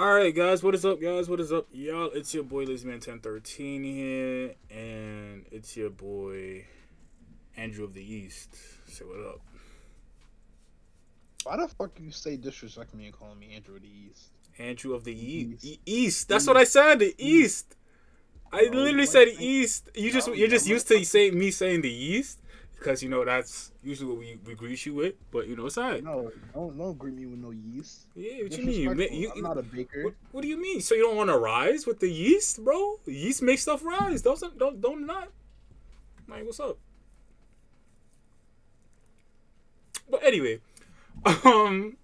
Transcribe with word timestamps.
All 0.00 0.14
right, 0.14 0.34
guys, 0.34 0.62
what 0.62 0.74
is 0.74 0.86
up, 0.86 0.98
guys? 0.98 1.28
What 1.28 1.40
is 1.40 1.52
up, 1.52 1.66
y'all? 1.72 2.10
It's 2.14 2.32
your 2.32 2.42
boy 2.42 2.64
LazyMan1013 2.64 3.84
here, 3.84 4.54
and 4.70 5.44
it's 5.52 5.76
your 5.76 5.90
boy 5.90 6.64
Andrew 7.54 7.84
of 7.84 7.92
the 7.92 8.02
East. 8.02 8.56
Say 8.86 9.04
what 9.04 9.20
up. 9.28 9.40
Why 11.44 11.58
the 11.58 11.68
fuck 11.68 11.90
you 12.00 12.12
say 12.12 12.38
disrespect 12.38 12.94
me 12.94 13.04
and 13.04 13.12
calling 13.12 13.38
me 13.38 13.52
Andrew 13.54 13.76
of 13.76 13.82
the 13.82 13.90
East? 13.90 14.30
Andrew 14.58 14.94
of 14.94 15.04
the 15.04 15.12
East. 15.12 15.66
E- 15.66 15.80
East. 15.84 16.30
That's 16.30 16.46
what 16.46 16.56
I 16.56 16.64
said. 16.64 17.00
The 17.00 17.14
East. 17.18 17.76
I 18.50 18.70
literally 18.72 19.04
said 19.04 19.28
East. 19.38 19.90
You 19.94 20.10
just 20.10 20.34
you're 20.34 20.48
just 20.48 20.66
used 20.66 20.88
to 20.88 21.04
saying 21.04 21.38
me 21.38 21.50
saying 21.50 21.82
the 21.82 21.92
East 21.92 22.40
because 22.80 23.02
you 23.02 23.10
know 23.10 23.24
that's 23.24 23.72
usually 23.84 24.08
what 24.08 24.18
we, 24.18 24.38
we 24.46 24.54
greet 24.54 24.84
you 24.86 24.94
with. 24.94 25.14
But 25.30 25.46
you 25.46 25.54
know 25.54 25.66
it's 25.66 25.76
alright. 25.78 26.02
No, 26.02 26.32
don't 26.54 26.76
don't 26.76 26.98
greet 26.98 27.14
me 27.14 27.26
with 27.26 27.38
no 27.38 27.50
yeast. 27.50 28.06
Yeah, 28.16 28.42
what 28.42 28.56
you 28.58 28.64
mean? 28.64 28.80
You, 28.80 28.94
ma- 28.94 29.04
you, 29.10 29.32
I'm 29.36 29.42
not 29.42 29.58
a 29.58 29.62
baker. 29.62 30.04
what, 30.04 30.14
what 30.32 30.42
do 30.42 30.48
you 30.48 30.60
mean? 30.60 30.80
So 30.80 30.94
you 30.94 31.02
don't 31.02 31.16
want 31.16 31.28
to 31.28 31.38
rise 31.38 31.86
with 31.86 32.00
the 32.00 32.08
yeast, 32.08 32.64
bro? 32.64 32.98
Yeast 33.06 33.42
makes 33.42 33.62
stuff 33.62 33.84
rise. 33.84 34.22
Doesn't 34.22 34.58
don't 34.58 34.80
don't 34.80 35.06
not. 35.06 35.28
Like 36.26 36.44
what's 36.44 36.58
up? 36.58 36.78
But 40.10 40.24
anyway, 40.24 40.60
um, 41.44 41.96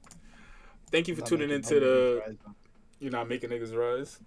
thank 0.92 1.08
you 1.08 1.16
for 1.16 1.22
tuning 1.22 1.50
into 1.50 1.80
the. 1.80 2.22
though. 2.26 2.34
You're 3.00 3.12
not 3.12 3.28
making 3.28 3.50
niggas 3.50 3.74
rise. 3.76 4.18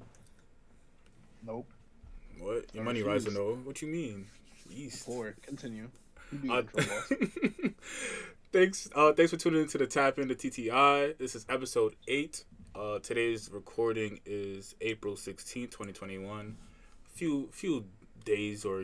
Nope. 1.45 1.67
What? 2.39 2.65
Your 2.73 2.83
money 2.83 3.03
rising 3.03 3.33
though? 3.33 3.55
What 3.63 3.81
you 3.81 3.87
mean? 3.87 4.25
Yeast. 4.69 5.05
Poor. 5.05 5.35
Continue. 5.41 5.89
Uh, 6.49 6.61
thanks. 8.53 8.89
Uh, 8.95 9.13
thanks 9.13 9.31
for 9.31 9.37
tuning 9.37 9.61
into 9.61 9.77
the 9.77 9.87
Tap 9.87 10.19
Into 10.19 10.35
TTI. 10.35 11.17
This 11.17 11.35
is 11.35 11.45
episode 11.49 11.95
eight. 12.07 12.43
Uh, 12.75 12.99
today's 12.99 13.49
recording 13.51 14.19
is 14.25 14.75
April 14.81 15.15
sixteenth, 15.15 15.71
twenty 15.71 15.91
twenty 15.91 16.17
one. 16.17 16.57
Few 17.13 17.49
few 17.51 17.85
days 18.25 18.63
or 18.63 18.83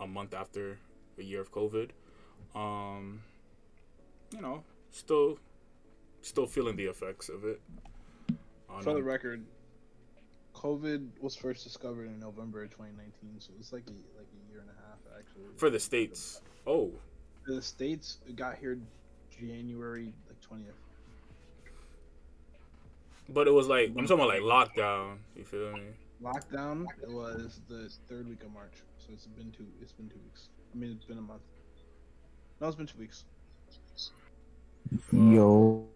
a 0.00 0.06
month 0.06 0.34
after 0.34 0.78
a 1.18 1.22
year 1.22 1.40
of 1.40 1.50
COVID. 1.50 1.90
Um, 2.54 3.22
you 4.30 4.42
know, 4.42 4.62
still 4.90 5.38
still 6.20 6.46
feeling 6.46 6.76
the 6.76 6.84
effects 6.84 7.28
of 7.28 7.44
it. 7.44 7.60
For 8.82 8.92
the 8.92 9.00
um, 9.00 9.04
record, 9.04 9.44
COVID 10.54 11.08
was 11.20 11.34
first 11.34 11.64
discovered 11.64 12.06
in 12.06 12.20
November 12.20 12.64
of 12.64 12.70
2019, 12.70 13.40
so 13.40 13.52
it's 13.58 13.72
like 13.72 13.84
a 13.86 13.92
like 14.18 14.28
a 14.28 14.52
year 14.52 14.60
and 14.60 14.68
a 14.70 14.74
half 14.86 14.98
actually. 15.18 15.44
for 15.56 15.70
the 15.70 15.80
states. 15.80 16.42
Oh, 16.66 16.90
the 17.46 17.60
states, 17.60 18.18
got 18.36 18.56
here 18.56 18.78
January 19.30 20.12
like 20.28 20.60
20th. 20.60 20.72
but 23.28 23.48
it 23.48 23.50
was 23.50 23.68
like 23.68 23.88
I'm 23.96 24.06
talking 24.06 24.24
about 24.24 24.28
like 24.28 24.40
lockdown. 24.42 25.16
You 25.36 25.44
feel 25.44 25.72
me? 25.72 25.82
Lockdown. 26.22 26.86
It 27.02 27.10
was 27.10 27.60
the 27.68 27.90
third 28.08 28.28
week 28.28 28.42
of 28.42 28.52
March, 28.52 28.74
so 28.98 29.08
it's 29.12 29.26
been 29.26 29.50
two. 29.50 29.66
It's 29.80 29.92
been 29.92 30.08
two 30.08 30.20
weeks. 30.24 30.48
I 30.74 30.78
mean, 30.78 30.92
it's 30.92 31.04
been 31.04 31.18
a 31.18 31.22
month. 31.22 31.42
No, 32.60 32.68
it's 32.68 32.76
been 32.76 32.86
two 32.86 32.98
weeks. 32.98 33.24
Yo. 35.12 35.86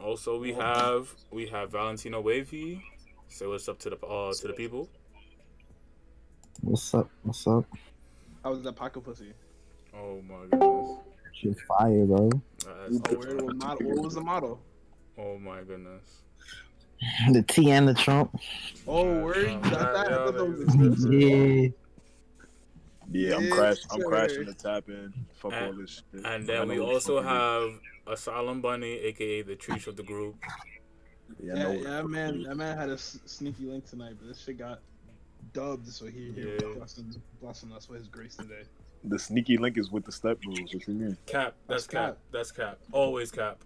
Also, 0.00 0.38
we 0.38 0.52
have 0.52 1.12
we 1.30 1.46
have 1.46 1.72
Valentino 1.72 2.20
Wavy. 2.20 2.82
Say 3.28 3.46
what's 3.46 3.68
up 3.68 3.78
to 3.80 3.90
the 3.90 3.96
uh 4.06 4.32
to 4.32 4.48
the 4.48 4.54
people. 4.54 4.88
What's 6.62 6.94
up? 6.94 7.10
What's 7.22 7.46
up? 7.46 7.64
How 8.42 8.50
was 8.50 8.62
that 8.62 8.76
pocket 8.76 9.02
pussy? 9.02 9.32
Oh 9.94 10.20
my 10.22 10.46
goodness. 10.50 10.98
Shit 11.32 11.56
fire, 11.68 12.04
bro. 12.06 12.30
That's 12.64 13.00
Oh, 13.10 13.16
what, 13.16 13.56
model, 13.56 13.88
what 13.90 14.04
was 14.04 14.14
the 14.14 14.20
model? 14.20 14.60
oh 15.18 15.38
my 15.38 15.62
goodness. 15.62 16.22
The 17.32 17.42
T 17.42 17.70
and 17.70 17.86
the 17.86 17.94
Trump. 17.94 18.36
Oh, 18.86 19.04
Yeah, 19.04 19.22
where 19.22 19.38
you 19.40 19.46
yeah, 19.50 19.60
got 19.70 19.70
that? 19.70 19.96
I 19.96 20.02
yeah, 20.10 20.16
thought 20.16 20.34
that 20.34 20.44
was 20.44 20.58
yeah. 20.58 20.64
exclusive. 20.64 21.12
Yeah. 21.12 21.68
Yeah, 23.10 23.36
I'm 23.36 23.44
Yes, 23.44 23.52
crash. 23.54 23.76
I'm 23.92 24.02
crashing 24.02 24.44
the 24.46 24.54
tap 24.54 24.88
in. 24.88 25.14
Fuck 25.36 25.52
all 25.52 25.58
And- 25.58 25.78
this 25.80 26.02
shit. 26.12 26.26
And 26.26 26.46
then 26.46 26.68
we 26.68 26.78
also 26.80 27.22
fucking 27.22 27.28
have 27.30 27.80
Asylum 28.08 28.60
Bunny, 28.60 28.92
aka 28.98 29.42
the 29.42 29.54
Treach 29.56 29.86
of 29.86 29.96
the 29.96 30.02
group. 30.02 30.36
Yeah, 31.40 31.54
Yeah, 31.54 31.62
know 31.62 31.70
yeah, 31.72 31.90
that 31.90 32.06
man, 32.08 32.42
that 32.42 32.56
man 32.56 32.76
had 32.76 32.90
a 32.90 32.94
s- 32.94 33.18
sneaky 33.26 33.64
link 33.66 33.86
tonight, 33.86 34.14
but 34.18 34.26
this 34.28 34.40
shit 34.42 34.58
got 34.58 34.80
dubbed, 35.52 35.86
so 35.88 36.06
he, 36.06 36.32
he 36.32 36.42
Yeah. 36.60 36.74
blessing, 36.76 37.14
blessing 37.40 37.70
us 37.72 37.88
with 37.88 38.00
his 38.00 38.08
grace 38.08 38.34
today. 38.36 38.62
It 39.02 39.06
is. 39.06 39.10
The 39.10 39.18
sneaky 39.18 39.56
link 39.56 39.78
is 39.78 39.90
with 39.90 40.04
the 40.04 40.12
step 40.12 40.38
rules. 40.46 40.72
What 40.74 40.86
you 40.88 40.94
mean? 40.94 41.16
Cap. 41.26 41.54
That's, 41.66 41.84
That's 41.84 41.86
cap. 41.86 42.06
cap. 42.06 42.18
That's 42.32 42.50
cap. 42.52 42.78
Always 42.92 43.30
cap. 43.30 43.58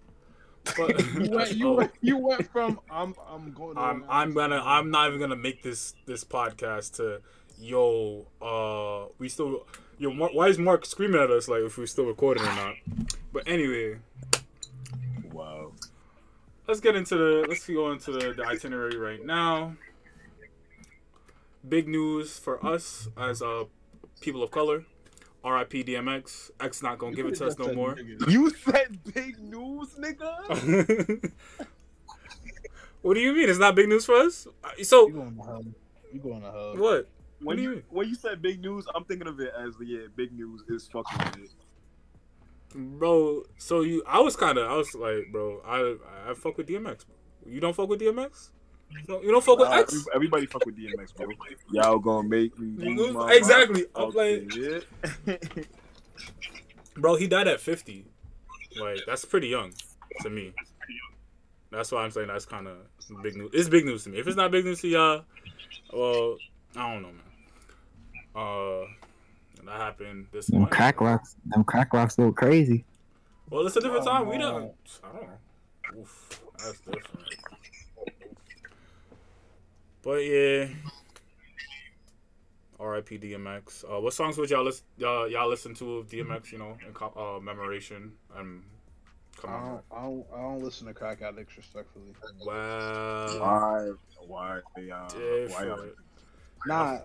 But 0.78 1.00
You 1.14 1.30
went, 1.30 1.52
you, 1.56 1.70
went, 1.72 1.92
you 2.00 2.16
went 2.18 2.48
from 2.52 2.78
I'm 2.90 3.14
I'm 3.28 3.52
going. 3.52 3.76
I'm 3.76 4.04
I'm 4.08 4.32
gonna 4.32 4.62
I'm 4.64 4.90
not 4.92 5.08
even 5.08 5.18
gonna 5.20 5.34
make 5.34 5.62
this 5.62 5.94
this 6.06 6.22
podcast 6.24 6.96
to 6.96 7.20
yo 7.58 8.24
uh 8.40 9.08
we 9.18 9.28
still 9.28 9.66
yo 9.98 10.12
Mark, 10.12 10.32
why 10.34 10.46
is 10.48 10.58
Mark 10.58 10.86
screaming 10.86 11.20
at 11.20 11.30
us 11.30 11.48
like 11.48 11.62
if 11.62 11.76
we're 11.78 11.86
still 11.86 12.04
recording 12.04 12.44
or 12.44 12.54
not? 12.54 12.74
But 13.32 13.48
anyway, 13.48 13.98
Wow. 15.32 15.72
let's 16.68 16.78
get 16.80 16.94
into 16.94 17.16
the 17.16 17.46
let's 17.48 17.66
go 17.66 17.90
into 17.90 18.12
the, 18.12 18.32
the 18.32 18.44
itinerary 18.46 18.96
right 18.96 19.24
now. 19.24 19.74
Big 21.68 21.88
news 21.88 22.38
for 22.38 22.64
us 22.64 23.08
as 23.16 23.42
uh 23.42 23.64
people 24.20 24.42
of 24.44 24.50
color. 24.52 24.84
R.I.P. 25.44 25.84
DMX. 25.84 26.50
X 26.60 26.82
not 26.82 26.98
gonna 26.98 27.14
give 27.14 27.26
it 27.26 27.34
to 27.36 27.46
us 27.46 27.58
no 27.58 27.72
more. 27.74 27.96
You 28.28 28.50
said 28.50 28.98
big 29.12 29.38
news, 29.40 29.88
nigga. 29.98 31.30
what 33.02 33.14
do 33.14 33.20
you 33.20 33.32
mean? 33.34 33.48
It's 33.48 33.58
not 33.58 33.74
big 33.74 33.88
news 33.88 34.04
for 34.04 34.14
us. 34.14 34.46
So 34.82 35.08
You 35.08 35.12
going 35.14 35.36
to 35.36 35.42
hub? 35.42 35.66
You 36.12 36.20
going 36.20 36.42
to 36.42 36.50
hub? 36.50 36.78
what? 36.78 37.08
When 37.40 37.56
do 37.56 37.62
you 37.62 37.70
you 37.70 37.74
mean? 37.76 37.84
when 37.90 38.08
you 38.08 38.14
said 38.14 38.40
big 38.40 38.60
news, 38.60 38.86
I'm 38.94 39.04
thinking 39.04 39.26
of 39.26 39.40
it 39.40 39.52
as 39.58 39.74
yeah, 39.80 40.06
big 40.14 40.32
news 40.32 40.62
is 40.68 40.88
fucking 40.92 41.18
with 41.18 41.44
it. 41.44 41.50
Bro, 42.74 43.44
so 43.58 43.82
you, 43.82 44.02
I 44.06 44.20
was 44.20 44.36
kind 44.36 44.56
of, 44.56 44.70
I 44.70 44.76
was 44.76 44.94
like, 44.94 45.30
bro, 45.30 45.60
I, 45.66 46.30
I 46.30 46.34
fuck 46.34 46.56
with 46.56 46.68
DMX. 46.68 47.04
Bro. 47.04 47.52
You 47.52 47.60
don't 47.60 47.74
fuck 47.74 47.88
with 47.88 48.00
DMX? 48.00 48.50
You 49.00 49.06
don't, 49.06 49.24
you 49.24 49.30
don't 49.32 49.44
fuck 49.44 49.58
with 49.58 49.68
Nah, 49.68 49.76
X? 49.78 49.92
every- 49.94 50.12
everybody 50.14 50.46
fuck 50.46 50.64
with 50.66 50.76
DMX, 50.76 51.14
bro. 51.16 51.26
Y'all 51.70 51.98
gonna 51.98 52.28
make 52.28 52.58
me 52.58 52.94
lose 52.94 53.14
my 53.14 53.32
Exactly. 53.34 53.84
I'm 53.94 54.14
mind. 54.14 54.54
like, 55.26 55.68
bro, 56.96 57.16
he 57.16 57.26
died 57.26 57.48
at 57.48 57.60
50. 57.60 58.06
Like, 58.80 59.00
that's 59.06 59.24
pretty 59.24 59.48
young 59.48 59.72
to 60.22 60.30
me. 60.30 60.52
That's 61.70 61.90
why 61.90 62.02
I'm 62.02 62.10
saying 62.10 62.28
that's 62.28 62.44
kind 62.44 62.68
of 62.68 62.76
big 63.22 63.36
news. 63.36 63.50
It's 63.54 63.68
big 63.68 63.84
news 63.86 64.04
to 64.04 64.10
me. 64.10 64.18
If 64.18 64.26
it's 64.26 64.36
not 64.36 64.50
big 64.50 64.64
news 64.64 64.80
to 64.82 64.88
y'all, 64.88 65.22
well, 65.92 66.36
I 66.76 66.92
don't 66.92 67.02
know, 67.02 67.08
man. 67.12 67.22
Uh, 68.34 68.86
that 69.64 69.80
happened 69.80 70.26
this 70.32 70.46
Them 70.46 70.60
month. 70.60 70.70
crack 70.72 71.00
rocks. 71.00 71.36
Them 71.46 71.64
crack 71.64 71.92
rocks 71.92 72.16
go 72.16 72.32
crazy. 72.32 72.84
Well, 73.50 73.66
it's 73.66 73.76
a 73.76 73.80
different 73.80 74.06
Oh, 74.06 74.10
time. 74.10 74.28
We 74.28 74.38
don't. 74.38 74.72
I 75.04 75.08
don't. 75.18 75.98
Oof, 76.00 76.40
that's 76.58 76.78
different. 76.80 77.06
But 80.02 80.24
yeah. 80.24 80.66
R.I.P. 82.80 83.18
DMX. 83.18 83.84
Uh, 83.84 84.00
what 84.00 84.12
songs 84.12 84.36
would 84.38 84.50
y'all 84.50 84.64
listen? 84.64 84.84
Y'all, 84.98 85.28
y'all 85.28 85.48
listen 85.48 85.72
to 85.74 85.98
of 85.98 86.08
DMX? 86.08 86.50
You 86.50 86.58
know, 86.58 86.76
in 86.86 86.92
co- 86.92 87.36
uh, 87.36 87.40
memoration 87.40 88.12
and 88.36 88.62
come 89.40 89.50
I 89.50 89.54
on. 89.54 89.68
don't, 89.70 89.84
I 89.92 90.02
don't, 90.02 90.26
I 90.34 90.40
don't 90.42 90.62
listen 90.64 90.86
to 90.88 90.94
crack 90.94 91.22
addicts 91.22 91.56
respectfully. 91.56 92.12
Wow. 92.44 93.26
why? 93.38 93.90
Why? 94.26 94.60
y'all- 94.84 95.08
Why? 95.48 95.64
y'all- 95.64 95.86
Nah, 96.66 96.98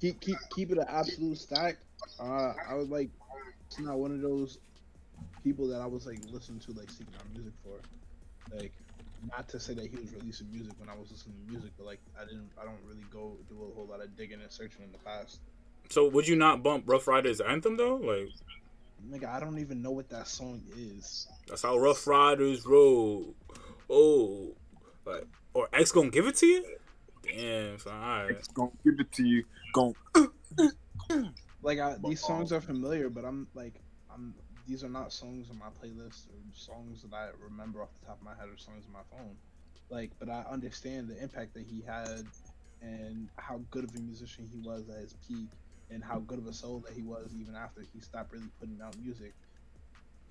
keep 0.00 0.20
keep 0.20 0.36
keep 0.54 0.70
it 0.72 0.78
an 0.78 0.86
absolute 0.88 1.36
stack. 1.38 1.76
Uh, 2.20 2.52
I 2.68 2.74
was 2.74 2.88
like, 2.90 3.08
it's 3.66 3.78
not 3.78 3.98
one 3.98 4.10
of 4.12 4.20
those 4.20 4.58
people 5.42 5.66
that 5.68 5.80
I 5.80 5.86
was 5.86 6.06
like 6.06 6.18
listening 6.30 6.58
to 6.60 6.72
like 6.72 6.90
seeking 6.90 7.14
out 7.18 7.24
music 7.34 7.52
for. 7.62 7.80
Like, 8.56 8.72
not 9.28 9.48
to 9.50 9.60
say 9.60 9.74
that 9.74 9.86
he 9.90 9.96
was 9.96 10.12
releasing 10.14 10.50
music 10.50 10.72
when 10.78 10.88
I 10.88 10.94
was 10.94 11.10
listening 11.10 11.36
to 11.44 11.52
music, 11.52 11.72
but 11.76 11.86
like 11.86 12.00
I 12.20 12.24
didn't, 12.24 12.50
I 12.60 12.64
don't 12.64 12.78
really 12.86 13.04
go 13.10 13.36
do 13.48 13.56
a 13.70 13.74
whole 13.74 13.86
lot 13.86 14.02
of 14.02 14.16
digging 14.16 14.40
and 14.40 14.50
searching 14.50 14.82
in 14.82 14.92
the 14.92 14.98
past. 14.98 15.40
So 15.90 16.08
would 16.08 16.26
you 16.26 16.36
not 16.36 16.62
bump 16.62 16.84
Ruff 16.86 17.06
Ryders 17.06 17.40
anthem 17.40 17.76
though? 17.76 17.96
Like 17.96 18.28
Nigga, 19.10 19.28
I 19.28 19.38
don't 19.38 19.58
even 19.58 19.82
know 19.82 19.90
what 19.90 20.08
that 20.08 20.26
song 20.26 20.62
is. 20.78 21.26
that's 21.46 21.62
how 21.62 21.76
Ruff 21.76 22.06
Ryders 22.06 22.64
roll. 22.64 23.34
Oh, 23.90 24.54
like 25.04 25.26
or 25.52 25.68
X 25.72 25.92
gonna 25.92 26.10
give 26.10 26.26
it 26.26 26.36
to 26.36 26.46
you? 26.46 26.64
Damn, 27.22 27.78
son. 27.78 27.92
All 27.94 28.22
right. 28.24 28.30
It's 28.30 28.48
gonna 28.48 28.70
give 28.84 28.94
it 28.98 29.12
to 29.12 29.24
you. 29.26 29.44
Gon' 29.72 29.94
Like, 31.62 31.78
I, 31.78 31.96
these 32.06 32.20
songs 32.20 32.52
are 32.52 32.60
familiar, 32.60 33.08
but 33.08 33.24
I'm 33.24 33.46
like, 33.54 33.80
I'm. 34.12 34.34
These 34.66 34.84
are 34.84 34.88
not 34.88 35.12
songs 35.12 35.50
on 35.50 35.58
my 35.58 35.66
playlist 35.66 36.26
or 36.28 36.38
songs 36.54 37.02
that 37.02 37.14
I 37.14 37.28
remember 37.42 37.82
off 37.82 37.90
the 38.00 38.06
top 38.06 38.18
of 38.18 38.24
my 38.24 38.34
head 38.34 38.48
or 38.48 38.56
songs 38.56 38.84
on 38.86 38.92
my 38.92 39.04
phone. 39.10 39.36
Like, 39.90 40.10
but 40.18 40.28
I 40.28 40.44
understand 40.50 41.08
the 41.08 41.22
impact 41.22 41.54
that 41.54 41.66
he 41.66 41.82
had 41.86 42.24
and 42.80 43.28
how 43.36 43.60
good 43.70 43.84
of 43.84 43.94
a 43.94 44.00
musician 44.00 44.48
he 44.50 44.58
was 44.66 44.88
at 44.88 45.02
his 45.02 45.14
peak 45.28 45.48
and 45.90 46.02
how 46.02 46.20
good 46.20 46.38
of 46.38 46.46
a 46.46 46.52
soul 46.52 46.82
that 46.86 46.94
he 46.94 47.02
was 47.02 47.30
even 47.38 47.54
after 47.54 47.82
he 47.92 48.00
stopped 48.00 48.32
really 48.32 48.48
putting 48.58 48.80
out 48.82 48.96
music. 49.02 49.32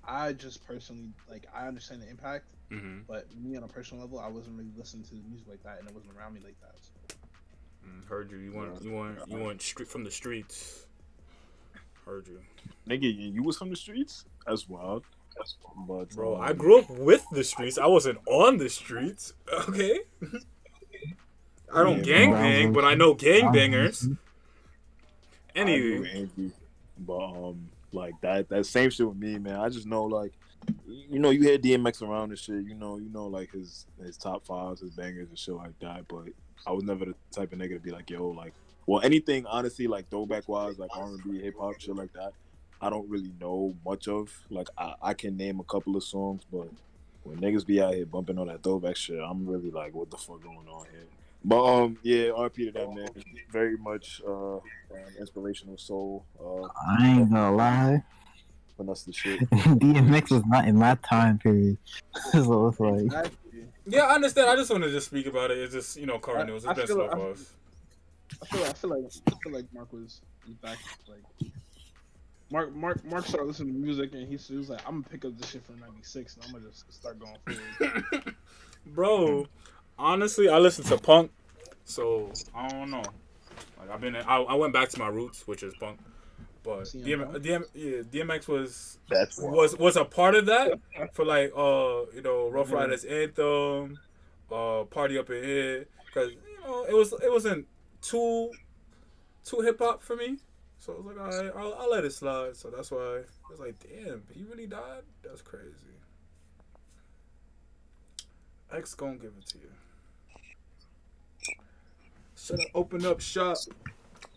I 0.06 0.32
just 0.32 0.66
personally 0.66 1.10
like 1.30 1.46
I 1.54 1.66
understand 1.66 2.02
the 2.02 2.10
impact, 2.10 2.46
Mm-hmm. 2.70 3.00
But 3.06 3.26
me 3.36 3.56
on 3.56 3.62
a 3.62 3.68
personal 3.68 4.04
level, 4.04 4.18
I 4.18 4.28
wasn't 4.28 4.56
really 4.56 4.72
listening 4.76 5.04
to 5.04 5.10
the 5.10 5.22
music 5.28 5.46
like 5.48 5.62
that, 5.62 5.78
and 5.80 5.88
it 5.88 5.94
wasn't 5.94 6.16
around 6.16 6.34
me 6.34 6.40
like 6.44 6.58
that. 6.60 6.74
So. 6.80 7.16
Mm, 7.86 8.08
heard 8.08 8.30
you. 8.30 8.38
You 8.38 8.52
want 8.52 8.82
you 8.82 8.92
want 8.92 9.18
you 9.28 9.38
want 9.38 9.62
street 9.62 9.88
from 9.88 10.04
the 10.04 10.10
streets. 10.10 10.83
Heard 12.06 12.28
you, 12.28 12.40
Nigga, 12.88 13.32
you 13.34 13.42
was 13.42 13.56
from 13.56 13.70
the 13.70 13.76
streets? 13.76 14.24
That's 14.46 14.68
wild. 14.68 15.04
But 15.88 16.10
bro. 16.10 16.36
I 16.36 16.52
grew 16.52 16.78
up 16.78 16.90
with 16.90 17.24
the 17.32 17.42
streets. 17.42 17.78
I 17.78 17.86
wasn't 17.86 18.18
on 18.26 18.58
the 18.58 18.68
streets. 18.68 19.32
Okay. 19.68 20.00
I 21.74 21.82
don't 21.82 22.02
gang 22.02 22.30
bang, 22.32 22.72
but 22.72 22.84
I 22.84 22.94
know 22.94 23.14
gang 23.14 23.50
bangers. 23.50 24.06
Anyway, 25.56 26.28
But 26.98 27.18
um, 27.18 27.68
like 27.90 28.14
that 28.20 28.48
that 28.48 28.66
same 28.66 28.90
shit 28.90 29.08
with 29.08 29.16
me, 29.16 29.38
man. 29.38 29.56
I 29.56 29.68
just 29.70 29.86
know 29.86 30.04
like, 30.04 30.32
you 30.86 31.18
know, 31.18 31.30
you 31.30 31.42
hear 31.42 31.58
DMX 31.58 32.00
around 32.02 32.30
and 32.30 32.38
shit. 32.38 32.62
You 32.64 32.74
know, 32.74 32.98
you 32.98 33.10
know, 33.10 33.26
like 33.26 33.50
his 33.52 33.86
his 34.00 34.16
top 34.16 34.46
fives, 34.46 34.82
his 34.82 34.90
bangers 34.90 35.28
and 35.28 35.38
shit 35.38 35.54
like 35.54 35.76
that. 35.80 36.06
But 36.06 36.26
I 36.64 36.70
was 36.70 36.84
never 36.84 37.06
the 37.06 37.14
type 37.32 37.52
of 37.52 37.58
nigga 37.58 37.74
to 37.74 37.80
be 37.80 37.90
like, 37.90 38.08
yo, 38.08 38.28
like, 38.28 38.52
well, 38.86 39.00
anything 39.02 39.46
honestly, 39.46 39.86
like 39.86 40.08
throwback 40.10 40.48
wise, 40.48 40.78
like 40.78 40.90
R 40.96 41.06
and 41.06 41.22
B, 41.24 41.40
hip 41.40 41.54
hop, 41.58 41.80
shit 41.80 41.96
like 41.96 42.12
that. 42.14 42.32
I 42.80 42.90
don't 42.90 43.08
really 43.08 43.32
know 43.40 43.74
much 43.84 44.08
of. 44.08 44.30
Like, 44.50 44.68
I, 44.76 44.94
I 45.00 45.14
can 45.14 45.36
name 45.36 45.60
a 45.60 45.64
couple 45.64 45.96
of 45.96 46.04
songs, 46.04 46.42
but 46.52 46.68
when 47.22 47.38
niggas 47.38 47.64
be 47.66 47.80
out 47.80 47.94
here 47.94 48.04
bumping 48.04 48.38
on 48.38 48.48
that 48.48 48.62
throwback 48.62 48.96
shit, 48.96 49.18
I'm 49.18 49.46
really 49.46 49.70
like, 49.70 49.94
what 49.94 50.10
the 50.10 50.18
fuck 50.18 50.42
going 50.42 50.68
on 50.68 50.84
here? 50.90 51.04
But 51.46 51.64
um, 51.64 51.98
yeah, 52.02 52.28
RP 52.28 52.54
to 52.66 52.72
that 52.72 52.92
man. 52.94 53.08
Very 53.52 53.76
much 53.76 54.20
uh, 54.26 54.56
an 54.56 54.60
inspirational 55.18 55.76
soul. 55.78 56.24
Uh, 56.42 56.66
I 56.86 57.08
ain't 57.18 57.30
gonna 57.30 57.54
lie. 57.54 58.02
but 58.76 58.86
that's 58.86 59.04
the 59.04 59.12
shit. 59.12 59.40
DMX 59.50 60.30
was 60.30 60.42
not 60.46 60.66
in 60.66 60.76
my 60.76 60.94
time 61.08 61.38
period. 61.38 61.76
so 62.32 62.68
it's 62.68 62.80
like, 62.80 63.30
yeah, 63.86 64.04
I 64.06 64.14
understand. 64.14 64.48
I 64.50 64.56
just 64.56 64.70
wanted 64.70 64.86
to 64.86 64.92
just 64.92 65.06
speak 65.06 65.26
about 65.26 65.50
it. 65.50 65.58
It's 65.58 65.74
just 65.74 65.96
you 65.98 66.06
know 66.06 66.18
current 66.18 66.48
I- 66.48 66.52
news. 66.52 66.64
I 66.66 66.70
It's 66.70 66.78
been 66.80 66.86
feel 66.86 66.96
slow 66.96 67.06
like- 67.06 67.16
for 67.16 67.30
us. 67.32 67.52
I 68.42 68.46
feel, 68.46 68.64
I 68.64 68.72
feel 68.72 68.90
like 68.90 69.12
I 69.26 69.30
feel 69.42 69.52
like 69.52 69.64
Mark 69.72 69.92
was, 69.92 70.20
was 70.46 70.56
back 70.56 70.78
like 71.08 71.50
Mark 72.50 72.74
Mark 72.74 73.04
Mark 73.04 73.26
started 73.26 73.46
listening 73.46 73.74
to 73.74 73.80
music 73.80 74.12
and 74.14 74.28
he, 74.28 74.36
he 74.36 74.56
was 74.56 74.70
like, 74.70 74.80
I'm 74.86 75.02
gonna 75.02 75.08
pick 75.10 75.24
up 75.24 75.36
this 75.38 75.50
shit 75.50 75.64
from 75.64 75.80
'96 75.80 76.36
and 76.36 76.44
I'm 76.44 76.52
gonna 76.52 76.64
just 76.70 76.92
start 76.92 77.18
going 77.18 77.36
forward. 77.44 78.34
Bro, 78.86 79.46
honestly, 79.98 80.48
I 80.48 80.58
listen 80.58 80.84
to 80.84 80.98
punk, 80.98 81.30
so 81.84 82.30
I 82.54 82.68
don't 82.68 82.90
know. 82.90 83.02
Like 83.78 83.90
I've 83.90 84.00
been, 84.00 84.16
I, 84.16 84.36
I 84.36 84.54
went 84.54 84.72
back 84.72 84.88
to 84.90 84.98
my 84.98 85.08
roots, 85.08 85.46
which 85.46 85.62
is 85.62 85.74
punk. 85.80 85.98
But 86.62 86.84
DM, 86.84 87.36
DM, 87.42 87.64
yeah, 87.74 88.02
DMX 88.02 88.48
was 88.48 88.98
That's 89.10 89.38
was 89.38 89.76
was 89.76 89.96
a 89.96 90.04
part 90.04 90.34
of 90.34 90.46
that 90.46 90.78
for 91.12 91.24
like 91.24 91.52
uh 91.56 92.06
you 92.14 92.22
know 92.22 92.48
Rough. 92.48 92.72
Riders 92.72 93.04
anthem, 93.04 93.98
uh 94.50 94.84
Party 94.84 95.18
Up 95.18 95.28
in 95.28 95.42
Here, 95.42 95.86
because 96.06 96.30
you 96.30 96.60
know 96.62 96.84
it 96.84 96.94
was 96.94 97.12
it 97.12 97.30
wasn't 97.30 97.66
too 98.04 98.50
too 99.44 99.60
hip 99.60 99.78
hop 99.78 100.02
for 100.02 100.16
me. 100.16 100.36
So 100.78 100.92
I 100.92 100.96
was 100.96 101.06
like, 101.06 101.18
all 101.18 101.42
right, 101.42 101.52
I'll, 101.56 101.74
I'll 101.80 101.90
let 101.90 102.04
it 102.04 102.12
slide. 102.12 102.56
So 102.56 102.68
that's 102.68 102.90
why 102.90 102.98
I 102.98 103.50
was 103.50 103.58
like, 103.58 103.74
damn, 103.80 104.22
he 104.32 104.44
really 104.44 104.66
died. 104.66 105.02
That's 105.22 105.40
crazy. 105.40 105.72
X 108.72 108.94
gonna 108.94 109.16
give 109.16 109.32
it 109.38 109.46
to 109.46 109.58
you. 109.58 109.70
Should 112.36 112.60
I 112.60 112.66
open 112.74 113.06
up 113.06 113.20
shop? 113.20 113.56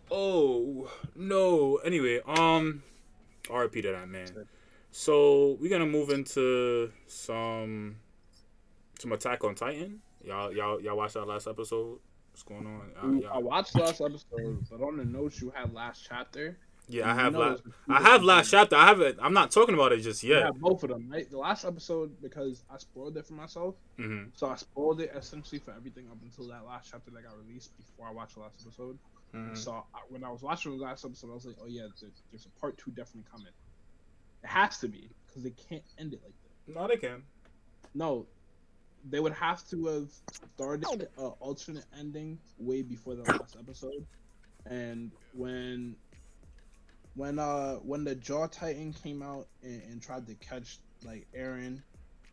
Oh 0.10 0.90
no. 1.16 1.78
Anyway, 1.78 2.22
um, 2.26 2.84
RIP 3.52 3.74
to 3.74 3.92
that 3.92 4.08
man. 4.08 4.48
So 4.92 5.58
we're 5.60 5.70
gonna 5.70 5.86
move 5.86 6.10
into 6.10 6.92
some 7.08 7.98
some 9.00 9.12
Attack 9.12 9.44
on 9.44 9.56
Titan. 9.56 10.02
Y'all, 10.24 10.54
y'all, 10.54 10.82
y'all 10.82 10.98
watched 10.98 11.14
that 11.16 11.28
last 11.28 11.48
episode. 11.48 12.00
What's 12.38 12.44
going 12.44 12.68
on? 12.68 13.24
Uh, 13.26 13.30
I 13.34 13.40
watched 13.40 13.76
last 13.76 14.00
episode, 14.00 14.64
but 14.70 14.80
on 14.82 14.98
the 14.98 15.06
notes 15.06 15.42
you 15.42 15.52
had 15.56 15.74
last 15.74 16.06
chapter. 16.08 16.60
yeah, 16.88 17.12
I 17.12 17.16
have 17.16 17.34
last. 17.34 17.64
I 17.90 18.00
have 18.00 18.22
last 18.24 18.52
chapter. 18.52 18.76
I 18.76 18.86
haven't. 18.86 19.18
I'm 19.20 19.34
not 19.34 19.50
talking 19.50 19.74
about 19.74 19.92
it 19.92 20.02
just 20.02 20.24
yet. 20.24 20.44
have 20.44 20.60
both 20.60 20.84
of 20.84 20.90
them, 20.90 21.10
right? 21.12 21.28
The 21.32 21.40
last 21.40 21.66
episode 21.66 22.12
because 22.22 22.64
I 22.72 22.78
spoiled 22.78 23.18
it 23.18 23.26
for 23.26 23.34
myself. 23.34 23.74
hmm 23.98 24.26
So 24.36 24.48
I 24.48 24.56
spoiled 24.56 25.02
it 25.02 25.12
essentially 25.16 25.58
for 25.58 25.72
everything 25.72 26.10
up 26.12 26.18
until 26.22 26.48
that 26.50 26.64
last 26.64 26.92
chapter 26.92 27.10
that 27.10 27.24
got 27.24 27.34
released 27.44 27.76
before 27.76 28.08
I 28.08 28.12
watched 28.12 28.36
the 28.36 28.42
last 28.42 28.62
episode. 28.62 29.00
hmm 29.34 29.56
So 29.56 29.72
I, 29.72 30.00
when 30.10 30.24
I 30.24 30.30
was 30.30 30.44
watching 30.44 30.78
the 30.78 30.84
last 30.84 31.06
episode, 31.06 31.32
I 31.32 31.34
was 31.34 31.46
like, 31.48 31.56
"Oh 31.60 31.68
yeah, 31.68 31.88
there's, 32.00 32.22
there's 32.32 32.46
a 32.46 32.60
part 32.60 32.78
two 32.78 32.92
definitely 32.92 33.26
coming. 33.32 33.52
It 34.44 34.48
has 34.48 34.78
to 34.78 34.88
be 34.88 35.10
because 35.26 35.42
they 35.42 35.56
can't 35.70 35.84
end 35.98 36.14
it 36.14 36.22
like 36.24 36.36
that. 36.44 36.76
No, 36.76 36.88
they 36.88 36.98
can. 36.98 37.24
No, 37.96 38.28
they 39.10 39.20
would 39.20 39.34
have 39.34 39.68
to 39.70 39.86
have 39.88 40.10
started 40.56 41.10
an 41.18 41.26
alternate 41.40 41.86
ending 41.98 42.40
way 42.58 42.82
before 42.82 43.16
the 43.16 43.24
last 43.24 43.56
episode. 43.60 44.06
And 44.66 45.12
when 45.34 45.96
when 47.16 47.40
uh 47.40 47.76
when 47.76 48.04
the 48.04 48.16
Jaw 48.16 48.48
Titan 48.48 48.94
came 48.94 49.22
out 49.22 49.48
and, 49.64 49.82
and 49.84 50.02
tried 50.02 50.28
to 50.28 50.36
catch 50.36 50.80
like 51.06 51.28
Eren 51.38 51.82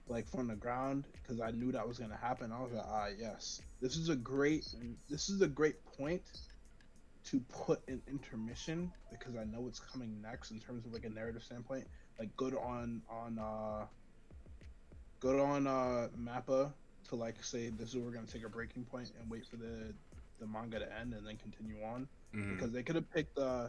like 0.09 0.29
from 0.29 0.49
the 0.49 0.55
ground 0.55 1.07
because 1.13 1.41
I 1.41 1.51
knew 1.51 1.73
that 1.73 1.87
was 1.87 1.99
gonna 1.99 2.17
happen, 2.17 2.53
I 2.53 2.61
was 2.63 2.73
like, 2.73 2.87
ah 2.87 3.07
yes, 3.19 3.63
this 3.81 3.97
is 3.97 4.09
a 4.09 4.17
great 4.17 4.67
this 5.09 5.29
is 5.29 5.41
a 5.41 5.49
great 5.49 5.85
point 5.85 6.23
to 7.27 7.41
put 7.41 7.81
an 7.89 8.03
intermission 8.07 8.93
because 9.11 9.37
I 9.37 9.45
know 9.45 9.63
what's 9.63 9.81
coming 9.81 10.21
next 10.21 10.51
in 10.51 10.61
terms 10.61 10.85
of 10.85 10.93
like 10.93 11.05
a 11.05 11.11
narrative 11.11 11.43
standpoint. 11.43 11.87
Like 12.19 12.37
good 12.37 12.55
on 12.55 13.03
on 13.11 13.39
uh 13.39 13.87
good 15.25 15.41
on 15.41 15.67
uh 15.67 16.09
Mappa 16.21 16.71
to 17.09 17.17
like 17.17 17.43
say 17.43 17.71
this 17.71 17.89
is 17.91 17.97
where 17.97 18.05
we're 18.05 18.11
gonna 18.13 18.27
take 18.27 18.45
a 18.45 18.49
breaking 18.49 18.85
point 18.85 19.11
and 19.19 19.31
wait 19.31 19.47
for 19.47 19.57
the 19.57 19.95
the 20.39 20.47
manga 20.47 20.79
to 20.79 20.99
end 21.01 21.15
and 21.15 21.27
then 21.27 21.37
continue 21.37 21.83
on 21.83 22.07
hmm 22.33 22.55
because 22.55 22.73
they 22.73 22.83
could 22.83 22.95
have 22.95 23.11
picked 23.11 23.39
uh 23.39 23.69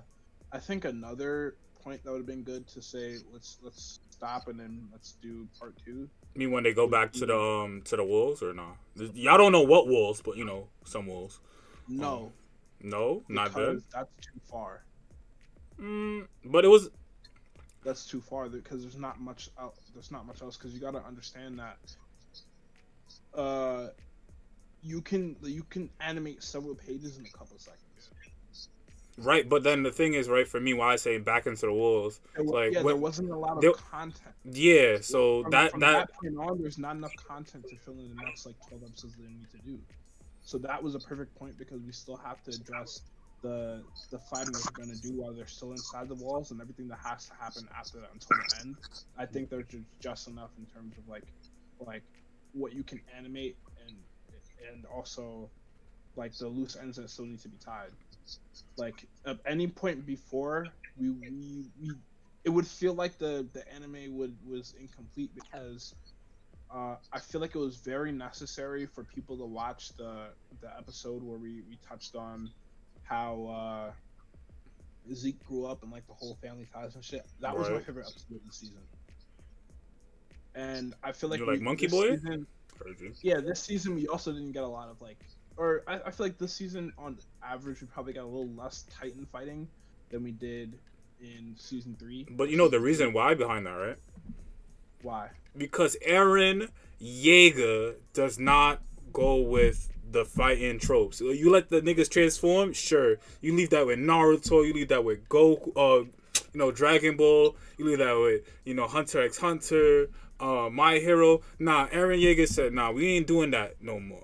I 0.52 0.60
think 0.60 0.84
another 0.84 1.56
point 1.82 2.04
that 2.04 2.12
would 2.12 2.18
have 2.18 2.26
been 2.26 2.44
good 2.44 2.68
to 2.68 2.82
say 2.82 3.18
let's 3.32 3.58
let's 3.64 4.00
stop 4.10 4.50
and 4.50 4.60
then 4.60 4.88
let's 4.92 5.14
do 5.22 5.48
part 5.60 5.76
two. 5.86 6.10
I 6.36 6.40
mean, 6.40 6.52
when 6.52 6.64
they 6.64 6.74
go 6.74 6.88
back 6.88 7.14
to 7.14 7.26
the 7.26 7.40
um 7.40 7.82
to 7.86 7.96
the 7.96 8.04
wolves 8.04 8.42
or 8.44 8.54
no? 8.54 8.76
Y'all 9.14 9.38
don't 9.38 9.52
know 9.52 9.62
what 9.62 9.88
wolves, 9.88 10.22
but 10.22 10.36
you 10.36 10.46
know 10.46 10.68
some 10.84 11.08
wolves. 11.08 11.40
No, 11.88 12.32
No, 12.82 13.24
not 13.30 13.54
good. 13.54 13.82
that's 13.94 14.10
too 14.22 14.40
far. 14.50 14.84
Mm, 15.82 16.28
but 16.46 16.66
it 16.66 16.70
was. 16.70 16.90
That's 17.86 18.06
too 18.08 18.20
far 18.20 18.50
because 18.50 18.82
there's 18.82 18.98
not 18.98 19.22
much 19.22 19.50
out. 19.60 19.76
There's 19.94 20.12
not 20.12 20.26
much 20.26 20.42
else 20.42 20.58
because 20.58 20.74
you 20.74 20.80
got 20.82 20.92
to 20.92 21.06
understand 21.06 21.60
that. 21.60 21.78
Uh, 23.34 23.90
you 24.82 25.02
can 25.02 25.36
you 25.44 25.64
can 25.70 25.90
animate 26.02 26.42
several 26.44 26.74
pages 26.76 27.18
in 27.20 27.26
a 27.26 27.30
couple 27.38 27.58
seconds. 27.60 27.82
Right, 29.18 29.48
but 29.48 29.64
then 29.64 29.82
the 29.82 29.92
thing 29.94 30.14
is, 30.14 30.28
right, 30.28 30.46
for 30.46 30.60
me, 30.60 30.74
why 30.74 30.92
I 30.92 30.96
say 30.98 31.18
back 31.20 31.46
into 31.48 31.68
the 31.68 31.72
walls, 31.72 32.20
There 32.36 32.44
wa- 32.44 32.52
Like, 32.60 32.74
yeah, 32.74 32.82
what- 32.82 32.90
there 32.90 32.96
wasn't 32.98 33.32
a 33.32 33.38
lot 33.38 33.56
of 33.56 33.62
there- 33.62 33.72
content. 33.72 34.36
yeah. 34.44 35.00
So 35.00 35.44
from, 35.44 35.52
that 35.52 35.72
from 35.72 35.80
that 35.82 36.12
point 36.16 36.38
on, 36.38 36.62
there's 36.62 36.78
not 36.78 36.98
enough 36.98 37.16
content 37.16 37.66
to 37.70 37.78
fill 37.78 37.94
in 37.94 38.10
the 38.10 38.22
next 38.26 38.46
like 38.46 38.56
12 38.68 38.84
episodes 38.84 39.16
that 39.16 39.22
they 39.24 39.30
need 39.30 39.50
to 39.52 39.58
do. 39.60 39.80
So 40.42 40.58
that 40.58 40.84
was 40.84 40.96
a 40.96 41.00
perfect 41.00 41.34
point 41.36 41.58
because 41.58 41.82
we 41.82 41.94
still 41.94 42.18
have 42.18 42.44
to 42.44 42.52
address 42.52 43.04
the 43.46 43.86
the 44.12 44.20
they're 44.30 44.86
going 44.86 44.90
to 44.90 45.08
do 45.08 45.14
while 45.14 45.34
they're 45.34 45.48
still 45.48 45.74
inside 45.74 46.10
the 46.10 46.16
walls 46.16 46.52
and 46.52 46.62
everything 46.62 46.88
that 46.88 47.00
has 47.00 47.28
to 47.28 47.34
happen 47.36 47.68
after 47.78 48.00
that 48.02 48.12
until 48.14 48.38
the 48.38 48.60
end. 48.60 48.78
I 49.18 49.26
think 49.26 49.50
there's 49.50 49.68
ju- 49.68 49.86
just 50.00 50.28
enough 50.28 50.52
in 50.58 50.66
terms 50.66 50.98
of 50.98 51.08
like 51.08 51.26
like 51.80 52.04
what 52.54 52.74
you 52.74 52.84
can 52.84 53.02
animate 53.16 53.58
and 53.86 53.98
and 54.72 54.86
also 54.86 55.52
like 56.16 56.36
the 56.38 56.48
loose 56.48 56.76
ends 56.76 56.98
that 56.98 57.10
still 57.10 57.26
need 57.26 57.40
to 57.42 57.50
be 57.50 57.58
tied. 57.58 57.92
Like 58.78 59.08
at 59.26 59.40
any 59.46 59.68
point 59.68 60.06
before 60.06 60.76
we 60.98 61.10
we, 61.12 61.72
we 61.80 61.96
it 62.44 62.50
would 62.50 62.68
feel 62.68 62.94
like 62.94 63.18
the 63.18 63.50
the 63.54 63.64
anime 63.74 64.16
would 64.16 64.38
was 64.46 64.74
incomplete 64.80 65.36
because 65.36 65.96
uh, 66.74 66.96
I 67.14 67.20
feel 67.20 67.42
like 67.42 67.56
it 67.56 67.60
was 67.60 67.78
very 67.78 68.12
necessary 68.12 68.86
for 68.88 69.04
people 69.04 69.38
to 69.38 69.46
watch 69.46 69.96
the 69.98 70.36
the 70.62 70.70
episode 70.78 71.24
where 71.24 71.38
we 71.38 71.64
we 71.70 71.78
touched 71.88 72.16
on 72.16 72.54
how 73.06 73.92
uh, 75.08 75.14
Zeke 75.14 75.44
grew 75.48 75.66
up 75.66 75.84
and 75.84 75.92
like 75.92 76.06
the 76.08 76.14
whole 76.14 76.38
family 76.42 76.68
ties 76.74 76.96
and 76.96 77.04
shit. 77.04 77.26
That 77.40 77.58
was 77.58 77.70
my 77.70 77.80
favorite 77.80 78.08
episode 78.08 78.36
of 78.36 78.46
the 78.48 78.54
season. 78.54 78.78
And 80.56 80.94
I 81.04 81.12
feel 81.12 81.30
like 81.30 81.40
You 81.40 81.48
like 81.48 81.62
Monkey 81.62 81.88
Boy? 81.88 82.12
season- 82.12 82.48
yeah, 83.22 83.40
this 83.40 83.62
season 83.62 83.96
we 83.96 84.08
also 84.08 84.34
didn't 84.34 84.52
get 84.52 84.64
a 84.64 84.68
lot 84.68 84.90
of 84.90 85.02
like, 85.02 85.18
or 85.56 85.84
I, 85.88 85.96
I 86.06 86.12
feel 86.12 86.26
like 86.26 86.38
this 86.38 86.54
season 86.54 86.92
on 86.98 87.18
average 87.42 87.80
we 87.82 87.88
probably 87.88 88.12
got 88.14 88.24
a 88.24 88.28
little 88.28 88.50
less 88.50 88.84
Titan 89.00 89.26
fighting 89.32 89.68
than 90.10 90.24
we 90.24 90.32
did 90.32 90.78
in 91.22 91.56
season 91.58 91.96
three. 91.98 92.26
But 92.32 92.50
you 92.50 92.58
know 92.58 92.68
the 92.68 92.80
reason 92.82 93.14
why 93.14 93.34
behind 93.34 93.66
that, 93.66 93.72
right? 93.72 93.98
Why? 95.04 95.30
Because 95.58 95.96
Eren 96.06 96.70
Yeager 97.02 97.96
does 98.14 98.40
not 98.40 98.82
go 99.14 99.36
with 99.38 99.90
the 100.16 100.26
fighting 100.26 100.80
tropes. 100.80 101.22
You 101.22 101.52
let 101.52 101.70
the 101.70 101.82
niggas 101.82 102.10
transform, 102.10 102.74
sure. 102.74 103.18
You 103.42 103.54
leave 103.56 103.70
that 103.70 103.86
with 103.86 104.00
Naruto. 104.00 104.66
You 104.66 104.74
leave 104.74 104.88
that 104.90 105.04
with 105.04 105.28
Goku. 105.30 105.72
Uh, 105.76 106.06
you 106.54 106.60
know 106.60 106.72
Dragon 106.72 107.16
Ball. 107.18 107.56
You 107.78 107.86
leave 107.86 108.00
that 108.00 108.14
with 108.14 108.42
you 108.64 108.74
know 108.74 108.88
Hunter 108.88 109.22
x 109.22 109.38
Hunter. 109.38 110.08
uh, 110.40 110.70
My 110.72 110.94
Hero. 111.00 111.42
Nah, 111.60 111.88
Eren 111.88 112.22
Yeager 112.22 112.48
said, 112.48 112.74
nah, 112.74 112.92
we 112.92 113.08
ain't 113.16 113.28
doing 113.28 113.52
that 113.52 113.76
no 113.82 114.00
more. 114.00 114.24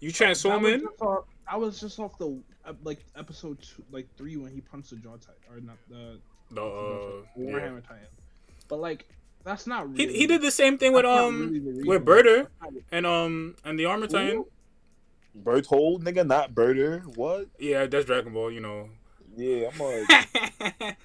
You 0.00 0.12
transform 0.12 0.62
That 0.62 0.82
was 0.82 0.82
in? 1.02 1.16
I 1.48 1.56
was 1.56 1.80
just 1.80 1.98
off 1.98 2.16
the 2.18 2.38
uh, 2.64 2.72
like 2.84 3.00
episode 3.16 3.60
two, 3.62 3.84
like 3.92 4.06
three 4.16 4.36
when 4.36 4.52
he 4.52 4.60
punched 4.60 4.90
the 4.90 4.96
jaw 4.96 5.16
titan 5.16 5.34
or 5.50 5.60
not 5.60 5.76
the 5.88 6.18
The, 6.52 6.62
uh, 6.62 7.22
yeah. 7.36 7.44
Warhammer 7.50 7.82
Titan. 7.86 8.06
But 8.68 8.78
like 8.80 9.06
that's 9.44 9.66
not 9.66 9.86
He, 9.96 10.06
really. 10.06 10.18
he 10.18 10.26
did 10.26 10.42
the 10.42 10.50
same 10.50 10.76
thing 10.76 10.92
with 10.92 11.04
um 11.04 11.50
really 11.52 11.84
with 11.88 12.04
Birder 12.04 12.48
and 12.90 13.06
um 13.06 13.54
and 13.64 13.78
the 13.78 13.84
Armor 13.86 14.08
Titan. 14.08 14.44
Bertholdt, 15.42 16.02
nigga, 16.02 16.26
not 16.26 16.54
Birder. 16.54 17.04
What? 17.16 17.48
Yeah, 17.58 17.86
that's 17.86 18.06
Dragon 18.06 18.32
Ball. 18.32 18.50
You 18.50 18.60
know. 18.60 18.88
Yeah, 19.36 19.68
I'm 19.72 19.78
like, 19.78 20.96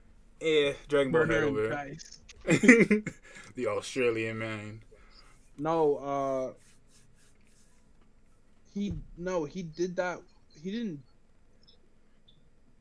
yeah, 0.40 0.72
Dragon 0.88 1.12
Ball 1.12 1.22
Birder 1.26 1.32
head 1.34 1.42
over. 1.44 1.68
Price. 1.68 2.20
the 3.54 3.66
Australian 3.66 4.38
man. 4.38 4.80
No, 5.58 5.96
uh, 5.96 6.52
he 8.74 8.92
no, 9.16 9.44
he 9.44 9.62
did 9.62 9.96
that. 9.96 10.20
He 10.62 10.70
didn't. 10.70 11.02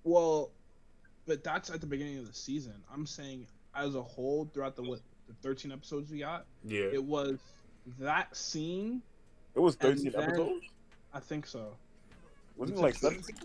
Well, 0.03 0.51
but 1.25 1.43
that's 1.43 1.69
at 1.69 1.81
the 1.81 1.87
beginning 1.87 2.19
of 2.19 2.27
the 2.27 2.33
season. 2.33 2.73
I'm 2.93 3.05
saying 3.05 3.47
as 3.75 3.95
a 3.95 4.01
whole 4.01 4.49
throughout 4.53 4.75
the 4.75 4.83
what 4.83 4.99
the 5.27 5.33
13 5.41 5.71
episodes 5.71 6.11
we 6.11 6.19
got, 6.19 6.45
Yeah. 6.63 6.85
it 6.93 7.03
was 7.03 7.39
that 7.99 8.35
scene. 8.35 9.01
it 9.55 9.59
was 9.59 9.73
And 9.81 9.97
13 9.97 10.11
then- 10.11 10.21
episodes. 10.23 10.65
I 11.15 11.19
think 11.21 11.47
so. 11.47 11.77
Wasn't 12.57 12.77
it 12.77 12.81
like 12.81 12.95
17? 12.95 13.35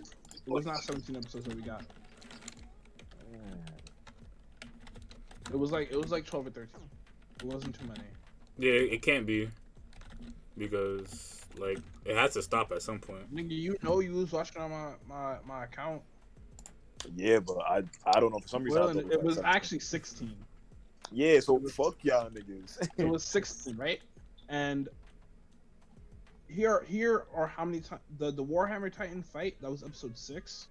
It 0.47 0.53
was 0.53 0.67
not 0.67 0.79
17 0.79 1.17
episodes 1.17 1.45
that 1.45 1.55
we 1.55 1.63
got. 1.63 1.85
It 5.51 5.59
was 5.59 5.73
like 5.73 5.91
it 5.91 5.97
was 5.97 6.11
like 6.11 6.27
12 6.27 6.49
or 6.49 6.51
13. 6.51 6.81
It 7.41 7.45
wasn't 7.45 7.79
too 7.79 7.87
many. 7.87 8.01
Yeah, 8.59 8.73
it 8.73 9.03
can't 9.03 9.27
be 9.27 9.49
because 10.59 11.41
like 11.59 11.79
it 12.05 12.17
has 12.17 12.35
to 12.35 12.43
stop 12.43 12.73
at 12.73 12.83
some 12.83 12.99
point. 12.99 13.33
Nigga, 13.35 13.51
you 13.51 13.77
know 13.83 14.01
you 14.01 14.13
was 14.13 14.33
watching 14.33 14.61
on 14.61 14.71
my 14.71 14.91
my, 15.09 15.37
my 15.45 15.65
account. 15.65 16.03
Yeah, 17.17 17.39
but 17.41 17.59
I 17.59 17.83
I 18.05 18.21
don't 18.21 18.33
know 18.33 18.39
for 18.39 18.49
some 18.49 18.65
reason. 18.65 18.81
Well, 18.81 18.93
thought 18.93 19.13
it 19.13 19.23
was 19.23 19.37
like 19.37 19.47
17. 19.47 19.57
actually 19.57 19.81
16. 19.81 20.35
Yeah, 21.13 21.41
so 21.41 21.59
fuck 21.69 21.97
y'all 22.03 22.31
niggas. 22.31 22.89
It 22.97 23.09
was 23.09 23.25
16, 23.25 23.77
right? 23.77 24.01
And 24.49 24.89
here 26.51 26.85
here 26.89 27.27
are 27.35 27.47
how 27.47 27.65
many 27.65 27.81
times 27.81 28.03
the 28.19 28.31
the 28.31 28.45
Warhammer 28.45 28.93
Titan 28.93 29.23
fight 29.23 29.57
that 29.61 29.71
was 29.71 29.83
episode 29.83 30.17
six. 30.17 30.69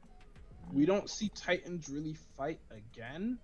We 0.74 0.86
don't 0.86 1.10
see 1.10 1.30
Titans 1.36 1.90
really 1.90 2.16
fight 2.38 2.60
again 2.70 3.40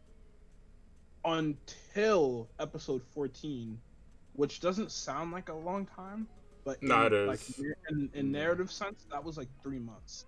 until 1.24 2.48
episode 2.60 3.01
14, 3.13 3.80
which 4.34 4.60
doesn't 4.60 4.92
sound 4.92 5.32
like 5.32 5.50
a 5.50 5.54
long 5.54 5.88
time, 5.88 6.27
but 6.63 6.82
Nah, 6.84 7.08
in, 7.08 7.13
it 7.13 7.27
like 7.27 7.39
is. 7.50 7.60
in, 7.60 7.74
in, 7.89 8.10
in 8.13 8.32
narrative 8.32 8.72
sense, 8.72 9.06
that 9.12 9.24
was 9.24 9.38
like 9.38 9.48
three 9.63 9.80
months 9.80 10.25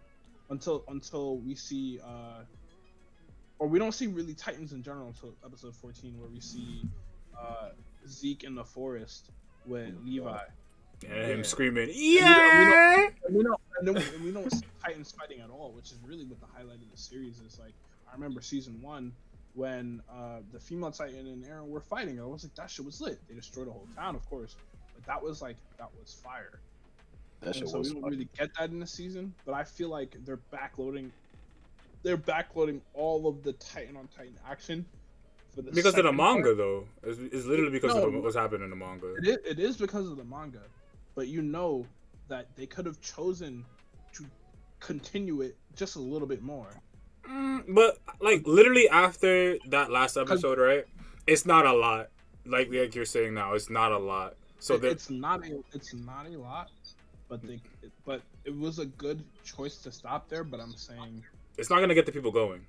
until 0.50 0.84
until 0.88 1.38
we 1.40 1.54
see 1.56 2.00
uh 2.04 2.44
or 3.60 3.68
we 3.68 3.78
don't 3.80 3.92
see 3.92 4.08
really 4.08 4.34
Titans 4.34 4.72
in 4.72 4.82
general 4.82 5.08
until 5.08 5.34
episode 5.46 5.76
14 5.76 6.18
where 6.20 6.30
we 6.30 6.40
see 6.40 6.84
uh 7.38 7.70
Zeke 8.08 8.44
in 8.46 8.56
the 8.56 8.64
forest 8.64 9.30
with 9.66 9.94
Levi. 10.06 10.40
And 11.04 11.14
him 11.32 11.38
Yeah. 11.40 11.44
screaming, 11.44 11.88
we 11.90 12.20
don't- 12.20 12.28
yeah. 12.28 13.10
And 13.26 13.36
we 13.36 13.44
don't 13.44 13.62
and 13.80 13.88
then 13.88 13.96
we, 14.20 14.26
we 14.26 14.32
don't 14.32 14.52
see 14.52 14.66
Titans 14.84 15.12
fighting 15.12 15.40
at 15.42 15.50
all, 15.52 15.72
which 15.72 15.92
is 15.92 16.00
really 16.04 16.26
what 16.26 16.40
the 16.40 16.48
highlight 16.48 16.82
of 16.82 16.92
the 16.92 16.98
series 16.98 17.40
is. 17.40 17.60
Like 17.60 17.74
I 18.10 18.14
remember 18.14 18.42
season 18.42 18.82
one 18.82 19.12
when 19.54 20.02
uh 20.12 20.40
the 20.52 20.60
female 20.60 20.92
Titan 20.92 21.28
and 21.28 21.46
Eren 21.46 21.68
were 21.68 21.82
fighting. 21.82 22.20
I 22.20 22.26
was 22.26 22.44
like, 22.44 22.56
that 22.56 22.72
shit 22.72 22.86
was 22.86 23.00
lit. 23.02 23.20
They 23.30 23.36
destroyed 23.36 23.68
a 23.68 23.72
whole 23.72 23.88
town, 23.96 24.16
of 24.16 24.28
course, 24.30 24.56
but 24.96 25.06
that 25.06 25.22
was 25.22 25.42
like 25.42 25.58
that 25.78 25.90
was 26.00 26.14
fire. 26.14 26.60
that 27.42 27.48
And 27.48 27.56
shit 27.56 27.70
so 27.70 27.78
was 27.80 27.90
we 27.90 27.94
don't 27.94 28.02
fucking- 28.04 28.18
really 28.20 28.30
get 28.38 28.50
that 28.58 28.72
in 28.72 28.80
the 28.80 28.88
season, 28.88 29.34
but 29.46 29.54
I 29.54 29.64
feel 29.64 29.90
like 29.90 30.18
they're 30.26 30.40
backloading. 30.52 31.12
They're 32.04 32.18
backloading 32.18 32.80
all 32.96 33.28
of 33.28 33.44
the 33.44 33.54
Titan 33.54 33.98
on 33.98 34.08
Titan 34.16 34.36
action 34.50 34.86
for 35.54 35.62
the 35.62 35.72
Because 35.72 35.88
of 35.88 35.96
the 35.96 36.02
second 36.04 36.18
part. 36.18 36.36
manga, 36.36 36.56
though, 36.56 36.86
it's, 37.04 37.20
it's 37.20 37.46
literally 37.46 37.72
because 37.72 37.94
No. 37.96 38.08
of 38.08 38.24
what's 38.24 38.36
happening 38.36 38.64
in 38.64 38.70
the 38.70 38.76
manga. 38.76 39.14
It 39.16 39.28
is, 39.28 39.38
it 39.46 39.60
is 39.60 39.78
because 39.78 40.08
of 40.08 40.16
the 40.18 40.24
manga, 40.24 40.62
but 41.18 41.28
you 41.28 41.42
know 41.42 41.84
that 42.28 42.46
they 42.56 42.68
could 42.68 42.86
have 42.86 43.02
chosen 43.02 43.66
to 44.14 44.24
continue 44.80 45.42
it 45.42 45.58
just 45.76 45.96
a 45.96 46.00
little 46.00 46.28
bit 46.28 46.44
more. 46.44 46.70
Mm, 47.28 47.64
but 47.74 47.98
like 48.22 48.46
literally 48.46 48.88
after 48.88 49.58
that 49.70 49.90
last 49.92 50.16
episode, 50.16 50.60
right? 50.60 50.86
It's 51.26 51.46
not 51.46 51.66
a 51.66 51.74
lot. 51.74 52.10
Like 52.46 52.72
like 52.72 52.94
you're 52.94 53.04
saying 53.04 53.34
now, 53.34 53.54
it's 53.56 53.70
not 53.72 53.92
a 53.92 53.98
lot. 53.98 54.36
So 54.60 54.76
It- 54.76 54.84
it's 54.86 55.10
not 55.10 55.44
a 55.44 55.60
it's 55.74 55.96
not 55.96 56.28
a 56.28 56.38
lot, 56.38 56.70
but 57.28 57.42
they 57.42 57.60
but 58.06 58.22
it 58.46 58.56
was 58.56 58.78
a 58.78 58.86
good 58.86 59.24
choice 59.44 59.78
to 59.78 59.92
stop 59.92 60.30
there. 60.30 60.44
But 60.44 60.60
I'm 60.60 60.74
saying 60.76 61.24
it's 61.58 61.72
not 61.72 61.80
gonna 61.80 61.96
get 61.96 62.06
the 62.06 62.12
people 62.12 62.32
going. 62.32 62.62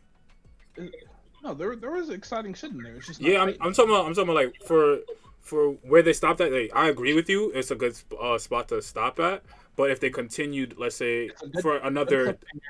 no, 1.44 1.52
there 1.52 1.76
there 1.76 1.90
was 1.90 2.08
exciting 2.08 2.54
shit 2.54 2.70
in 2.70 2.82
there. 2.82 2.96
It's 2.96 3.08
just 3.08 3.20
not 3.20 3.30
Yeah, 3.30 3.42
I'm, 3.42 3.48
I'm 3.60 3.74
talking 3.74 3.90
about. 3.90 4.06
I'm 4.06 4.14
talking 4.14 4.30
about 4.30 4.42
like 4.42 4.56
for 4.66 5.00
for 5.40 5.70
where 5.82 6.02
they 6.02 6.12
stopped 6.12 6.40
at. 6.40 6.52
Like, 6.52 6.70
I 6.74 6.88
agree 6.88 7.14
with 7.14 7.28
you. 7.28 7.50
It's 7.54 7.70
a 7.70 7.76
good 7.76 7.96
uh, 8.20 8.38
spot 8.38 8.68
to 8.68 8.82
stop 8.82 9.18
at. 9.20 9.42
But 9.76 9.90
if 9.90 10.00
they 10.00 10.10
continued, 10.10 10.74
let's 10.78 10.96
say 10.96 11.28
good- 11.28 11.62
for 11.62 11.76
another, 11.78 12.26
cliffhanger. 12.26 12.60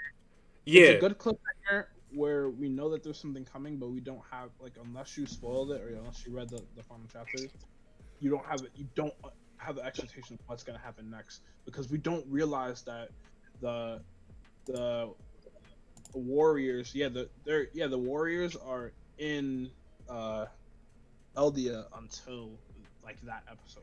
It's 0.67 0.91
yeah, 0.91 0.97
a 0.97 1.01
good 1.01 1.19
cliffhanger 1.19 1.87
where 2.13 2.51
we 2.51 2.69
know 2.69 2.91
that 2.91 3.03
there's 3.03 3.19
something 3.19 3.45
coming, 3.45 3.77
but 3.79 3.91
we 3.91 4.01
don't 4.01 4.23
have 4.31 4.51
like 4.61 4.73
unless 4.85 5.17
you 5.17 5.27
spoiled 5.27 5.71
it 5.73 5.83
or 5.83 5.89
unless 5.89 6.27
you 6.27 6.35
read 6.35 6.49
the, 6.49 6.63
the 6.77 6.83
final 6.83 7.05
chapter, 7.13 7.39
you 8.21 8.31
don't 8.31 8.45
have 8.45 8.63
it. 8.63 8.71
You 8.77 8.87
don't 8.95 9.15
have 9.57 9.77
the 9.77 9.85
expectation 9.85 10.35
of 10.35 10.41
what's 10.47 10.63
gonna 10.63 10.79
happen 10.79 11.11
next 11.11 11.41
because 11.65 11.91
we 11.91 11.99
don't 11.99 12.25
realize 12.29 12.83
that 12.83 13.09
the 13.61 14.01
the 14.67 15.11
warriors, 16.13 16.95
yeah, 16.95 17.09
the 17.09 17.29
they're 17.45 17.69
yeah 17.73 17.87
the 17.87 17.99
warriors 17.99 18.57
are 18.57 18.93
in 19.19 19.71
uh 20.09 20.47
Eldia 21.38 21.85
until 21.97 22.50
like 23.04 23.21
that 23.23 23.45
episode, 23.50 23.83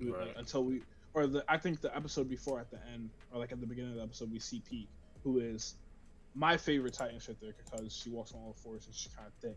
We- 0.00 0.12
like, 0.12 0.34
until 0.38 0.64
we 0.64 0.80
or 1.12 1.26
the 1.26 1.44
I 1.48 1.58
think 1.58 1.80
the 1.80 1.94
episode 1.96 2.28
before 2.28 2.60
at 2.60 2.70
the 2.70 2.78
end 2.92 3.10
or 3.32 3.38
like 3.40 3.52
at 3.52 3.60
the 3.60 3.66
beginning 3.66 3.90
of 3.90 3.96
the 3.96 4.02
episode 4.02 4.32
we 4.32 4.38
see 4.38 4.62
Pieck, 4.70 4.86
who 5.24 5.38
is 5.40 5.74
my 6.34 6.56
favorite 6.56 6.94
Titan 6.94 7.18
shifter 7.20 7.54
because 7.64 7.94
she 7.94 8.10
walks 8.10 8.32
on 8.32 8.40
all 8.40 8.54
fours 8.62 8.86
and 8.86 8.94
she's 8.94 9.12
kind 9.12 9.28
of 9.28 9.34
thick. 9.42 9.56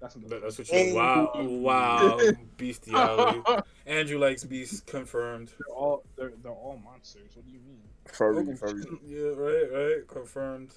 That's 0.00 0.14
that- 0.14 0.42
that's 0.42 0.58
what 0.58 0.70
you. 0.72 0.94
Wow, 0.94 1.32
wow, 1.36 2.20
bestiality. 2.56 3.40
Andrew 3.86 4.18
likes 4.18 4.44
beast 4.44 4.86
confirmed. 4.86 5.48
they're 5.58 5.74
all 5.76 6.04
they're 6.16 6.32
they're 6.42 6.52
all 6.52 6.80
monsters. 6.84 7.30
What 7.34 7.44
do 7.46 7.52
you 7.52 7.60
mean? 7.66 7.82
Furry, 8.06 8.46
Oh, 8.48 8.54
furry. 8.56 8.82
Yeah, 9.06 9.28
right, 9.36 9.66
right, 9.72 10.06
confirmed. 10.08 10.70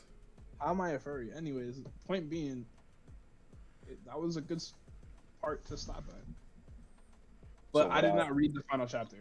How 0.59 0.71
am 0.71 0.81
I 0.81 0.91
a 0.91 0.99
furry? 0.99 1.31
Anyways, 1.35 1.81
point 2.07 2.29
being, 2.29 2.65
it, 3.89 3.99
that 4.05 4.19
was 4.19 4.37
a 4.37 4.41
good 4.41 4.61
s- 5.41 5.43
part 5.43 5.65
to 5.65 5.77
stop 5.77 6.03
at. 6.09 6.15
But 7.73 7.83
So, 7.85 7.89
I 7.91 8.01
did 8.01 8.11
uh, 8.11 8.15
not 8.15 8.35
read 8.35 8.53
the 8.53 8.61
final 8.69 8.85
chapter. 8.85 9.17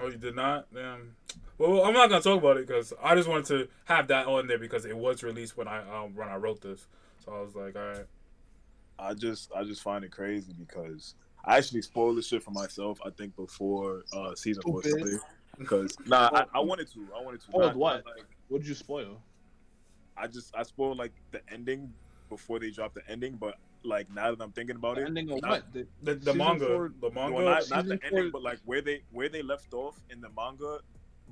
Oh, 0.00 0.08
you 0.08 0.16
did 0.16 0.34
not? 0.34 0.66
Damn. 0.72 1.14
Well, 1.58 1.84
I'm 1.84 1.92
not 1.94 2.08
gonna 2.08 2.20
talk 2.22 2.38
about 2.38 2.56
it 2.56 2.66
because 2.66 2.92
I 3.02 3.14
just 3.14 3.28
wanted 3.28 3.46
to 3.46 3.68
have 3.84 4.08
that 4.08 4.26
on 4.26 4.46
there 4.46 4.58
because 4.58 4.84
it 4.84 4.96
was 4.96 5.22
released 5.22 5.56
when 5.56 5.68
I 5.68 5.78
um, 5.80 6.14
when 6.14 6.28
I 6.28 6.36
wrote 6.36 6.60
this. 6.60 6.86
So 7.24 7.32
I 7.32 7.40
was 7.40 7.54
like, 7.54 7.76
all 7.76 7.82
right. 7.82 8.06
I 8.98 9.14
just 9.14 9.50
I 9.56 9.64
just 9.64 9.82
find 9.82 10.04
it 10.04 10.10
crazy 10.10 10.52
because 10.58 11.14
I 11.44 11.58
actually 11.58 11.82
spoiled 11.82 12.16
this 12.18 12.28
shit 12.28 12.42
for 12.42 12.50
myself. 12.50 12.98
I 13.04 13.10
think 13.10 13.36
before 13.36 14.02
uh 14.12 14.34
season 14.34 14.62
four 14.62 14.82
Because 15.58 15.96
nah, 16.06 16.30
I, 16.32 16.44
I 16.54 16.60
wanted 16.60 16.90
to. 16.92 17.06
I 17.16 17.22
wanted 17.22 17.40
to. 17.42 17.46
Spoiled 17.46 17.76
what? 17.76 18.04
Like, 18.04 18.26
What 18.48 18.58
did 18.58 18.68
you 18.68 18.74
spoil? 18.74 19.20
I 20.16 20.26
just 20.26 20.54
I 20.56 20.62
spoiled 20.62 20.98
like 20.98 21.12
the 21.30 21.40
ending 21.52 21.92
before 22.28 22.58
they 22.58 22.70
dropped 22.70 22.94
the 22.94 23.08
ending, 23.08 23.36
but 23.36 23.56
like 23.84 24.10
now 24.12 24.34
that 24.34 24.42
I'm 24.42 24.52
thinking 24.52 24.76
about 24.76 24.96
The 24.96 25.02
it, 25.02 25.06
ending 25.06 25.30
of 25.30 25.42
not- 25.42 25.50
what? 25.50 25.72
The, 25.72 25.86
The, 26.02 26.14
the 26.16 26.34
manga, 26.34 26.66
four- 26.66 26.92
the 27.00 27.10
manga. 27.10 27.34
well, 27.36 27.44
not, 27.44 27.70
not 27.70 27.84
the 27.86 27.94
season 27.94 28.00
ending, 28.04 28.30
but 28.30 28.42
like 28.42 28.58
where 28.64 28.80
they 28.80 29.02
where 29.12 29.28
they 29.28 29.42
left 29.42 29.72
off 29.74 29.96
in 30.10 30.20
the 30.20 30.28
manga 30.36 30.78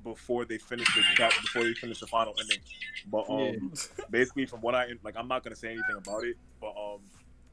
before 0.03 0.45
they 0.45 0.57
finished 0.57 0.91
the 0.95 1.01
chapter, 1.15 1.41
before 1.41 1.63
they 1.63 1.73
finished 1.73 2.01
the 2.01 2.07
final 2.07 2.33
ending. 2.39 2.59
But 3.07 3.29
um, 3.29 3.39
Yeah. 3.39 4.05
basically 4.09 4.45
from 4.45 4.61
what 4.61 4.75
I 4.75 4.87
like, 5.03 5.15
I'm 5.17 5.27
not 5.27 5.43
gonna 5.43 5.55
say 5.55 5.69
anything 5.69 5.97
about 5.97 6.23
it, 6.23 6.37
but 6.61 6.71
um, 6.77 7.01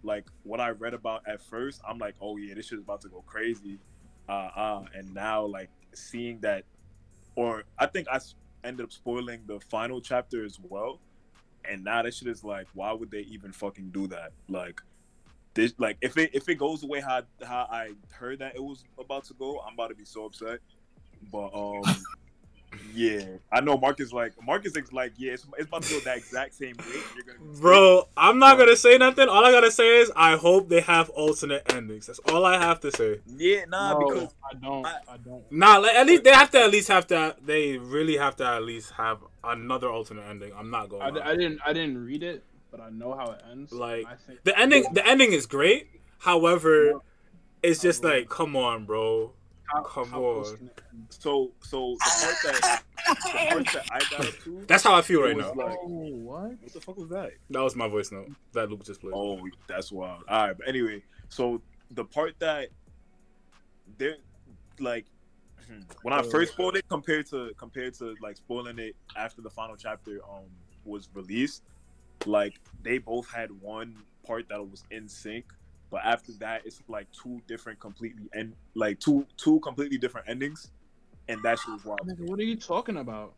like 0.02 0.26
what 0.44 0.60
I 0.60 0.70
read 0.70 0.94
about 0.94 1.26
at 1.28 1.42
first, 1.42 1.80
I'm 1.88 1.98
like, 1.98 2.14
oh 2.20 2.36
yeah, 2.36 2.54
this 2.54 2.66
shit 2.68 2.78
is 2.78 2.84
about 2.84 3.00
to 3.02 3.08
go 3.08 3.22
crazy, 3.26 3.78
uh, 4.28 4.32
uh, 4.54 4.84
and 4.94 5.12
now 5.14 5.44
like 5.44 5.70
seeing 5.94 6.40
that, 6.40 6.64
or 7.36 7.64
I 7.78 7.86
think 7.86 8.08
I 8.10 8.18
ended 8.64 8.84
up 8.84 8.92
spoiling 8.92 9.42
the 9.46 9.60
final 9.60 10.00
chapter 10.00 10.44
as 10.44 10.58
well, 10.60 11.00
and 11.70 11.84
now 11.84 12.02
that 12.02 12.14
shit 12.14 12.28
is 12.28 12.42
like, 12.44 12.66
why 12.74 12.92
would 12.92 13.10
they 13.10 13.20
even 13.20 13.52
fucking 13.52 13.90
do 13.90 14.06
that? 14.08 14.32
Like, 14.48 14.80
this 15.54 15.74
like 15.78 15.96
if 16.00 16.16
it 16.16 16.30
if 16.32 16.48
it 16.48 16.56
goes 16.56 16.80
the 16.80 16.86
way 16.86 17.00
how 17.00 17.22
how 17.44 17.66
I 17.70 17.92
heard 18.10 18.38
that 18.38 18.54
it 18.54 18.62
was 18.62 18.84
about 18.98 19.24
to 19.24 19.34
go, 19.34 19.60
I'm 19.66 19.74
about 19.74 19.88
to 19.88 19.94
be 19.94 20.04
so 20.04 20.26
upset. 20.26 20.60
But 21.30 21.50
um, 21.54 21.82
Yeah, 22.94 23.24
I 23.52 23.60
know. 23.60 23.76
Marcus 23.76 24.12
like 24.12 24.32
Marcus 24.44 24.76
is 24.76 24.92
like 24.92 25.12
yeah, 25.16 25.32
it's, 25.32 25.46
it's 25.58 25.68
about 25.68 25.82
to 25.82 25.94
go 25.94 26.00
that 26.00 26.16
exact 26.18 26.54
same 26.54 26.74
rate. 26.78 27.02
You're 27.14 27.24
gonna 27.24 27.38
be 27.52 27.60
Bro, 27.60 28.08
I'm 28.16 28.38
not 28.38 28.58
gonna 28.58 28.76
say 28.76 28.96
nothing. 28.96 29.28
All 29.28 29.44
I 29.44 29.50
gotta 29.50 29.70
say 29.70 29.98
is 29.98 30.12
I 30.14 30.36
hope 30.36 30.68
they 30.68 30.80
have 30.80 31.10
alternate 31.10 31.70
endings. 31.72 32.06
That's 32.06 32.20
all 32.28 32.44
I 32.44 32.58
have 32.60 32.80
to 32.80 32.92
say. 32.92 33.20
Yeah, 33.26 33.64
nah, 33.68 33.92
No, 33.98 34.06
because 34.06 34.34
I 34.48 34.54
don't. 34.54 34.86
I- 34.86 34.98
I 35.08 35.16
don't. 35.16 35.50
Nah, 35.50 35.78
like, 35.78 35.94
at 35.96 36.06
least 36.06 36.24
they 36.24 36.32
have 36.32 36.50
to 36.52 36.60
at 36.60 36.70
least 36.70 36.88
have 36.88 37.06
to. 37.08 37.36
They 37.44 37.76
really 37.76 38.16
have 38.16 38.36
to 38.36 38.46
at 38.46 38.62
least 38.62 38.92
have 38.92 39.18
another 39.42 39.88
alternate 39.88 40.28
ending. 40.28 40.52
I'm 40.56 40.70
not 40.70 40.88
going. 40.88 41.02
I, 41.02 41.30
I 41.30 41.36
didn't. 41.36 41.60
I 41.66 41.72
didn't 41.72 42.04
read 42.04 42.22
it, 42.22 42.44
but 42.70 42.80
I 42.80 42.90
know 42.90 43.14
how 43.16 43.30
it 43.32 43.42
ends. 43.50 43.72
Like, 43.72 44.06
I 44.06 44.14
think 44.14 44.42
The 44.44 44.58
ending, 44.58 44.84
the 44.92 45.06
ending 45.06 45.32
is 45.32 45.46
great. 45.46 45.88
However, 46.18 47.00
it's 47.62 47.80
just 47.80 48.04
like, 48.04 48.28
come 48.28 48.56
on, 48.56 48.84
bro. 48.84 49.32
how, 49.64 49.82
come 49.82 50.08
how 50.10 50.22
on. 50.24 50.56
can 50.56 50.66
it 50.66 50.80
end? 50.92 51.06
so 51.10 51.52
so 51.60 51.96
the 51.98 52.10
part 52.20 52.36
that 52.62 52.82
the 53.06 53.38
part 53.50 53.66
that 53.72 53.86
I 53.92 53.98
got 54.10 54.26
up 54.28 54.34
to. 54.44 54.64
That's 54.66 54.82
how 54.84 54.94
I 54.94 55.02
feel 55.02 55.22
right 55.22 55.36
now. 55.36 55.52
Like, 55.54 55.78
Oh, 55.82 55.86
what? 55.86 56.50
what 56.62 56.72
the 56.72 56.80
fuck 56.80 56.96
was 56.98 57.08
that? 57.10 57.32
That 57.50 57.60
was 57.62 57.74
my 57.76 57.88
voice 57.88 58.10
note 58.12 58.30
that 58.52 58.70
Luke 58.70 58.84
just 58.84 59.00
played. 59.00 59.14
Oh, 59.14 59.40
that's 59.68 59.90
wild. 59.92 60.24
All 60.28 60.46
right, 60.48 60.56
but 60.56 60.68
anyway, 60.68 61.02
so 61.28 61.60
the 61.90 62.04
part 62.04 62.34
that 62.40 62.68
they're 63.98 64.16
like 64.78 65.06
when 66.02 66.12
I 66.14 66.22
first 66.22 66.52
spoiled 66.52 66.76
it 66.76 66.88
compared 66.88 67.26
to 67.30 67.52
compared 67.56 67.94
to 67.94 68.14
like 68.22 68.36
spoiling 68.36 68.78
it 68.78 68.96
after 69.16 69.40
the 69.42 69.50
final 69.50 69.76
chapter 69.76 70.20
um 70.30 70.44
was 70.84 71.08
released, 71.14 71.62
like 72.26 72.60
they 72.82 72.98
both 72.98 73.30
had 73.30 73.50
one 73.60 73.96
part 74.26 74.48
that 74.48 74.60
was 74.70 74.84
in 74.90 75.08
sync, 75.08 75.44
but 75.90 76.02
after 76.04 76.32
that 76.40 76.62
it's 76.64 76.82
like 76.88 77.06
two 77.12 77.40
different 77.46 77.80
completely 77.80 78.24
and 78.32 78.54
like 78.74 79.00
two 79.00 79.26
two 79.36 79.60
completely 79.60 79.98
different 79.98 80.28
endings, 80.28 80.70
and 81.28 81.42
that 81.42 81.58
shit 81.58 81.70
was 81.72 81.84
wild. 81.84 82.00
What 82.18 82.38
are 82.38 82.42
you 82.44 82.56
talking 82.56 82.96
about? 82.98 83.34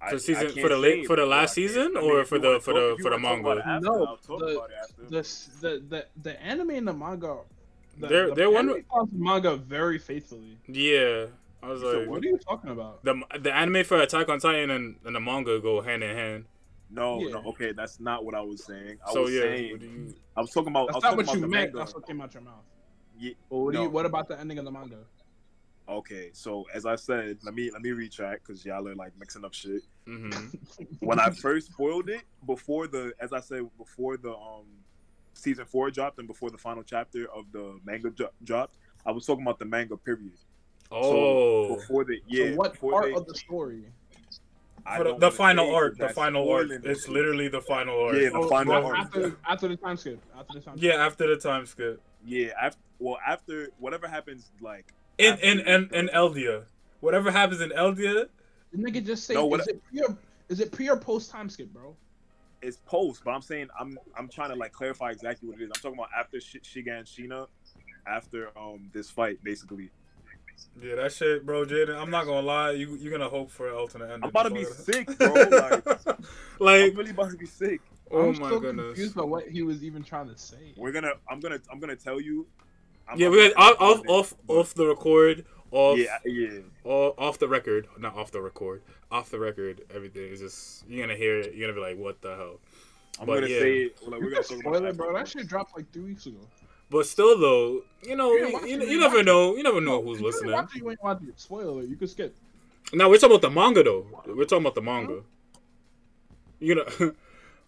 I- 0.00 0.10
For 0.10 0.18
season- 0.18 0.50
for 0.52 0.68
the 0.68 0.76
late- 0.76 1.06
for 1.06 1.16
the 1.16 1.24
last 1.24 1.56
I 1.56 1.62
can't- 1.62 1.70
season 1.70 1.96
I 1.96 2.00
or 2.00 2.24
for 2.24 2.38
the- 2.38 2.60
for 2.60 2.72
talk- 2.72 2.98
the- 2.98 3.02
for 3.02 3.10
the 3.10 3.16
wanna 3.16 3.28
talk 3.28 3.40
about 3.40 3.58
it 3.58 3.66
manga? 3.66 4.10
after, 4.10 4.32
No, 4.32 4.38
the- 4.38 4.56
about 4.58 4.70
it 4.70 4.76
after. 4.82 5.02
The 5.04 5.22
the 5.60 5.84
the, 5.88 6.06
the 6.22 6.42
anime 6.42 6.70
and 6.70 6.88
the 6.88 6.92
manga. 6.92 7.38
The, 7.98 8.06
They're- 8.08 8.28
the 8.30 8.34
they're 8.34 8.50
one- 8.50 8.68
anime 8.70 8.84
follows 8.90 9.08
the 9.12 9.18
manga 9.18 9.56
very 9.56 9.98
faithfully. 9.98 10.58
Yeah, 10.66 11.26
I 11.62 11.68
was 11.68 11.80
You 11.80 11.90
said 11.90 11.98
like, 12.00 12.08
What 12.08 12.22
are 12.24 12.26
you 12.28 12.38
talking 12.38 12.70
about? 12.70 13.02
the 13.04 13.22
the 13.40 13.54
anime 13.54 13.84
for 13.84 13.96
Attack 13.98 14.28
on 14.28 14.38
Titan 14.40 14.70
and, 14.70 14.96
and 15.04 15.14
the 15.16 15.20
manga 15.20 15.58
go 15.60 15.80
hand 15.80 16.02
in 16.02 16.14
hand. 16.14 16.44
No, 16.94 17.18
Yeah. 17.20 17.30
no, 17.32 17.38
okay, 17.48 17.72
that's 17.72 17.98
not 17.98 18.24
what 18.24 18.34
I 18.36 18.40
was 18.40 18.64
saying. 18.64 18.98
I 19.06 19.12
So 19.12 19.22
was 19.22 19.32
yeah, 19.34 19.40
saying, 19.40 19.70
what 19.72 19.80
do 19.80 19.86
you- 19.86 20.14
I 20.36 20.40
was 20.40 20.50
talking 20.52 20.68
about. 20.68 20.88
That's 20.92 21.02
not 21.02 21.16
what 21.16 21.24
about 21.24 21.34
you 21.34 21.40
meant. 21.40 21.50
manga. 21.52 21.78
That's 21.78 21.94
what 21.94 22.06
came 22.06 22.20
out 22.20 22.32
your 22.34 22.42
mouth. 22.42 22.64
Yeah, 23.18 23.32
But 23.50 23.56
what 23.58 23.72
do 23.74 23.82
you? 23.82 23.90
What 23.90 24.06
about 24.06 24.28
the 24.28 24.38
ending 24.38 24.58
of 24.58 24.64
the 24.64 24.70
manga? 24.70 25.04
okay, 25.86 26.30
so 26.32 26.64
as 26.72 26.86
I 26.86 26.94
said, 26.96 27.38
let 27.42 27.52
me 27.54 27.70
let 27.70 27.82
me 27.82 27.90
retract 27.90 28.46
because 28.46 28.64
y'all 28.64 28.86
are 28.88 28.94
like 28.94 29.12
mixing 29.18 29.44
up 29.44 29.52
shit. 29.54 29.82
Mhm. 30.06 30.56
When 31.00 31.18
I 31.18 31.30
first 31.30 31.72
spoiled 31.72 32.08
it 32.08 32.22
before 32.46 32.86
the, 32.86 33.12
as 33.20 33.32
I 33.32 33.40
said, 33.40 33.62
before 33.76 34.16
the 34.16 34.34
um 34.34 34.66
season 35.34 35.66
four 35.66 35.90
dropped 35.90 36.18
and 36.20 36.28
before 36.28 36.50
the 36.50 36.58
final 36.58 36.82
chapter 36.84 37.26
of 37.32 37.50
the 37.52 37.78
manga 37.84 38.10
dro- 38.10 38.30
dropped, 38.44 38.76
I 39.04 39.10
was 39.10 39.26
talking 39.26 39.42
about 39.44 39.58
the 39.58 39.64
manga 39.66 39.96
period. 39.96 40.38
Oh, 40.92 41.68
So 41.68 41.76
before 41.76 42.04
the 42.04 42.20
yeah, 42.28 42.50
so 42.52 42.56
what 42.56 42.78
part 42.78 43.04
they, 43.06 43.12
of 43.14 43.26
the 43.26 43.34
story? 43.34 43.92
I 44.86 45.02
the, 45.02 45.16
the 45.16 45.30
final 45.30 45.66
say 45.66 45.74
arc, 45.74 45.98
'cause 45.98 46.08
the 46.08 46.14
final 46.14 46.48
arc. 46.50 46.70
It's 46.70 47.04
it. 47.06 47.10
literally 47.10 47.48
the 47.48 47.60
final 47.60 47.98
arc. 48.04 48.14
Yeah, 48.16 48.28
the 48.30 48.36
Oh, 48.38 48.48
final 48.48 48.72
well, 48.74 48.86
arc. 48.86 48.96
after 48.98 49.36
after 49.48 49.68
the 49.68 49.76
time 49.76 49.96
skip. 49.96 50.20
After 50.38 50.58
the 50.58 50.60
time. 50.64 50.74
Yeah, 50.78 51.04
after 51.06 51.26
the 51.26 51.36
time 51.36 51.66
skip. 51.66 52.00
yeah. 52.24 52.52
After 52.60 52.80
well, 52.98 53.18
after 53.26 53.68
whatever 53.78 54.06
happens, 54.06 54.50
like 54.60 54.92
In 55.18 55.38
in 55.38 55.60
in, 55.60 55.88
the- 55.88 55.98
in 55.98 56.08
Eldia, 56.08 56.64
whatever 57.00 57.30
happens 57.30 57.60
in 57.60 57.70
Eldia, 57.70 58.28
The 58.72 58.78
nigga 58.78 59.04
just 59.04 59.24
say, 59.24 59.34
No, 59.34 59.46
what- 59.46 59.60
is 59.60 59.68
it 59.68 59.82
pre 59.84 60.00
or 60.02 60.16
is 60.48 60.60
it 60.60 60.70
pre 60.72 60.88
or 60.90 60.96
post 60.96 61.30
time 61.30 61.48
skip, 61.48 61.72
bro? 61.72 61.96
it's 62.62 62.78
post, 62.86 63.22
but 63.24 63.30
I'm 63.32 63.42
saying 63.42 63.68
I'm 63.78 63.98
I'm 64.16 64.28
trying 64.28 64.48
to 64.50 64.56
like 64.56 64.72
clarify 64.72 65.10
exactly 65.10 65.48
what 65.48 65.60
it 65.60 65.64
is. 65.64 65.70
I'm 65.74 65.80
talking 65.82 65.98
about 65.98 66.08
after 66.18 66.40
Sh- 66.40 66.56
Shiganshina, 66.62 67.46
after 68.06 68.56
um 68.58 68.90
this 68.92 69.10
fight, 69.10 69.42
basically. 69.44 69.90
Yeah, 70.82 70.96
that 70.96 71.12
shit, 71.12 71.44
bro, 71.46 71.64
Jaden. 71.64 71.96
I'm 72.00 72.10
not 72.10 72.26
gonna 72.26 72.46
lie, 72.46 72.72
you 72.72 72.96
you're 72.96 73.12
gonna 73.12 73.28
hope 73.28 73.50
for 73.50 73.68
an 73.68 73.74
alternate 73.74 74.06
ending. 74.06 74.24
I'm 74.24 74.28
about 74.30 74.44
to 74.44 74.50
be 74.50 74.64
sick, 74.64 75.06
bro. 75.18 75.32
Like, 75.34 75.86
I- 76.60 76.86
I'm 76.88 76.96
really 76.96 77.10
about 77.10 77.30
to 77.30 77.36
be 77.36 77.46
sick. 77.46 77.80
oh 78.10 78.28
I'm 78.30 78.38
my 78.40 78.46
still 78.48 78.60
goodness. 78.60 78.86
confused 78.86 79.14
by 79.14 79.22
what 79.22 79.48
he 79.48 79.62
was 79.62 79.82
even 79.84 80.02
trying 80.02 80.28
to 80.28 80.36
say. 80.38 80.72
We're 80.76 80.92
gonna 80.92 81.12
I'm 81.28 81.40
gonna 81.40 81.58
I'm 81.70 81.78
gonna 81.80 81.96
tell 81.96 82.20
you. 82.20 82.46
I'm 83.08 83.18
Yeah, 83.18 83.28
we 83.28 83.48
got 83.50 83.56
gonna 83.56 83.74
off 83.76 84.00
off 84.08 84.08
off, 84.08 84.34
off 84.48 84.74
the 84.74 84.86
record, 84.86 85.44
off 85.70 85.98
Yeah, 85.98 86.18
yeah. 86.24 86.60
off, 86.84 87.14
off 87.18 87.38
the 87.38 87.48
record, 87.48 87.86
not 87.98 88.16
off 88.16 88.30
the 88.30 88.40
record, 88.40 88.82
off 89.10 89.30
the 89.30 89.38
record. 89.38 89.82
Everything 89.94 90.30
is 90.32 90.40
just 90.40 90.88
you're 90.88 91.06
gonna 91.06 91.16
hear 91.18 91.38
it. 91.40 91.54
You're 91.54 91.68
gonna 91.70 91.80
be 91.80 91.86
like, 91.86 91.98
what 91.98 92.20
the 92.22 92.34
hell? 92.36 92.60
I'm 93.20 93.26
But 93.26 93.34
gonna 93.40 93.46
yeah. 93.48 93.60
say 93.60 93.76
it. 93.82 93.96
Like, 94.08 94.20
we're 94.20 94.30
gonna 94.30 94.42
talk 94.42 94.58
spoil 94.58 94.84
it, 94.86 94.96
bro. 94.96 95.12
That 95.12 95.20
afterwards. 95.20 95.30
shit 95.32 95.46
dropped 95.48 95.76
like 95.76 95.92
three 95.92 96.02
weeks 96.04 96.26
ago. 96.26 96.38
But 96.94 97.06
still, 97.06 97.38
though, 97.38 97.82
you 98.02 98.14
know, 98.16 98.32
Yeah, 98.34 98.46
you, 98.60 98.66
you, 98.80 98.86
you 98.92 99.00
never 99.00 99.22
know. 99.24 99.56
You 99.56 99.62
never 99.64 99.80
know 99.80 100.00
No, 100.00 100.02
who's 100.02 100.20
you 100.20 100.26
listening. 100.26 100.52
Watch 100.52 100.76
it, 100.76 100.78
you 100.82 100.90
ain't 100.90 101.02
watch 101.02 101.22
it. 101.28 101.40
Spoiler. 101.40 101.82
You 101.82 101.96
could 101.96 102.08
skip. 102.10 102.34
Now 102.92 103.08
we're 103.10 103.16
talking 103.18 103.36
about 103.36 103.42
the 103.42 103.50
manga, 103.50 103.82
though. 103.82 104.06
We're 104.26 104.44
talking 104.44 104.64
about 104.64 104.76
the 104.76 104.82
manga. 104.82 105.22
You 106.60 106.76
know, 106.76 106.84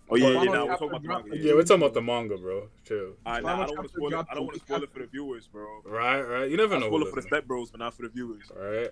Oh 0.09 0.15
yeah, 0.15 0.29
yeah. 0.29 0.39
Final 0.39 0.53
Now 0.55 0.67
we're 0.67 0.77
talking 0.77 0.89
about 0.89 1.03
the 1.03 1.09
manga. 1.09 1.37
yeah, 1.39 1.53
we're 1.55 1.63
talking 1.65 1.83
about 1.83 1.95
the 1.95 2.03
manga, 2.03 2.37
bro. 2.39 2.69
Chill. 2.87 3.15
All 3.27 3.33
right, 3.33 3.43
Final 3.43 3.57
now 3.57 3.63
I 3.63 3.67
don't 3.67 3.77
want 3.77 3.89
to 3.89 3.95
spoil 3.97 4.13
it. 4.21 4.27
I 4.31 4.35
don't 4.35 4.45
want 4.47 4.55
to 4.55 4.65
spoil 4.65 4.83
it 4.85 4.93
for 4.93 4.99
the 5.01 5.07
viewers, 5.07 5.47
bro. 5.49 5.67
Right, 5.85 6.21
right. 6.23 6.51
You 6.51 6.57
never 6.57 6.75
I'll 6.75 6.81
know. 6.83 6.87
spoil 6.87 7.03
it 7.03 7.07
for 7.07 7.11
the 7.11 7.17
listening. 7.17 7.31
step 7.41 7.47
bros, 7.47 7.71
but 7.71 7.81
not 7.81 7.95
for 7.95 8.03
the 8.03 8.09
viewers. 8.11 8.45
Right. 8.55 8.91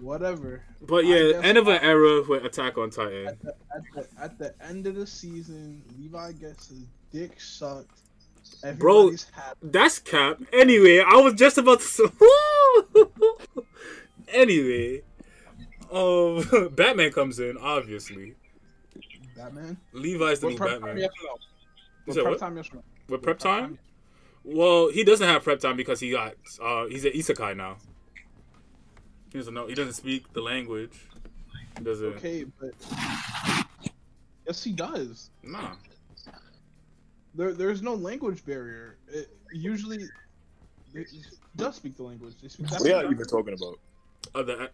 Whatever. 0.00 0.62
But 0.82 1.06
yeah, 1.06 1.40
end 1.42 1.56
of 1.56 1.68
an 1.68 1.80
era 1.82 2.22
with 2.28 2.44
Attack 2.44 2.76
on 2.76 2.90
Titan. 2.90 3.28
At 3.28 3.40
the, 3.42 3.54
at 3.74 3.82
the 3.94 4.06
at 4.20 4.38
the 4.38 4.54
end 4.66 4.86
of 4.86 4.96
the 4.96 5.06
season, 5.06 5.82
Levi 5.98 6.32
gets 6.32 6.68
his 6.68 6.84
dick 7.12 7.40
sucked. 7.40 8.00
Bro, 8.78 9.10
happy. 9.32 9.56
That's 9.62 9.98
cap. 9.98 10.40
Anyway, 10.52 11.00
I 11.00 11.16
was 11.16 11.34
just 11.34 11.58
about 11.58 11.80
to. 11.80 11.84
say- 11.86 12.04
anyway, 14.28 15.02
um, 15.92 16.68
Batman 16.74 17.12
comes 17.12 17.38
in. 17.38 17.56
Obviously, 17.58 18.34
Batman. 19.36 19.76
Levi's 19.92 20.40
the 20.40 20.46
What 20.46 20.50
new 20.52 20.56
prep 20.58 20.70
time 20.70 20.80
Batman. 20.80 20.98
yes 20.98 21.10
or 21.22 21.26
no? 21.26 21.36
What 22.06 22.14
prep 22.16 22.26
what? 22.26 22.38
time 22.38 22.56
yes 22.56 22.70
or 22.72 22.76
no? 22.76 22.82
With 23.08 23.22
prep 23.22 23.38
time? 23.38 23.78
Well, 24.44 24.90
he 24.90 25.04
doesn't 25.04 25.26
have 25.26 25.42
prep 25.42 25.60
time 25.60 25.76
because 25.76 26.00
he 26.00 26.10
got. 26.10 26.34
Uh, 26.62 26.86
he's 26.86 27.04
an 27.04 27.12
isekai 27.12 27.56
now. 27.56 27.76
He 29.32 29.38
doesn't 29.38 29.54
know. 29.54 29.66
He 29.66 29.74
doesn't 29.74 29.94
speak 29.94 30.32
the 30.32 30.40
language. 30.42 31.06
He 31.78 31.84
doesn't. 31.84 32.06
Okay, 32.16 32.44
but 32.60 32.72
yes, 34.46 34.62
he 34.62 34.72
does. 34.72 35.30
Nah. 35.42 35.72
There, 37.34 37.52
there's 37.52 37.82
no 37.82 37.94
language 37.94 38.44
barrier. 38.44 38.96
It, 39.08 39.28
usually, 39.52 40.04
they 40.92 41.04
does 41.56 41.76
speak 41.76 41.96
the 41.96 42.04
language. 42.04 42.34
They 42.40 42.48
speak 42.48 42.70
What 42.70 42.82
are 42.82 42.88
y'all 42.88 43.10
even 43.10 43.26
talking 43.26 43.54
about? 43.54 43.78
Other 44.34 44.62
uh, 44.62 44.66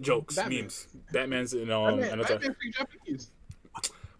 jokes, 0.00 0.34
Batman. 0.34 0.62
memes. 0.62 0.88
Batman's 1.12 1.54
in 1.54 1.70
um. 1.70 2.00
Batman, 2.00 2.12
and 2.12 2.20
attack. 2.20 2.40
Batman 2.40 2.56
speak 2.60 2.74
Japanese. 2.74 3.30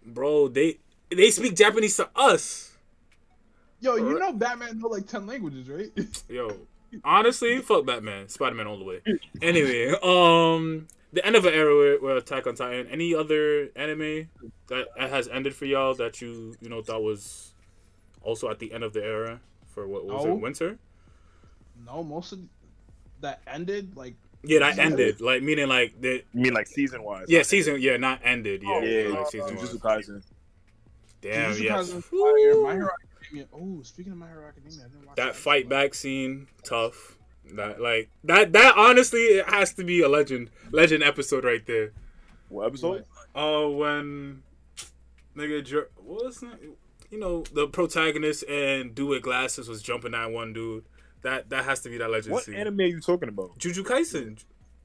Bro, 0.04 0.48
they 0.48 0.78
they 1.10 1.30
speak 1.30 1.56
Japanese 1.56 1.96
to 1.96 2.08
us. 2.14 2.72
Yo, 3.80 3.96
you 3.96 4.06
Alright. 4.06 4.20
know 4.20 4.32
Batman 4.32 4.78
know 4.78 4.88
like 4.88 5.06
ten 5.06 5.26
languages, 5.26 5.68
right? 5.68 5.90
Yo, 6.28 6.56
honestly, 7.04 7.58
fuck 7.58 7.84
Batman, 7.84 8.28
Spider 8.28 8.54
Man 8.54 8.66
all 8.66 8.78
the 8.78 8.84
way. 8.84 9.00
Anyway, 9.40 9.88
um, 10.02 10.86
the 11.12 11.24
end 11.26 11.34
of 11.36 11.44
an 11.44 11.52
era 11.52 11.76
with, 11.76 12.02
with 12.02 12.16
Attack 12.18 12.46
on 12.46 12.54
Titan. 12.54 12.86
Any 12.88 13.14
other 13.14 13.70
anime 13.74 14.28
that 14.68 14.86
has 14.96 15.28
ended 15.28 15.54
for 15.54 15.66
y'all 15.66 15.94
that 15.94 16.20
you 16.20 16.54
you 16.60 16.68
know 16.68 16.82
thought 16.82 17.02
was 17.02 17.51
also 18.22 18.48
at 18.50 18.58
the 18.58 18.72
end 18.72 18.84
of 18.84 18.92
the 18.92 19.02
era 19.04 19.40
for 19.66 19.86
what 19.86 20.04
was 20.04 20.24
No. 20.24 20.32
it 20.32 20.40
winter? 20.40 20.78
no, 21.84 22.02
most 22.04 22.32
of 22.32 22.38
that 23.20 23.40
ended 23.46 23.96
like 23.96 24.14
Yeah, 24.44 24.58
that 24.60 24.76
Yeah. 24.76 24.82
ended. 24.84 25.20
Like 25.20 25.42
meaning 25.42 25.68
like 25.68 26.00
the 26.00 26.24
You 26.34 26.40
mean 26.42 26.54
like 26.54 26.66
season 26.66 27.02
wise? 27.02 27.26
yeah 27.28 27.42
season 27.42 27.80
yeah 27.80 27.96
not 27.96 28.20
ended 28.24 28.62
yeah, 28.62 28.68
Oh, 28.70 28.80
Yeah, 28.82 29.08
like 29.10 29.18
uh, 29.20 29.24
season 29.26 29.56
Jujutsu 29.56 29.82
one. 29.84 29.98
Kaisen. 30.02 30.22
Damn 31.20 31.52
Jujutsu 31.52 31.60
yeah. 31.62 31.76
Kaisen 31.78 32.62
My 32.62 32.72
Hero 32.74 32.88
Academia. 33.20 33.46
Oh, 33.52 33.82
speaking 33.82 34.12
of 34.12 34.18
My 34.18 34.26
Hero 34.28 34.46
Academia, 34.48 34.84
I 34.84 34.88
didn't 34.88 35.06
watch 35.06 35.16
That 35.16 35.36
fight 35.36 35.68
back 35.68 35.94
scene 35.94 36.48
tough. 36.64 37.16
That 37.54 37.80
like 37.80 38.10
that 38.24 38.52
that 38.52 38.74
honestly 38.76 39.20
it 39.20 39.48
has 39.48 39.72
to 39.74 39.84
be 39.84 40.00
a 40.02 40.08
legend 40.08 40.50
legend 40.70 41.02
episode 41.02 41.44
right 41.44 41.64
there. 41.66 41.92
What 42.48 42.66
episode? 42.66 43.04
Oh, 43.34 43.70
when 43.70 44.42
nigga, 45.36 45.64
Jer- 45.64 45.90
what 45.96 46.24
was 46.24 46.38
that? 46.40 46.58
You 47.12 47.18
know, 47.18 47.42
the 47.52 47.68
protagonist 47.68 48.42
and 48.48 48.94
dude 48.94 49.08
with 49.10 49.22
glasses 49.22 49.68
was 49.68 49.82
jumping 49.82 50.12
that 50.12 50.30
one 50.32 50.54
dude. 50.54 50.84
That 51.20 51.50
that 51.50 51.64
has 51.66 51.80
to 51.82 51.90
be 51.90 51.98
that 51.98 52.10
legend 52.10 52.32
What 52.32 52.44
scene. 52.44 52.54
anime 52.54 52.80
are 52.80 52.84
you 52.84 53.00
talking 53.00 53.28
about? 53.28 53.56
Juju 53.58 53.84
Kaisen. 53.84 54.42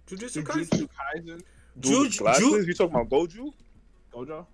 Jujutsu 0.08 0.44
Kaisen. 0.44 0.68
Jujutsu 0.68 0.90
Kaisen, 1.16 1.42
Dude 1.80 2.00
with 2.08 2.18
glasses? 2.18 2.68
You 2.68 2.74
talking 2.74 2.96
about 2.96 3.10
Goju? 3.10 3.54
Gojo. 4.14 4.46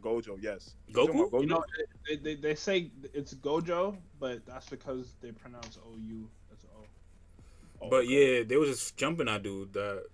Gojo, 0.00 0.38
yes. 0.40 0.74
You 0.86 0.94
Goku? 0.94 1.06
talking 1.06 1.20
about 1.28 1.40
You 1.42 1.46
Gojo? 1.48 1.50
know, 1.50 1.64
they, 2.08 2.16
they, 2.16 2.34
they 2.36 2.54
say 2.54 2.90
it's 3.12 3.34
Gojo, 3.34 3.96
but 4.20 4.46
that's 4.46 4.68
because 4.68 5.14
they 5.20 5.32
pronounce 5.32 5.78
O 5.84 5.96
U 5.98 6.28
as 6.52 6.64
O. 6.76 6.84
Oh, 7.82 7.88
But 7.90 8.04
okay. 8.04 8.38
yeah, 8.38 8.44
they 8.44 8.56
was 8.56 8.68
just 8.70 8.96
jumping 8.96 9.26
that 9.26 9.42
dude. 9.42 9.72
That 9.72 10.04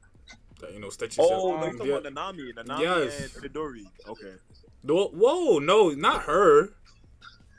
That, 0.61 0.73
you 0.73 0.81
know, 0.81 0.89
stretches. 0.89 1.19
Oh, 1.21 1.57
his- 1.59 1.61
no, 1.61 1.67
you 1.67 1.73
talking 1.79 1.87
yeah. 1.93 2.11
about 2.11 2.35
Nanami, 2.35 2.53
Nanami 2.55 2.81
Yes. 2.81 3.35
and 3.37 3.45
Midori. 3.45 3.85
Okay. 4.09 4.33
No, 4.83 5.09
Whoa, 5.09 5.59
no, 5.59 5.91
not 5.91 6.23
her. 6.23 6.71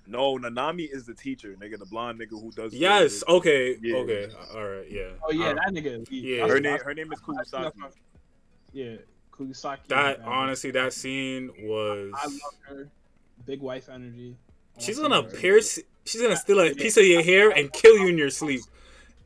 No, 0.08 0.38
Nanami 0.40 0.88
is 0.92 1.06
the 1.06 1.14
teacher, 1.14 1.56
nigga, 1.62 1.78
the 1.78 1.86
blonde 1.86 2.20
nigga 2.20 2.32
who 2.32 2.52
does. 2.52 2.72
the- 2.72 2.78
Yes. 2.80 3.24
Okay. 3.28 3.78
Yeah. 3.82 3.96
Okay. 3.98 4.28
All 4.56 4.68
right. 4.68 4.90
Yeah. 4.90 5.10
Oh 5.24 5.32
yeah, 5.32 5.50
Uh, 5.50 5.54
that 5.54 5.68
nigga. 5.72 6.08
Yeah. 6.10 6.48
Her 6.48 6.60
name, 6.60 6.80
her 6.80 6.94
name 6.96 7.12
is 7.14 7.20
that's- 7.22 7.52
Kurosaki. 7.52 7.94
Yeah, 8.74 8.96
Kugisaki. 9.32 9.88
That 9.90 10.20
bad. 10.20 10.22
honestly, 10.28 10.72
that 10.72 10.94
scene 10.94 11.52
was. 11.62 12.12
I 12.16 12.26
love 12.26 12.56
her. 12.64 12.90
Big 13.46 13.62
wife 13.62 13.88
energy. 13.90 14.36
I 14.78 14.82
She's 14.82 14.98
gonna 15.00 15.16
somebody- 15.18 15.38
pierce. 15.38 15.80
She's 16.06 16.22
gonna 16.22 16.38
steal 16.38 16.60
a 16.60 16.74
piece 16.74 16.98
of 16.98 17.06
your 17.06 17.22
hair 17.22 17.52
and 17.52 17.72
kill 17.72 17.96
you 18.00 18.08
in 18.08 18.18
your 18.18 18.32
sleep. 18.32 18.62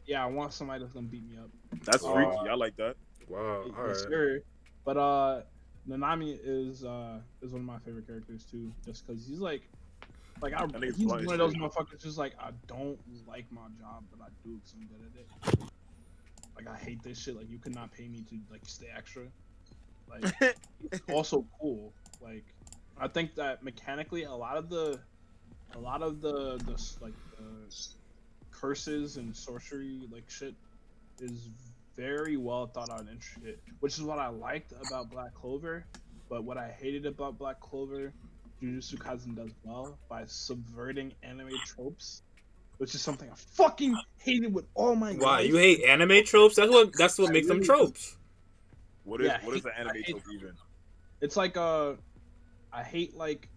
Yeah, 0.05 0.23
I 0.23 0.27
want 0.27 0.51
somebody 0.51 0.81
that's 0.81 0.93
gonna 0.93 1.07
beat 1.07 1.23
me 1.25 1.37
up. 1.37 1.49
That's 1.85 2.03
Uh, 2.03 2.13
freaky. 2.13 2.49
I 2.49 2.55
like 2.55 2.75
that. 2.75 2.97
Wow. 3.29 3.61
All 3.61 3.87
Yes, 3.87 4.01
right. 4.03 4.09
sir. 4.11 4.41
But 4.83 4.97
uh, 4.97 5.41
Nanami 5.87 6.39
is 6.43 6.83
uh 6.83 7.19
is 7.41 7.51
one 7.51 7.61
of 7.61 7.67
my 7.67 7.79
favorite 7.79 8.07
characters 8.07 8.45
too, 8.49 8.71
just 8.85 9.05
because 9.05 9.25
he's 9.27 9.39
like, 9.39 9.63
like 10.41 10.53
I, 10.53 10.65
he's 10.95 11.05
one 11.05 11.19
of 11.19 11.37
those 11.37 11.55
motherfuckers. 11.55 12.01
Just 12.01 12.17
like 12.17 12.33
I 12.39 12.51
don't 12.67 12.97
like 13.27 13.45
my 13.51 13.67
job, 13.79 14.03
but 14.11 14.23
I 14.23 14.29
do 14.43 14.55
because 14.55 14.75
I'm 14.75 14.87
good 14.87 15.53
at 15.53 15.59
it. 15.59 15.69
Like 16.55 16.67
I 16.67 16.77
hate 16.77 17.03
this 17.03 17.19
shit. 17.19 17.35
Like 17.35 17.49
you 17.49 17.57
could 17.57 17.75
not 17.75 17.91
pay 17.91 18.07
me 18.07 18.23
to 18.29 18.37
like 18.49 18.61
stay 18.65 18.87
extra. 18.95 19.23
Like 20.09 20.33
it's 20.91 21.01
also 21.11 21.45
cool. 21.59 21.93
Like 22.21 22.45
I 22.97 23.07
think 23.07 23.35
that 23.35 23.63
mechanically, 23.63 24.23
a 24.23 24.33
lot 24.33 24.57
of 24.57 24.69
the, 24.69 24.99
a 25.75 25.79
lot 25.79 26.01
of 26.01 26.21
the 26.21 26.57
the 26.65 26.81
like 27.01 27.13
the 27.37 27.75
curses 28.51 29.17
and 29.17 29.35
sorcery 29.35 30.07
like 30.11 30.29
shit 30.29 30.53
is 31.19 31.49
very 31.95 32.37
well 32.37 32.67
thought 32.67 32.89
out 32.89 33.01
and 33.01 33.19
shit, 33.21 33.59
which 33.79 33.95
is 33.97 34.03
what 34.03 34.19
I 34.19 34.27
liked 34.27 34.73
about 34.87 35.09
Black 35.11 35.33
Clover. 35.33 35.85
But 36.29 36.43
what 36.43 36.57
I 36.57 36.69
hated 36.79 37.05
about 37.05 37.37
Black 37.37 37.59
Clover, 37.59 38.13
Jujutsu 38.61 38.95
Kaisen 38.97 39.35
does 39.35 39.51
well 39.63 39.97
by 40.09 40.23
subverting 40.25 41.13
anime 41.21 41.51
tropes, 41.65 42.23
which 42.77 42.95
is 42.95 43.01
something 43.01 43.29
I 43.29 43.35
fucking 43.35 43.95
hated 44.17 44.53
with 44.53 44.65
all 44.73 44.95
my 44.95 45.13
Why 45.13 45.39
life. 45.41 45.47
you 45.49 45.57
hate 45.57 45.83
anime 45.83 46.23
tropes? 46.23 46.55
That's 46.55 46.71
what. 46.71 46.93
That's 46.97 47.19
what 47.19 47.29
I 47.29 47.33
makes 47.33 47.47
them 47.47 47.57
really 47.57 47.67
do. 47.67 47.73
tropes. 47.75 48.17
What 49.03 49.21
is 49.21 49.27
Yeah, 49.27 49.39
I 49.41 49.45
what 49.45 49.55
is 49.57 49.63
hate- 49.63 49.63
the 49.63 49.79
anime 49.79 49.95
hate- 49.95 50.05
trope 50.07 50.23
even? 50.33 50.53
It's 51.21 51.37
like 51.37 51.55
uh, 51.57 51.93
I 52.71 52.83
hate 52.83 53.15
like, 53.15 53.47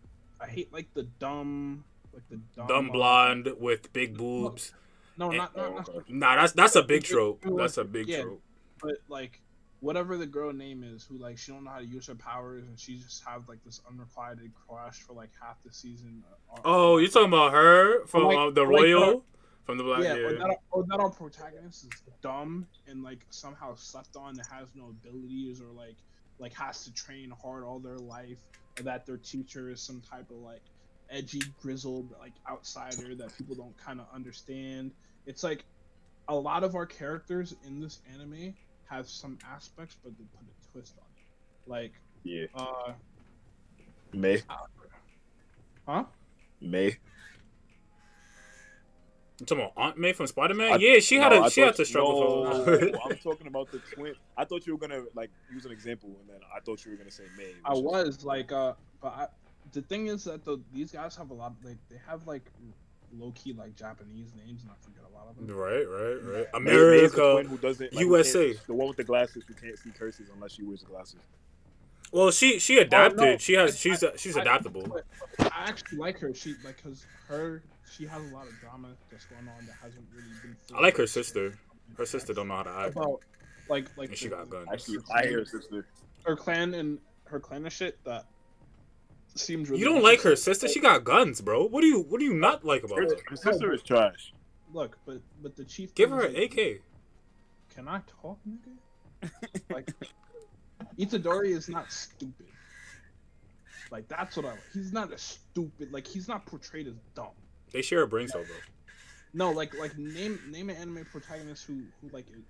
I 0.40 0.46
hate 0.46 0.72
like 0.72 0.92
the 0.94 1.04
dumb, 1.04 1.84
like 2.12 2.22
the 2.28 2.40
dumb, 2.54 2.66
Dumb 2.66 2.90
uh, 2.90 2.92
blonde 2.92 3.48
with 3.58 3.92
big 3.92 4.16
boobs. 4.18 4.72
No, 5.18 5.28
and- 5.30 5.38
not 5.38 5.56
not, 5.56 5.74
not 5.74 5.88
Oh, 5.88 5.98
okay. 5.98 6.12
Nah, 6.12 6.36
that's 6.36 6.52
that's 6.52 6.76
a 6.76 6.82
big 6.82 7.04
trope. 7.04 7.42
That's 7.56 7.78
a 7.78 7.84
big 7.84 8.08
yeah. 8.08 8.22
trope. 8.22 8.42
but 8.82 8.96
like 9.08 9.40
whatever 9.80 10.16
the 10.16 10.26
girl 10.26 10.52
name 10.52 10.82
is 10.82 11.04
who 11.04 11.18
like 11.18 11.36
she 11.38 11.52
don't 11.52 11.62
know 11.64 11.70
how 11.70 11.78
to 11.78 11.84
use 11.84 12.06
her 12.06 12.14
powers 12.14 12.64
and 12.66 12.78
she 12.80 12.96
just 12.96 13.22
have 13.24 13.46
like 13.48 13.62
this 13.64 13.80
unrequited 13.88 14.50
crush 14.66 15.00
for 15.02 15.12
like 15.12 15.28
half 15.40 15.56
the 15.64 15.72
season 15.72 16.22
uh, 16.52 16.58
Oh, 16.64 16.96
you're 16.96 17.10
talking 17.10 17.28
about 17.28 17.52
her 17.52 18.06
from 18.06 18.24
Like- 18.24 18.38
uh, 18.38 18.50
the 18.50 18.62
like 18.62 18.70
Royal, 18.70 19.24
from 19.64 19.76
the 19.78 19.84
Black. 19.84 20.02
yeah, 20.02 20.14
Yeah. 20.14 20.26
Or, 20.26 20.32
that, 20.38 20.56
or 20.70 20.84
that 20.88 20.98
our 21.00 21.10
protagonist 21.10 21.84
is 21.84 21.90
dumb 22.22 22.66
and 22.88 23.02
like 23.02 23.18
somehow 23.30 23.74
slept 23.76 24.16
on 24.16 24.34
that 24.34 24.46
has 24.46 24.68
no 24.74 24.86
abilities 24.88 25.60
or 25.60 25.68
like 25.76 25.96
like 26.38 26.54
has 26.54 26.84
to 26.84 26.92
train 26.94 27.30
hard 27.42 27.62
all 27.62 27.78
their 27.78 27.98
life 27.98 28.38
or 28.78 28.82
that 28.84 29.04
their 29.06 29.18
teacher 29.18 29.70
is 29.70 29.80
some 29.80 30.00
type 30.10 30.30
of 30.30 30.38
like 30.38 30.62
edgy 31.10 31.40
grizzled 31.62 32.12
like 32.18 32.32
outsider 32.50 33.14
that 33.14 33.36
people 33.36 33.54
don't 33.54 33.76
kind 33.76 34.00
of 34.00 34.06
understand 34.12 34.90
it's 35.26 35.42
like 35.42 35.64
a 36.28 36.34
lot 36.34 36.64
of 36.64 36.74
our 36.74 36.86
characters 36.86 37.54
in 37.66 37.80
this 37.80 38.00
anime 38.12 38.54
have 38.88 39.08
some 39.08 39.38
aspects 39.48 39.96
but 40.02 40.16
they 40.18 40.24
put 40.36 40.46
a 40.46 40.72
twist 40.72 40.94
on 40.98 41.06
it 41.16 41.70
like 41.70 41.92
Yeah, 42.24 42.46
uh 42.54 42.92
May, 44.12 44.42
huh 45.86 46.04
May. 46.60 46.96
You 49.38 49.44
talking 49.44 49.64
about 49.64 49.74
Aunt 49.76 49.98
May 49.98 50.14
from 50.14 50.26
Spider 50.26 50.54
Man? 50.54 50.80
Yeah, 50.80 50.98
she 51.00 51.16
had 51.16 51.30
No, 51.30 51.42
a 51.42 51.44
I 51.44 51.48
she 51.50 51.60
had 51.60 51.74
to 51.76 51.84
struggle 51.84 52.44
no, 52.44 52.64
for. 52.64 52.80
I'm 53.04 53.18
talking 53.18 53.46
about 53.46 53.70
the 53.70 53.78
twin. 53.94 54.14
I 54.36 54.46
thought 54.46 54.66
you 54.66 54.72
were 54.72 54.78
gonna 54.78 55.04
like 55.14 55.30
use 55.52 55.66
an 55.66 55.72
example, 55.72 56.16
and 56.20 56.28
then 56.30 56.40
I 56.56 56.60
thought 56.60 56.84
you 56.86 56.92
were 56.92 56.96
gonna 56.96 57.10
say 57.10 57.24
May. 57.36 57.52
I 57.64 57.74
which 57.74 57.82
was 57.82 58.24
like, 58.24 58.50
uh, 58.50 58.72
but 59.02 59.08
I, 59.08 59.26
the 59.72 59.82
thing 59.82 60.06
is 60.06 60.24
that 60.24 60.44
the 60.44 60.58
these 60.72 60.90
guys 60.90 61.14
have 61.16 61.30
a 61.30 61.34
lot. 61.34 61.52
Like 61.62 61.76
they 61.90 61.98
have 62.08 62.26
like 62.26 62.50
low 63.18 63.32
key 63.34 63.52
like 63.52 63.76
Japanese 63.76 64.32
names, 64.34 64.62
and 64.62 64.70
I 64.70 64.74
forget 64.84 65.02
a 65.10 65.14
lot 65.16 65.28
of 65.28 65.36
them. 65.36 65.54
right, 65.56 65.84
right, 65.88 66.16
right. 66.22 66.46
Mai- 66.54 66.60
Mai 66.60 66.70
is 66.70 67.12
the 67.12 67.16
twin 67.18 67.28
America. 67.30 67.48
who 67.48 67.58
doesn't, 67.58 67.92
like, 67.94 68.04
USA. 68.04 68.52
the 68.66 68.74
one 68.74 68.88
with 68.88 68.96
the 68.96 69.04
glasses 69.04 69.44
who 69.46 69.54
can't 69.54 69.78
see 69.78 69.90
curses 69.90 70.28
unless 70.34 70.52
she 70.52 70.62
wears 70.62 70.80
the 70.80 70.86
glasses. 70.86 71.20
Well, 72.12 72.30
she 72.30 72.58
she 72.60 72.78
oh, 72.78 72.82
adapted. 72.82 73.18
no. 73.20 73.36
She 73.38 73.54
has 73.54 73.72
I- 73.72 73.76
she's 73.76 74.04
she's 74.16 74.36
I- 74.36 74.42
adaptable. 74.42 74.86
But 74.86 75.04
I 75.52 75.68
actually 75.68 75.98
like 75.98 76.18
her. 76.20 76.32
She 76.34 76.54
like 76.64 76.76
because 76.82 77.04
her 77.28 77.62
she 77.90 78.06
has 78.06 78.22
a 78.30 78.34
lot 78.34 78.46
of 78.46 78.58
drama 78.60 78.88
that's 79.10 79.24
going 79.26 79.48
on 79.48 79.66
that 79.66 79.74
hasn't 79.82 80.04
really 80.14 80.28
been. 80.42 80.56
I 80.76 80.80
like 80.80 80.96
her 80.96 81.06
sister. 81.06 81.58
Her 81.96 82.06
sister 82.06 82.32
don't 82.32 82.48
know 82.48 82.56
how 82.56 82.62
to 82.64 82.70
act. 82.70 82.92
About 82.96 83.20
like 83.68 83.88
like 83.96 84.10
And 84.10 84.18
she 84.18 84.28
got 84.28 84.48
guns. 84.50 84.68
Actually, 84.72 84.98
I 85.12 85.22
hear 85.26 85.38
her 85.40 85.44
sister. 85.44 85.86
her 86.24 86.36
clan 86.36 86.74
and 86.74 86.98
her 87.24 87.40
clan 87.40 87.64
and 87.64 87.72
shit 87.72 87.98
that 88.04 88.26
seems 89.38 89.68
really. 89.70 89.80
You 89.80 89.88
don't 89.88 90.02
like 90.02 90.22
her 90.22 90.36
sister? 90.36 90.68
She 90.68 90.80
got 90.80 91.04
guns, 91.04 91.40
bro. 91.40 91.66
What 91.66 91.80
do 91.80 91.86
you 91.86 92.00
what 92.00 92.18
do 92.18 92.24
you 92.24 92.34
not 92.34 92.64
like 92.64 92.84
about 92.84 92.98
Her, 92.98 93.04
her? 93.04 93.16
her 93.30 93.36
sister 93.36 93.72
is 93.72 93.82
trash. 93.82 94.32
Look, 94.72 94.98
but 95.06 95.20
but 95.42 95.56
the 95.56 95.64
chief. 95.64 95.94
Give 95.94 96.10
her 96.10 96.22
is, 96.22 96.34
an 96.34 96.42
AK. 96.42 96.80
Can 97.74 97.88
I 97.88 98.00
talk, 98.22 98.38
nigga? 98.48 99.30
like, 99.70 99.90
Itadori 100.98 101.50
is 101.50 101.68
not 101.68 101.92
stupid. 101.92 102.46
Like 103.90 104.08
that's 104.08 104.36
what 104.36 104.46
I. 104.46 104.54
He's 104.72 104.92
not 104.92 105.12
a 105.12 105.18
stupid. 105.18 105.92
Like 105.92 106.06
he's 106.06 106.28
not 106.28 106.44
portrayed 106.46 106.88
as 106.88 106.94
dumb. 107.14 107.28
They 107.72 107.82
share 107.82 108.02
a 108.02 108.08
brain 108.08 108.28
cell, 108.28 108.42
bro. 108.42 108.56
No, 109.34 109.52
like 109.52 109.78
like 109.78 109.96
name 109.98 110.38
name 110.50 110.70
an 110.70 110.76
anime 110.76 111.06
protagonist 111.10 111.64
who 111.66 111.82
who 112.00 112.08
like 112.12 112.26
is- 112.30 112.42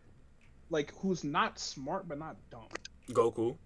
like 0.70 0.92
who's 0.98 1.24
not 1.24 1.58
smart 1.58 2.08
but 2.08 2.18
not 2.18 2.36
dumb. 2.50 2.68
Goku. 3.10 3.56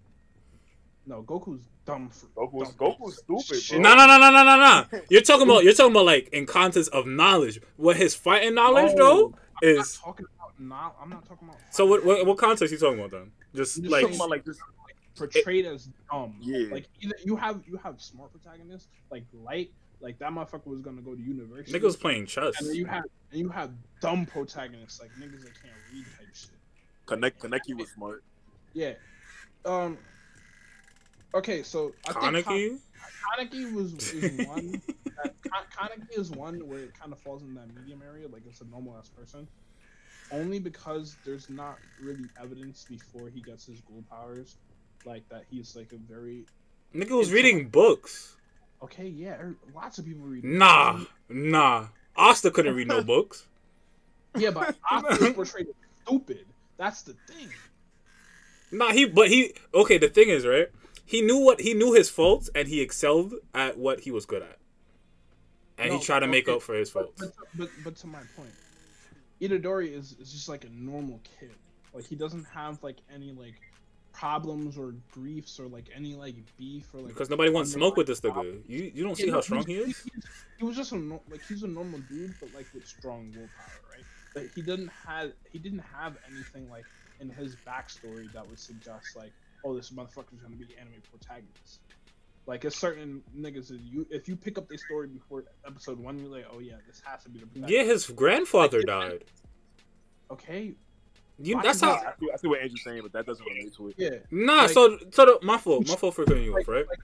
No, 1.05 1.23
Goku's 1.23 1.67
dumb 1.85 2.09
Goku's 2.35 2.69
dumb. 2.73 2.93
Goku's 2.93 3.17
stupid, 3.17 3.63
bro. 3.69 3.79
No, 3.79 3.95
no, 3.95 4.05
no, 4.05 4.17
no, 4.19 4.31
no, 4.31 4.43
no, 4.43 4.57
no. 4.91 5.01
You're 5.09 5.21
talking 5.21 5.47
about 5.49 5.63
you're 5.63 5.73
talking 5.73 5.91
about 5.91 6.05
like 6.05 6.29
in 6.29 6.45
context 6.45 6.91
of 6.91 7.07
knowledge. 7.07 7.59
What 7.77 7.97
his 7.97 8.13
fighting 8.15 8.53
knowledge 8.53 8.91
Oh, 8.95 8.97
though 8.97 9.25
I'm 9.63 9.75
not 9.77 9.81
is. 9.81 9.97
talking 9.97 10.25
about 10.37 10.59
not. 10.59 10.95
I'm 11.01 11.09
not 11.09 11.25
talking 11.27 11.47
about. 11.47 11.59
So 11.71 11.85
what 11.87 12.05
what, 12.05 12.25
what 12.25 12.37
context 12.37 12.71
you 12.71 12.77
talking 12.77 12.99
about 12.99 13.11
then? 13.11 13.31
Just 13.55 13.77
I'm 13.77 13.83
just 13.83 13.91
like 13.91 14.01
Talking 14.03 14.15
about 14.17 14.29
like 14.29 14.45
this. 14.45 14.57
portrayed 15.17 15.65
as 15.65 15.89
dumb. 16.11 16.35
Yeah. 16.39 16.67
Like 16.71 16.85
either 17.01 17.15
you 17.25 17.35
have 17.35 17.61
you 17.67 17.77
have 17.77 17.99
smart 17.99 18.31
protagonists 18.31 18.87
like 19.09 19.23
light, 19.33 19.71
like 20.01 20.19
that 20.19 20.31
motherfucker 20.31 20.67
was 20.67 20.81
gonna 20.81 21.01
go 21.01 21.15
to 21.15 21.21
university. 21.21 21.77
niggas 21.77 21.99
playing 21.99 22.27
chess. 22.27 22.59
And 22.59 22.69
then 22.69 22.75
you 22.75 22.85
have 22.85 23.03
and 23.31 23.39
you 23.39 23.49
have 23.49 23.71
dumb 24.01 24.27
protagonists 24.27 25.01
like 25.01 25.09
niggas 25.19 25.41
that 25.41 25.53
can't 25.61 25.73
read 25.91 26.05
type 26.17 26.27
shit. 26.35 26.51
Connect 27.07 27.39
Kaneki 27.41 27.75
was 27.75 27.89
smart. 27.89 28.23
Yeah. 28.73 28.93
Um. 29.65 29.97
Okay, 31.33 31.63
so 31.63 31.93
I 32.07 32.13
think 32.13 32.45
Kaneki. 32.45 32.77
Ka- 32.77 33.37
Kaneki 33.37 33.73
was 33.73 33.93
is 34.13 34.47
one. 34.47 34.81
that, 35.23 35.33
Ka- 35.49 35.65
Kaneki 35.75 36.19
is 36.19 36.31
one 36.31 36.67
where 36.67 36.79
it 36.79 36.93
kind 36.99 37.13
of 37.13 37.19
falls 37.19 37.41
in 37.43 37.53
that 37.55 37.73
medium 37.75 38.01
area, 38.05 38.27
like 38.27 38.43
it's 38.47 38.61
a 38.61 38.65
normal 38.65 38.97
ass 38.97 39.09
person. 39.09 39.47
Only 40.31 40.59
because 40.59 41.17
there's 41.25 41.49
not 41.49 41.77
really 42.01 42.25
evidence 42.41 42.85
before 42.89 43.29
he 43.29 43.41
gets 43.41 43.65
his 43.65 43.81
ghoul 43.81 44.03
powers, 44.09 44.55
like 45.05 45.27
that 45.29 45.43
he's 45.49 45.75
like 45.75 45.91
a 45.93 45.97
very 45.97 46.45
Nigga 46.95 47.17
was 47.17 47.31
reading 47.31 47.69
books. 47.69 48.35
okay. 48.83 49.07
Yeah, 49.07 49.35
er, 49.35 49.55
lots 49.73 49.97
of 49.97 50.05
people 50.05 50.25
read. 50.25 50.43
Nah, 50.43 50.99
nah. 51.29 51.87
Asta 52.17 52.51
couldn't 52.51 52.75
read 52.75 52.87
no 52.87 53.01
books. 53.13 53.45
Yeah, 54.37 54.51
but 54.51 54.75
Asta 54.89 55.25
is 55.25 55.33
portrayed 55.33 55.67
as 55.67 55.75
stupid. 56.05 56.45
That's 56.77 57.01
the 57.03 57.13
thing. 57.27 57.49
Nah, 58.71 58.91
he 58.91 59.05
but 59.05 59.29
he 59.29 59.53
okay. 59.73 59.97
The 59.97 60.09
thing 60.09 60.29
is, 60.29 60.45
right? 60.45 60.69
He 61.11 61.21
knew 61.21 61.39
what 61.39 61.59
he 61.59 61.73
knew 61.73 61.91
his 61.91 62.09
faults, 62.09 62.49
and 62.55 62.69
he 62.69 62.79
excelled 62.79 63.33
at 63.53 63.77
what 63.77 63.99
he 63.99 64.11
was 64.11 64.25
good 64.25 64.41
at, 64.41 64.59
and 65.77 65.89
No, 65.89 65.97
he 65.97 66.03
tried 66.05 66.21
to 66.21 66.27
make 66.27 66.47
up 66.47 66.61
for 66.61 66.73
his 66.73 66.89
faults. 66.89 67.21
but, 67.21 67.33
but, 67.57 67.69
but 67.83 67.95
to 67.97 68.07
my 68.07 68.21
point, 68.37 68.53
Itadori 69.41 69.91
is, 69.91 70.15
is 70.21 70.31
just 70.31 70.47
like 70.47 70.63
a 70.63 70.69
normal 70.69 71.19
kid. 71.37 71.51
Like 71.93 72.05
he 72.05 72.15
doesn't 72.15 72.45
have 72.45 72.81
like 72.81 72.95
any 73.13 73.33
like 73.33 73.55
problems 74.13 74.77
or 74.77 74.95
griefs 75.11 75.59
or 75.59 75.67
like 75.67 75.89
any 75.93 76.15
like 76.15 76.35
beef 76.57 76.87
or 76.93 77.01
like 77.01 77.09
Because 77.09 77.29
nobody 77.29 77.49
wants 77.49 77.73
smoke 77.73 77.97
with 77.97 78.07
this 78.07 78.21
nigga. 78.21 78.61
You 78.69 78.89
you 78.95 79.03
don't 79.03 79.17
see 79.17 79.25
no, 79.25 79.33
how 79.33 79.41
strong 79.41 79.65
he 79.65 79.75
is. 79.75 80.07
He 80.57 80.63
was 80.63 80.77
just 80.77 80.93
a 80.93 80.95
no, 80.95 81.21
like 81.29 81.41
he's 81.45 81.63
a 81.63 81.67
normal 81.67 81.99
dude, 82.09 82.35
but 82.39 82.53
like 82.55 82.67
with 82.73 82.87
strong 82.87 83.33
willpower, 83.35 83.81
right? 83.91 84.05
But 84.33 84.43
he 84.55 84.61
didn't 84.61 84.91
have 85.05 85.33
he 85.51 85.59
didn't 85.59 85.83
have 85.93 86.15
anything 86.31 86.69
like 86.69 86.85
in 87.19 87.29
his 87.29 87.57
backstory 87.67 88.31
that 88.31 88.47
would 88.47 88.59
suggest 88.59 89.17
like, 89.17 89.33
oh, 89.63 89.75
this 89.75 89.89
motherfucker's 89.91 90.41
gonna 90.41 90.55
be 90.55 90.65
the 90.65 90.77
anime 90.79 91.01
protagonist. 91.09 91.79
Like 92.47 92.65
it's 92.65 92.75
certain 92.75 93.21
niggas 93.37 93.67
that 93.69 93.79
you 93.81 94.05
if 94.09 94.27
you 94.27 94.35
pick 94.35 94.57
up 94.57 94.67
their 94.67 94.77
story 94.77 95.07
before 95.07 95.43
episode 95.65 95.99
one, 95.99 96.17
you're 96.19 96.29
like, 96.29 96.45
oh 96.51 96.59
yeah, 96.59 96.73
this 96.87 97.01
has 97.05 97.23
to 97.23 97.29
be 97.29 97.39
the 97.39 97.45
protagonist. 97.45 97.73
Yeah, 97.73 97.83
his 97.83 98.07
grandfather 98.07 98.81
died. 98.81 99.23
Okay, 100.31 100.73
You, 101.39 101.55
Why 101.57 101.63
that's 101.63 101.77
is 101.77 101.81
how. 101.83 101.91
I 101.95 102.13
see, 102.19 102.29
I 102.33 102.37
see 102.37 102.47
what 102.47 102.61
Andrew's 102.61 102.83
saying, 102.83 103.01
but 103.03 103.11
that 103.13 103.25
doesn't 103.25 103.45
relate 103.45 103.73
to 103.75 103.89
it. 103.89 103.95
Yeah. 103.97 104.09
Nah, 104.31 104.61
Like- 104.63 104.69
so 104.71 104.97
so 105.11 105.25
the, 105.25 105.39
my 105.45 105.57
fault, 105.57 105.87
my 105.87 105.95
fault 105.95 106.15
for 106.15 106.23
cutting 106.25 106.43
you 106.43 106.53
Like, 106.53 106.61
off, 106.67 106.73
right? 106.73 106.87
like, 106.87 106.99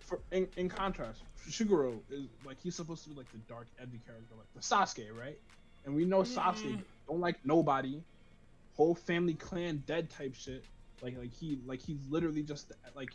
for, 0.00 0.18
in, 0.32 0.48
in 0.56 0.68
contrast, 0.68 1.22
Shiguro 1.48 2.00
is 2.10 2.26
like 2.44 2.60
he's 2.60 2.74
supposed 2.74 3.04
to 3.04 3.10
be 3.10 3.16
like 3.16 3.30
the 3.32 3.38
dark, 3.48 3.68
edgy 3.80 4.00
character, 4.04 4.34
like 4.36 4.52
the 4.54 4.60
Sasuke, 4.60 5.16
right? 5.16 5.38
And 5.84 5.94
we 5.94 6.04
know 6.04 6.22
Sasuke 6.22 6.76
Mm. 6.76 6.82
don't 7.08 7.20
like 7.20 7.36
nobody, 7.44 8.00
whole 8.74 8.94
family 8.94 9.34
clan 9.34 9.82
dead 9.86 10.10
type 10.10 10.34
shit. 10.34 10.64
Like 11.02 11.18
like 11.18 11.32
he 11.32 11.58
like 11.66 11.82
he's 11.82 12.06
literally 12.08 12.42
just 12.42 12.72
like 12.94 13.10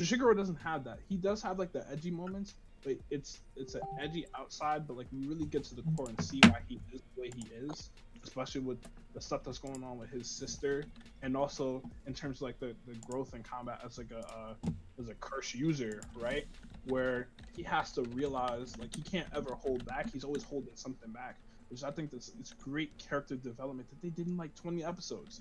Shiguro 0.00 0.36
doesn't 0.36 0.56
have 0.56 0.84
that. 0.84 0.98
He 1.08 1.16
does 1.16 1.42
have 1.42 1.58
like 1.58 1.72
the 1.72 1.88
edgy 1.90 2.10
moments, 2.10 2.54
but 2.84 2.96
it's 3.10 3.40
it's 3.56 3.74
an 3.74 3.82
edgy 4.00 4.26
outside, 4.36 4.86
but 4.86 4.96
like 4.96 5.06
we 5.12 5.26
really 5.26 5.46
get 5.46 5.64
to 5.64 5.74
the 5.74 5.82
core 5.96 6.08
and 6.08 6.22
see 6.22 6.40
why 6.48 6.60
he 6.68 6.80
is 6.92 7.02
the 7.14 7.22
way 7.22 7.30
he 7.34 7.48
is, 7.54 7.90
especially 8.24 8.60
with 8.60 8.78
the 9.14 9.20
stuff 9.20 9.42
that's 9.44 9.58
going 9.58 9.82
on 9.82 9.98
with 9.98 10.10
his 10.10 10.28
sister, 10.30 10.84
and 11.22 11.36
also 11.36 11.82
in 12.06 12.14
terms 12.14 12.38
of 12.38 12.42
like 12.42 12.58
the, 12.60 12.74
the 12.86 12.94
growth 13.06 13.34
in 13.34 13.42
combat 13.42 13.80
as 13.84 13.98
like 13.98 14.10
a 14.10 14.20
uh, 14.20 14.54
as 15.00 15.08
a 15.08 15.14
curse 15.14 15.54
user, 15.54 16.00
right? 16.16 16.46
Where 16.86 17.28
he 17.56 17.62
has 17.64 17.92
to 17.92 18.02
realize 18.02 18.78
like 18.78 18.92
he 18.92 19.02
can't 19.02 19.28
ever 19.34 19.54
hold 19.54 19.84
back. 19.84 20.10
He's 20.12 20.24
always 20.24 20.44
holding 20.44 20.76
something 20.76 21.12
back, 21.12 21.36
which 21.70 21.82
I 21.82 21.90
think 21.90 22.10
this 22.10 22.30
it's 22.38 22.52
great 22.52 22.98
character 22.98 23.36
development 23.36 23.88
that 23.90 24.00
they 24.00 24.10
did 24.10 24.26
in 24.28 24.36
like 24.36 24.54
20 24.54 24.84
episodes. 24.84 25.40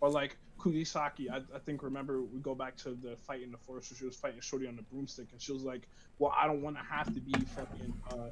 Or 0.00 0.10
like 0.10 0.36
Kugisaki, 0.58 1.30
I, 1.30 1.38
I 1.54 1.58
think 1.58 1.82
remember 1.82 2.22
we 2.22 2.40
go 2.40 2.54
back 2.54 2.76
to 2.78 2.90
the 2.90 3.16
fight 3.16 3.42
in 3.42 3.50
the 3.50 3.58
forest 3.58 3.90
where 3.90 3.98
she 3.98 4.04
was 4.04 4.16
fighting 4.16 4.40
Shorty 4.40 4.66
on 4.66 4.76
the 4.76 4.82
broomstick, 4.82 5.28
and 5.32 5.40
she 5.40 5.52
was 5.52 5.62
like, 5.62 5.88
"Well, 6.18 6.32
I 6.36 6.46
don't 6.46 6.62
want 6.62 6.76
to 6.76 6.82
have 6.82 7.06
to 7.14 7.20
be 7.20 7.32
fucking 7.32 7.94
uh, 8.12 8.28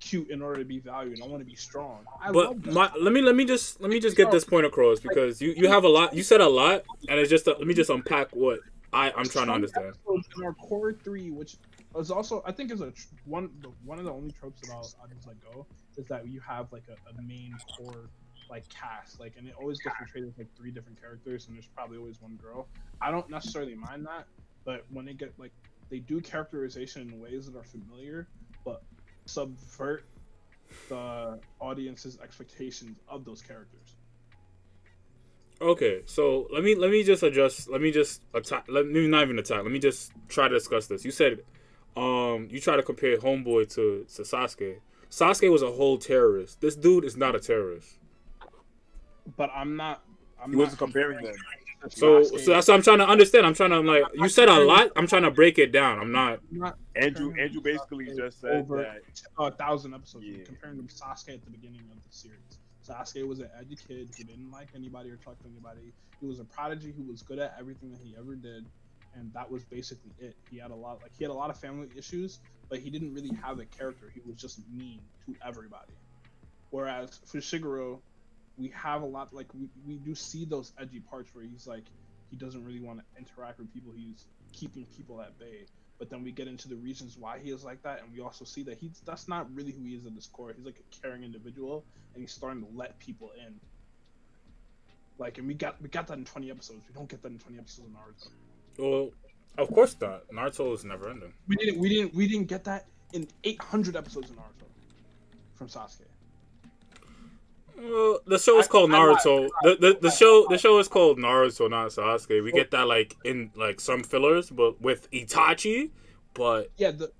cute 0.00 0.30
in 0.30 0.42
order 0.42 0.58
to 0.60 0.64
be 0.64 0.78
valued. 0.78 1.20
I 1.22 1.26
want 1.26 1.40
to 1.40 1.46
be 1.46 1.54
strong." 1.54 2.04
I 2.20 2.32
But 2.32 2.66
my 2.66 2.90
let 3.00 3.12
me 3.12 3.22
let 3.22 3.34
me 3.34 3.44
just 3.44 3.80
let 3.80 3.90
me 3.90 4.00
just 4.00 4.16
get 4.16 4.30
this 4.30 4.44
point 4.44 4.66
across 4.66 5.00
because 5.00 5.40
you 5.40 5.52
you 5.56 5.68
have 5.68 5.84
a 5.84 5.88
lot 5.88 6.14
you 6.14 6.22
said 6.22 6.40
a 6.40 6.48
lot 6.48 6.84
and 7.08 7.18
it's 7.18 7.30
just 7.30 7.46
a, 7.46 7.52
let 7.52 7.66
me 7.66 7.74
just 7.74 7.90
unpack 7.90 8.34
what 8.34 8.60
I 8.92 9.12
I'm 9.12 9.26
trying 9.28 9.46
to 9.46 9.52
understand. 9.52 9.94
in 10.08 10.44
our 10.44 10.54
core 10.54 10.92
three, 10.92 11.30
which 11.30 11.56
is 11.96 12.10
also 12.10 12.42
I 12.46 12.52
think 12.52 12.72
is 12.72 12.80
a 12.80 12.92
one 13.24 13.50
one 13.84 13.98
of 13.98 14.04
the 14.04 14.12
only 14.12 14.32
tropes 14.32 14.60
that 14.62 14.72
I'll, 14.72 14.90
I'll 15.00 15.08
just 15.08 15.26
let 15.26 15.36
go 15.52 15.66
is 15.96 16.06
that 16.08 16.26
you 16.26 16.40
have 16.40 16.72
like 16.72 16.84
a, 16.88 17.10
a 17.10 17.22
main 17.22 17.56
core 17.76 18.08
like 18.50 18.68
cast 18.68 19.20
like 19.20 19.34
and 19.36 19.46
it 19.46 19.54
always 19.60 19.78
gets 19.80 19.96
portrayed 19.96 20.24
as 20.24 20.38
like 20.38 20.48
three 20.56 20.70
different 20.70 21.00
characters 21.00 21.46
and 21.46 21.56
there's 21.56 21.66
probably 21.66 21.98
always 21.98 22.20
one 22.20 22.36
girl. 22.36 22.66
I 23.00 23.10
don't 23.10 23.28
necessarily 23.28 23.74
mind 23.74 24.06
that, 24.06 24.26
but 24.64 24.84
when 24.90 25.04
they 25.04 25.14
get 25.14 25.32
like 25.38 25.52
they 25.90 25.98
do 25.98 26.20
characterization 26.20 27.02
in 27.02 27.20
ways 27.20 27.46
that 27.46 27.58
are 27.58 27.64
familiar, 27.64 28.28
but 28.64 28.82
subvert 29.26 30.04
the 30.88 31.38
audience's 31.60 32.18
expectations 32.20 32.98
of 33.08 33.24
those 33.24 33.42
characters. 33.42 33.96
Okay, 35.60 36.02
so 36.06 36.46
let 36.52 36.62
me 36.62 36.76
let 36.76 36.90
me 36.90 37.02
just 37.02 37.22
adjust. 37.22 37.68
Let 37.68 37.80
me 37.80 37.90
just 37.90 38.22
attack. 38.32 38.66
Let 38.68 38.86
me 38.86 39.08
not 39.08 39.24
even 39.24 39.38
attack. 39.38 39.62
Let 39.64 39.72
me 39.72 39.80
just 39.80 40.12
try 40.28 40.46
to 40.46 40.54
discuss 40.54 40.86
this. 40.86 41.04
You 41.04 41.10
said, 41.10 41.40
um, 41.96 42.46
you 42.48 42.60
try 42.60 42.76
to 42.76 42.82
compare 42.82 43.16
Homeboy 43.16 43.74
to, 43.74 44.06
to 44.14 44.22
Sasuke. 44.22 44.76
Sasuke 45.10 45.50
was 45.50 45.62
a 45.62 45.72
whole 45.72 45.98
terrorist. 45.98 46.60
This 46.60 46.76
dude 46.76 47.04
is 47.04 47.16
not 47.16 47.34
a 47.34 47.40
terrorist. 47.40 47.98
But 49.36 49.50
I'm 49.54 49.76
not. 49.76 50.02
I'm 50.42 50.50
He 50.50 50.56
wasn't 50.56 50.78
comparing 50.78 51.24
them. 51.24 51.34
So, 51.90 52.24
so 52.24 52.52
that's 52.52 52.66
what 52.68 52.74
I'm 52.74 52.82
trying 52.82 52.98
to 52.98 53.08
understand. 53.08 53.46
I'm 53.46 53.54
trying 53.54 53.70
to 53.70 53.76
I'm 53.76 53.86
like 53.86 54.04
you 54.14 54.28
said 54.28 54.48
a 54.48 54.58
lot. 54.58 54.90
I'm 54.96 55.06
trying 55.06 55.22
to 55.22 55.30
break 55.30 55.58
it 55.58 55.70
down. 55.70 55.98
I'm 56.00 56.10
not. 56.10 56.40
Not 56.50 56.76
Andrew 56.96 57.32
Andrew 57.38 57.60
basically 57.60 58.06
just 58.16 58.40
said 58.40 58.50
over 58.50 58.78
that 58.78 59.02
uh, 59.38 59.44
a 59.44 59.50
thousand 59.52 59.94
episodes. 59.94 60.24
Yeah. 60.26 60.44
Comparing 60.44 60.78
him 60.78 60.88
to 60.88 60.94
Sasuke 60.94 61.34
at 61.34 61.44
the 61.44 61.50
beginning 61.50 61.82
of 61.92 62.02
the 62.02 62.10
series. 62.10 62.38
Sasuke 62.86 63.26
was 63.28 63.38
an 63.38 63.48
edgy 63.58 63.76
kid 63.76 64.10
He 64.16 64.24
didn't 64.24 64.50
like 64.50 64.68
anybody 64.74 65.10
or 65.10 65.16
talk 65.16 65.38
to 65.40 65.48
anybody. 65.48 65.92
He 66.20 66.26
was 66.26 66.40
a 66.40 66.44
prodigy 66.44 66.92
who 66.96 67.04
was 67.04 67.22
good 67.22 67.38
at 67.38 67.54
everything 67.58 67.92
that 67.92 68.00
he 68.02 68.16
ever 68.18 68.34
did, 68.34 68.66
and 69.14 69.32
that 69.34 69.48
was 69.48 69.64
basically 69.64 70.10
it. 70.18 70.36
He 70.50 70.58
had 70.58 70.72
a 70.72 70.74
lot 70.74 71.00
like 71.02 71.12
he 71.16 71.22
had 71.22 71.30
a 71.30 71.34
lot 71.34 71.50
of 71.50 71.58
family 71.58 71.88
issues, 71.96 72.40
but 72.68 72.80
he 72.80 72.90
didn't 72.90 73.14
really 73.14 73.32
have 73.42 73.60
a 73.60 73.66
character. 73.66 74.10
He 74.12 74.20
was 74.26 74.36
just 74.36 74.60
mean 74.68 75.00
to 75.26 75.36
everybody. 75.46 75.92
Whereas 76.70 77.20
for 77.24 77.38
Shigeru, 77.38 78.00
we 78.58 78.68
have 78.74 79.02
a 79.02 79.06
lot 79.06 79.32
like 79.32 79.46
we, 79.54 79.68
we 79.86 79.96
do 79.96 80.14
see 80.14 80.44
those 80.44 80.72
edgy 80.78 81.00
parts 81.00 81.34
where 81.34 81.44
he's 81.44 81.66
like 81.66 81.84
he 82.30 82.36
doesn't 82.36 82.64
really 82.64 82.80
want 82.80 82.98
to 82.98 83.04
interact 83.18 83.58
with 83.58 83.72
people. 83.72 83.92
He's 83.96 84.26
keeping 84.52 84.84
people 84.96 85.20
at 85.20 85.38
bay. 85.38 85.66
But 85.98 86.10
then 86.10 86.22
we 86.22 86.30
get 86.30 86.46
into 86.46 86.68
the 86.68 86.76
reasons 86.76 87.16
why 87.18 87.40
he 87.40 87.50
is 87.50 87.64
like 87.64 87.82
that, 87.82 88.02
and 88.02 88.12
we 88.12 88.20
also 88.20 88.44
see 88.44 88.62
that 88.64 88.78
he's 88.78 89.00
that's 89.04 89.26
not 89.26 89.52
really 89.54 89.72
who 89.72 89.82
he 89.82 89.94
is 89.94 90.06
at 90.06 90.12
his 90.12 90.26
core. 90.26 90.52
He's 90.56 90.64
like 90.64 90.78
a 90.78 91.00
caring 91.00 91.24
individual, 91.24 91.84
and 92.14 92.22
he's 92.22 92.32
starting 92.32 92.62
to 92.62 92.68
let 92.72 92.98
people 93.00 93.32
in. 93.36 93.54
Like, 95.18 95.38
and 95.38 95.48
we 95.48 95.54
got 95.54 95.80
we 95.82 95.88
got 95.88 96.06
that 96.06 96.18
in 96.18 96.24
twenty 96.24 96.50
episodes. 96.50 96.84
We 96.88 96.94
don't 96.94 97.08
get 97.08 97.22
that 97.22 97.32
in 97.32 97.38
twenty 97.38 97.58
episodes 97.58 97.88
of 97.88 97.94
Naruto. 97.94 98.28
Well, 98.78 99.10
of 99.56 99.74
course 99.74 99.96
not. 100.00 100.28
Naruto 100.28 100.72
is 100.72 100.84
never 100.84 101.10
ending. 101.10 101.32
We 101.48 101.56
didn't 101.56 101.78
we 101.78 101.88
didn't 101.88 102.14
we 102.14 102.28
didn't 102.28 102.46
get 102.46 102.64
that 102.64 102.86
in 103.12 103.26
eight 103.42 103.60
hundred 103.60 103.96
episodes 103.96 104.30
of 104.30 104.36
Naruto 104.36 104.68
from 105.56 105.66
Sasuke. 105.66 106.06
Well, 107.78 108.20
the 108.26 108.38
show 108.38 108.58
is 108.58 108.66
I- 108.66 108.70
called 108.70 108.92
I 108.92 108.98
lied. 109.04 109.16
Naruto. 109.18 109.48
The, 109.62 109.76
the 109.80 109.98
the 110.02 110.10
show 110.10 110.46
the 110.48 110.58
show 110.58 110.78
is 110.78 110.88
called 110.88 111.18
Naruto, 111.18 111.70
not 111.70 111.90
Sasuke. 111.90 112.42
We 112.42 112.52
get 112.52 112.70
that 112.72 112.86
like 112.88 113.16
in 113.24 113.50
like 113.54 113.80
some 113.80 114.02
fillers, 114.02 114.50
but 114.50 114.80
with 114.80 115.10
Itachi. 115.10 115.90
But 116.34 116.70
Yeah, 116.76 116.90
the 116.92 117.12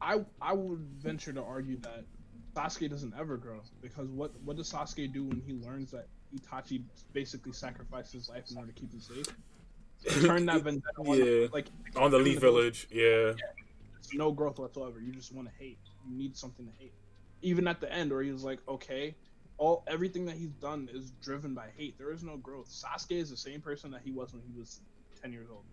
I 0.00 0.24
I 0.40 0.52
would 0.52 0.80
venture 0.98 1.32
to 1.32 1.42
argue 1.42 1.78
that 1.80 2.04
Sasuke 2.54 2.88
doesn't 2.90 3.14
ever 3.18 3.36
grow 3.36 3.60
because 3.82 4.08
what 4.10 4.32
what 4.44 4.56
does 4.56 4.70
Sasuke 4.72 5.12
do 5.12 5.24
when 5.24 5.40
he 5.46 5.54
learns 5.54 5.90
that 5.90 6.06
Itachi 6.36 6.82
basically 7.12 7.52
sacrificed 7.52 8.12
his 8.12 8.28
life 8.28 8.44
in 8.50 8.56
order 8.58 8.72
to 8.72 8.80
keep 8.80 8.92
him 8.92 9.00
safe? 9.00 9.26
Turn 10.24 10.44
that 10.46 10.62
vendetta 10.64 10.98
on, 10.98 11.18
Yeah. 11.18 11.46
like 11.52 11.66
on 11.96 12.10
the 12.10 12.18
Leaf 12.18 12.40
Village, 12.40 12.86
yeah. 12.90 13.32
There's 13.32 14.12
no 14.12 14.32
growth 14.32 14.58
whatsoever. 14.58 15.00
You 15.00 15.12
just 15.12 15.32
want 15.32 15.48
to 15.48 15.54
hate. 15.58 15.78
You 16.08 16.16
need 16.16 16.36
something 16.36 16.66
to 16.66 16.72
hate. 16.78 16.92
Even 17.44 17.68
at 17.68 17.80
the 17.80 17.92
end, 17.92 18.10
where 18.10 18.22
he 18.22 18.32
was 18.32 18.42
like, 18.42 18.58
okay, 18.68 19.14
all 19.58 19.84
everything 19.86 20.24
that 20.26 20.36
he's 20.36 20.50
done 20.54 20.88
is 20.92 21.12
driven 21.22 21.54
by 21.54 21.66
hate. 21.76 21.96
There 21.98 22.10
is 22.10 22.22
no 22.24 22.36
growth. 22.38 22.68
Sasuke 22.68 23.12
is 23.20 23.30
the 23.30 23.36
same 23.36 23.60
person 23.60 23.90
that 23.92 24.00
he 24.04 24.10
was 24.10 24.32
when 24.32 24.42
he 24.42 24.58
was 24.58 24.80
ten 25.20 25.32
years 25.32 25.48
old. 25.50 25.64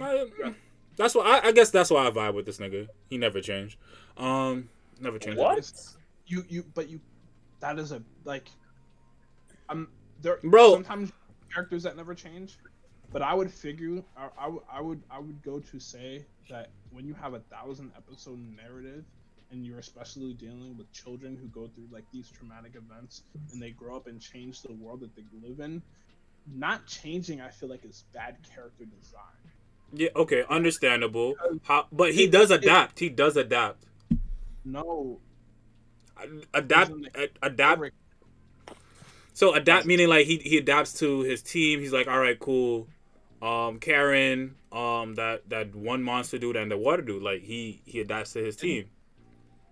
I- 0.00 0.54
that's 0.96 1.14
why 1.14 1.22
I, 1.42 1.48
I 1.48 1.52
guess 1.52 1.70
that's 1.70 1.90
why 1.90 2.06
I 2.06 2.10
vibe 2.10 2.34
with 2.34 2.44
this 2.44 2.58
nigga. 2.58 2.88
He 3.08 3.18
never 3.18 3.40
changed. 3.40 3.78
Um, 4.16 4.68
never 5.00 5.18
changed. 5.18 5.38
what? 5.38 5.72
You 6.26 6.44
you 6.48 6.64
but 6.74 6.88
you, 6.90 7.00
that 7.60 7.78
is 7.78 7.92
a 7.92 8.02
like, 8.24 8.50
I'm 9.68 9.88
there. 10.20 10.38
Bro. 10.42 10.72
sometimes 10.74 11.12
characters 11.52 11.84
that 11.84 11.96
never 11.96 12.14
change. 12.14 12.58
But 13.10 13.22
I 13.22 13.32
would 13.32 13.50
figure, 13.50 14.02
I, 14.18 14.28
I, 14.38 14.48
would- 14.48 14.62
I 14.70 14.80
would, 14.82 15.02
I 15.10 15.18
would 15.18 15.42
go 15.42 15.60
to 15.60 15.80
say 15.80 16.26
that 16.50 16.68
when 16.90 17.06
you 17.06 17.14
have 17.14 17.32
a 17.32 17.40
thousand 17.40 17.90
episode 17.96 18.38
narrative, 18.54 19.04
and 19.50 19.64
you're 19.64 19.78
especially 19.78 20.34
dealing 20.34 20.76
with 20.76 20.92
children 20.92 21.36
who 21.36 21.48
go 21.48 21.68
through 21.68 21.88
like 21.90 22.04
these 22.12 22.30
traumatic 22.30 22.74
events, 22.74 23.22
and 23.52 23.60
they 23.60 23.70
grow 23.70 23.96
up 23.96 24.06
and 24.06 24.20
change 24.20 24.62
the 24.62 24.72
world 24.72 25.00
that 25.00 25.14
they 25.16 25.24
live 25.42 25.60
in, 25.60 25.82
not 26.54 26.86
changing, 26.86 27.40
I 27.40 27.48
feel 27.50 27.68
like 27.68 27.84
is 27.84 28.04
bad 28.12 28.36
character 28.54 28.84
design. 28.84 29.22
Yeah, 29.92 30.10
okay, 30.16 30.44
understandable. 30.50 31.34
How, 31.62 31.86
but 31.90 32.12
he 32.12 32.26
does 32.26 32.50
adapt. 32.50 32.98
He 32.98 33.08
does 33.08 33.36
adapt. 33.36 33.84
No, 34.64 35.18
Adapt, 36.54 36.92
adapt. 37.42 37.82
So 39.34 39.54
adapt 39.54 39.86
meaning 39.86 40.08
like 40.08 40.26
he 40.26 40.38
he 40.38 40.58
adapts 40.58 40.98
to 40.98 41.20
his 41.20 41.42
team. 41.42 41.80
He's 41.80 41.92
like, 41.92 42.08
all 42.08 42.18
right, 42.18 42.38
cool. 42.38 42.88
Um, 43.40 43.78
Karin, 43.78 44.56
um, 44.72 45.14
that 45.14 45.48
that 45.48 45.74
one 45.74 46.02
monster 46.02 46.38
dude 46.38 46.56
and 46.56 46.70
the 46.70 46.76
water 46.76 47.02
dude. 47.02 47.22
Like 47.22 47.42
he 47.42 47.80
he 47.84 48.00
adapts 48.00 48.32
to 48.32 48.44
his 48.44 48.56
team. 48.56 48.86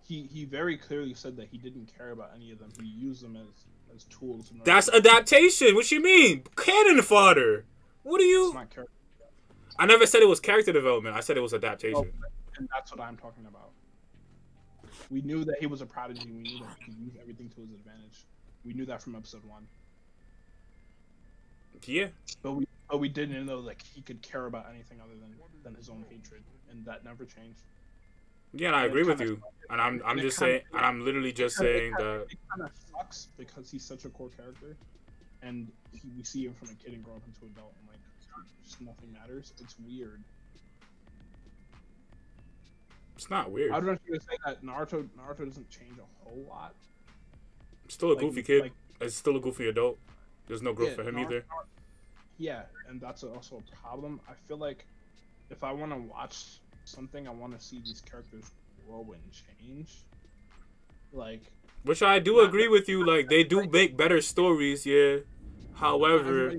He 0.07 0.29
he 0.33 0.45
very 0.45 0.77
clearly 0.77 1.15
said 1.15 1.37
that 1.37 1.49
he 1.51 1.59
didn't 1.59 1.91
care 1.97 2.11
about 2.11 2.31
any 2.35 2.51
of 2.53 2.59
them. 2.59 2.71
He 2.81 2.87
used 2.87 3.23
them 3.23 3.37
as 3.37 3.67
as 3.95 4.05
tools. 4.05 4.53
That's 4.65 4.89
adaptation. 4.89 5.75
What 5.75 5.91
you 5.91 6.03
mean? 6.03 6.45
Cannon 6.57 7.03
fodder. 7.03 7.65
What 8.03 8.21
are 8.21 8.25
It's 8.25 8.55
you? 8.55 8.87
I 9.79 9.87
never 9.87 10.07
said 10.07 10.23
it 10.23 10.29
was 10.29 10.41
character 10.41 10.73
development. 10.73 11.17
I 11.17 11.21
said 11.21 11.37
it 11.37 11.41
was 11.41 11.53
adaptation. 11.53 11.97
Oh. 11.99 12.29
and 12.57 12.69
that's 12.73 12.91
what 12.91 13.01
I'm 13.01 13.17
talking 13.17 13.47
about. 13.47 13.71
We 15.11 15.23
knew 15.23 15.45
that 15.45 15.57
he 15.61 15.67
was 15.67 15.83
a 15.83 15.87
prodigy. 15.87 16.31
We 16.31 16.43
knew 16.43 16.59
that 16.61 16.69
he 16.79 16.85
could 16.85 16.99
use 16.99 17.13
everything 17.21 17.49
to 17.51 17.61
his 17.61 17.73
advantage. 17.73 18.25
We 18.65 18.73
knew 18.73 18.87
that 18.87 19.03
from 19.03 19.15
episode 19.15 19.45
one. 19.45 19.67
Yeah. 21.85 22.09
But 22.43 22.53
we 22.53 22.67
but 22.89 22.99
we 22.99 23.09
didn't 23.09 23.45
know 23.47 23.59
like 23.59 23.83
he 23.83 24.01
could 24.01 24.23
care 24.23 24.47
about 24.47 24.67
anything 24.73 25.01
other 25.01 25.15
than 25.21 25.35
than 25.63 25.75
his 25.75 25.89
own 25.89 26.05
hatred, 26.09 26.43
and 26.71 26.85
that 26.87 27.05
never 27.05 27.25
changed. 27.25 27.61
Yeah, 28.53 28.69
and 28.69 28.77
I 28.77 28.85
agree 28.87 29.03
with 29.05 29.19
kinda- 29.19 29.35
you. 29.35 29.43
And 29.69 29.81
I'm 29.81 30.01
I'm 30.05 30.13
and 30.19 30.21
just 30.21 30.39
kinda- 30.39 30.61
saying 30.61 30.65
and 30.75 30.85
I'm 30.85 31.05
literally 31.05 31.33
just 31.33 31.57
saying 31.57 31.93
that 31.99 32.27
it 32.31 32.39
kind 32.49 32.63
of 32.63 32.71
sucks 32.93 33.29
because 33.37 33.71
he's 33.71 33.85
such 33.85 34.05
a 34.05 34.09
core 34.11 34.31
character, 34.31 34.77
and 35.43 35.71
he, 35.93 36.09
we 36.17 36.23
see 36.23 36.47
him 36.47 36.55
from 36.55 36.69
a 36.71 36.75
kid 36.75 36.95
and 36.95 37.05
grow 37.05 37.17
up 37.17 37.23
into 37.27 37.45
an 37.47 37.51
adult, 37.57 37.75
and 37.81 37.89
like 37.89 37.99
just 38.65 38.81
nothing 38.81 39.13
matters. 39.13 39.53
It's 39.61 39.75
weird. 39.81 40.23
it's 43.17 43.31
not 43.31 43.51
weird. 43.51 43.73
I 43.73 43.79
would 43.79 43.87
want 43.87 44.01
you 44.07 44.15
to 44.15 44.21
say 44.21 44.37
that 44.45 44.63
Naruto 44.63 45.09
Naruto 45.19 45.47
doesn't 45.47 45.69
change 45.71 45.95
a 45.99 46.25
whole 46.29 46.45
lot. 46.49 46.75
Still 47.89 48.11
a 48.11 48.15
Like- 48.15 48.21
goofy 48.21 48.43
kid. 48.43 48.63
Like, 48.63 48.73
It's 49.01 49.15
still 49.17 49.37
a 49.37 49.41
goofy 49.41 49.69
adult. 49.69 49.99
There's 50.47 50.63
no 50.63 50.73
growth 50.73 50.91
Yeah, 50.91 50.95
for 50.97 51.03
him 51.05 51.17
Nar- 51.17 51.25
either. 51.25 51.45
Yeah, 52.39 52.65
and 52.89 53.01
that's 53.01 53.25
also 53.25 53.59
a 53.59 53.77
problem. 53.77 54.21
I 54.29 54.35
feel 54.47 54.57
like 54.59 54.87
if 55.51 55.63
I 55.65 55.73
want 55.73 55.93
to 55.93 55.99
watch 55.99 56.61
something, 56.89 57.27
I 57.27 57.31
want 57.31 57.59
to 57.59 57.65
see 57.65 57.81
these 57.85 58.03
characters 58.09 58.51
grow 58.87 59.07
and 59.13 59.23
change. 59.33 59.99
Like, 61.13 61.43
Which 61.85 62.03
I 62.03 62.19
do 62.19 62.41
agree 62.41 62.69
with 62.69 62.89
you. 62.89 63.07
Like 63.07 63.29
they 63.29 63.45
do 63.45 63.69
make 63.69 63.97
better 63.97 64.21
stories, 64.21 64.85
yeah. 64.87 65.19
However, 65.75 66.55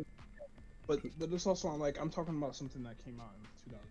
but 0.87 1.01
but 1.19 1.31
it's 1.31 1.45
also 1.45 1.69
like 1.75 1.99
I'm 1.99 2.09
talking 2.09 2.37
about 2.37 2.55
something 2.55 2.83
that 2.83 3.03
came 3.03 3.19
out 3.19 3.33
in 3.65 3.71
2000, 3.71 3.85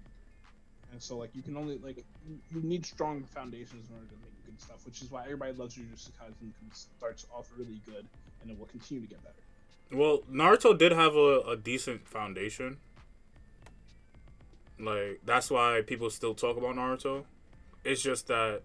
and 0.93 1.03
so 1.03 1.19
like 1.19 1.35
you 1.35 1.43
can 1.43 1.57
only 1.57 1.79
like 1.79 1.99
you, 2.29 2.39
you 2.55 2.63
need 2.63 2.87
strong 2.87 3.23
foundations 3.35 3.89
in 3.89 3.95
order 3.95 4.07
to 4.07 4.15
make 4.15 4.47
good 4.47 4.61
stuff, 4.61 4.87
which 4.87 5.03
is 5.03 5.11
why 5.11 5.25
everybody 5.25 5.53
loves 5.53 5.77
Jujutsu 5.77 6.11
Kaisen 6.13 6.53
because 6.61 6.87
it 6.87 6.97
starts 6.97 7.27
off 7.35 7.51
really 7.57 7.81
good 7.85 8.07
and 8.41 8.51
it 8.51 8.59
will 8.59 8.67
continue 8.67 9.03
to 9.03 9.09
get 9.09 9.23
better. 9.23 9.35
well, 9.93 10.19
Naruto 10.31 10.77
did 10.77 10.93
have 10.93 11.15
a, 11.17 11.41
a 11.41 11.57
decent 11.57 12.07
foundation. 12.09 12.79
Like 14.79 15.21
that's 15.25 15.51
why 15.51 15.83
people 15.87 16.11
still 16.11 16.35
talk 16.35 16.57
about 16.57 16.75
Naruto. 16.77 17.25
It's 17.85 18.03
just 18.03 18.27
that 18.29 18.63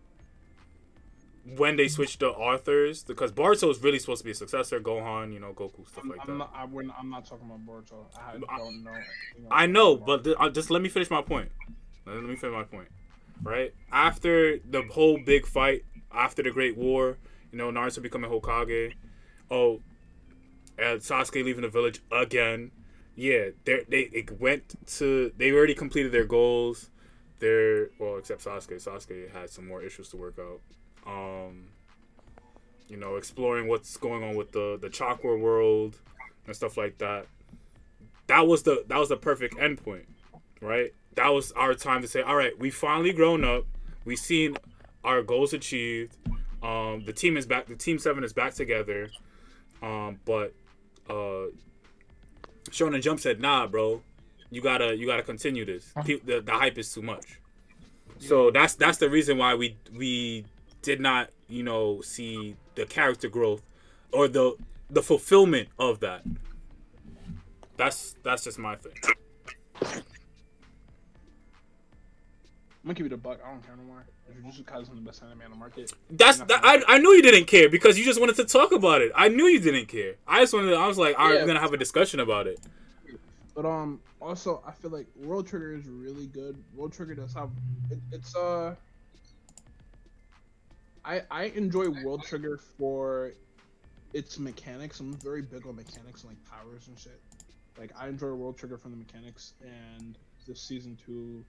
when 1.57 1.75
they 1.75 1.87
switched 1.87 2.19
the 2.19 2.29
authors, 2.29 3.03
because 3.03 3.31
Boruto 3.31 3.69
is 3.71 3.81
really 3.81 3.97
supposed 3.99 4.19
to 4.19 4.25
be 4.25 4.31
a 4.31 4.35
successor, 4.35 4.79
Gohan, 4.79 5.33
you 5.33 5.39
know, 5.39 5.53
Goku, 5.53 5.87
stuff 5.87 6.03
I'm, 6.03 6.09
like 6.09 6.19
I'm 6.21 6.27
that. 6.27 6.37
not. 6.37 6.51
I, 6.53 6.65
not- 6.67 6.95
I'm 6.99 7.09
not 7.09 7.25
talking 7.25 7.47
about 7.47 7.65
Boruto. 7.65 8.05
I 8.15 8.35
I- 8.53 8.57
don't 8.57 8.83
know. 8.83 8.91
I 9.49 9.65
know, 9.65 9.95
but 9.95 10.23
th- 10.23 10.35
uh, 10.39 10.49
just 10.49 10.69
let 10.69 10.81
me 10.81 10.89
finish 10.89 11.09
my 11.09 11.21
point. 11.21 11.49
Let 12.05 12.21
me 12.23 12.35
finish 12.35 12.53
my 12.55 12.63
point. 12.63 12.89
Right 13.43 13.73
after 13.91 14.59
the 14.59 14.83
whole 14.91 15.17
big 15.17 15.47
fight, 15.47 15.83
after 16.13 16.43
the 16.43 16.51
Great 16.51 16.77
War, 16.77 17.17
you 17.51 17.57
know, 17.57 17.71
Naruto 17.71 18.01
becoming 18.03 18.29
Hokage. 18.29 18.93
Oh, 19.49 19.81
and 20.77 20.99
Sasuke 21.01 21.43
leaving 21.43 21.63
the 21.63 21.69
village 21.69 22.01
again. 22.11 22.71
Yeah, 23.21 23.49
they 23.65 23.83
they 23.87 24.25
went 24.39 24.75
to. 24.97 25.31
They 25.37 25.51
already 25.51 25.75
completed 25.75 26.11
their 26.11 26.25
goals. 26.25 26.89
They're 27.39 27.89
well, 27.99 28.17
except 28.17 28.43
Sasuke. 28.43 28.83
Sasuke 28.83 29.31
had 29.31 29.49
some 29.49 29.67
more 29.67 29.81
issues 29.81 30.09
to 30.09 30.17
work 30.17 30.39
out. 30.39 30.61
Um, 31.05 31.65
you 32.87 32.97
know, 32.97 33.15
exploring 33.15 33.67
what's 33.67 33.95
going 33.97 34.23
on 34.23 34.35
with 34.35 34.51
the 34.53 34.77
the 34.81 34.89
chakra 34.89 35.37
world 35.37 35.97
and 36.47 36.55
stuff 36.55 36.77
like 36.77 36.97
that 36.97 37.27
that 38.27 38.47
was 38.47 38.63
the 38.63 38.85
that 38.87 38.97
was 38.97 39.09
the 39.09 39.17
perfect 39.17 39.55
endpoint, 39.55 40.05
right? 40.61 40.93
That 41.15 41.29
was 41.29 41.51
our 41.51 41.73
time 41.73 42.01
to 42.01 42.07
say, 42.07 42.21
all 42.21 42.35
right, 42.35 42.57
we 42.57 42.69
finally 42.69 43.11
grown 43.11 43.43
up, 43.43 43.65
We've 44.05 44.17
seen 44.17 44.57
our 45.03 45.21
goals 45.21 45.53
achieved. 45.53 46.17
Um, 46.63 47.03
the 47.05 47.13
team 47.13 47.37
is 47.37 47.45
back. 47.45 47.67
The 47.67 47.75
team 47.75 47.99
seven 47.99 48.23
is 48.23 48.33
back 48.33 48.53
together. 48.53 49.09
Um, 49.81 50.19
but 50.25 50.53
uh, 51.09 51.47
Shonen 52.69 53.01
Jump 53.01 53.19
said, 53.19 53.41
nah, 53.41 53.67
bro, 53.67 54.01
you 54.49 54.61
gotta 54.61 54.95
you 54.95 55.07
gotta 55.07 55.23
continue 55.23 55.65
this. 55.65 55.91
The, 56.05 56.41
the 56.45 56.51
hype 56.51 56.77
is 56.77 56.93
too 56.93 57.01
much. 57.01 57.39
So 58.19 58.51
that's 58.51 58.75
that's 58.75 58.97
the 58.99 59.09
reason 59.09 59.37
why 59.37 59.55
we 59.55 59.77
we 59.95 60.45
did 60.81 60.99
not 60.99 61.29
you 61.47 61.63
know 61.63 62.01
see 62.01 62.55
the 62.75 62.85
character 62.85 63.27
growth 63.27 63.63
or 64.11 64.27
the 64.27 64.55
the 64.89 65.01
fulfillment 65.01 65.69
of 65.79 66.01
that. 66.01 66.23
That's 67.77 68.15
that's 68.23 68.43
just 68.43 68.59
my 68.59 68.75
thing. 68.75 68.93
I'm 72.83 72.87
gonna 72.87 72.95
give 72.95 73.05
you 73.05 73.09
the 73.09 73.17
buck. 73.17 73.39
I 73.45 73.51
don't 73.51 73.63
care 73.63 73.75
no 73.75 73.83
more. 73.83 74.05
Jujutsu 74.31 74.63
Kaisen 74.63 74.95
the 74.95 75.01
best 75.01 75.21
anime 75.21 75.41
on 75.45 75.51
the 75.51 75.57
market. 75.57 75.93
That's 76.09 76.39
that, 76.39 76.61
I, 76.63 76.81
I 76.87 76.97
knew 76.97 77.11
you 77.11 77.21
didn't 77.21 77.45
care 77.45 77.69
because 77.69 77.97
you 77.99 78.03
just 78.03 78.19
wanted 78.19 78.37
to 78.37 78.45
talk 78.45 78.71
about 78.71 79.01
it. 79.01 79.11
I 79.13 79.27
knew 79.27 79.45
you 79.45 79.59
didn't 79.59 79.87
care. 79.87 80.15
I 80.27 80.39
just 80.39 80.53
wanted. 80.53 80.71
To, 80.71 80.77
I 80.77 80.87
was 80.87 80.97
like, 80.97 81.15
Yeah. 81.17 81.27
we're 81.29 81.45
gonna 81.45 81.59
have 81.59 81.73
a 81.73 81.77
discussion 81.77 82.21
about 82.21 82.47
it. 82.47 82.59
But 83.53 83.65
um, 83.65 83.99
also 84.19 84.63
I 84.65 84.71
feel 84.71 84.89
like 84.89 85.05
World 85.15 85.45
Trigger 85.45 85.75
is 85.75 85.87
really 85.87 86.25
good. 86.25 86.57
World 86.75 86.93
Trigger 86.93 87.13
does 87.13 87.33
have 87.35 87.51
it, 87.91 87.99
it's 88.11 88.35
uh. 88.35 88.73
I 91.05 91.21
I 91.29 91.43
enjoy 91.55 91.89
World 92.03 92.23
Trigger 92.23 92.57
for 92.57 93.33
its 94.13 94.39
mechanics. 94.39 94.99
I'm 94.99 95.13
very 95.15 95.43
big 95.43 95.67
on 95.67 95.75
mechanics 95.75 96.23
and 96.23 96.31
like 96.31 96.43
powers 96.49 96.87
and 96.87 96.97
shit. 96.97 97.19
Like 97.77 97.91
I 97.99 98.07
enjoy 98.07 98.33
World 98.33 98.57
Trigger 98.57 98.77
from 98.77 98.91
the 98.91 98.97
mechanics, 98.97 99.53
and 99.61 100.17
this 100.47 100.61
season 100.61 100.97
two 101.05 101.43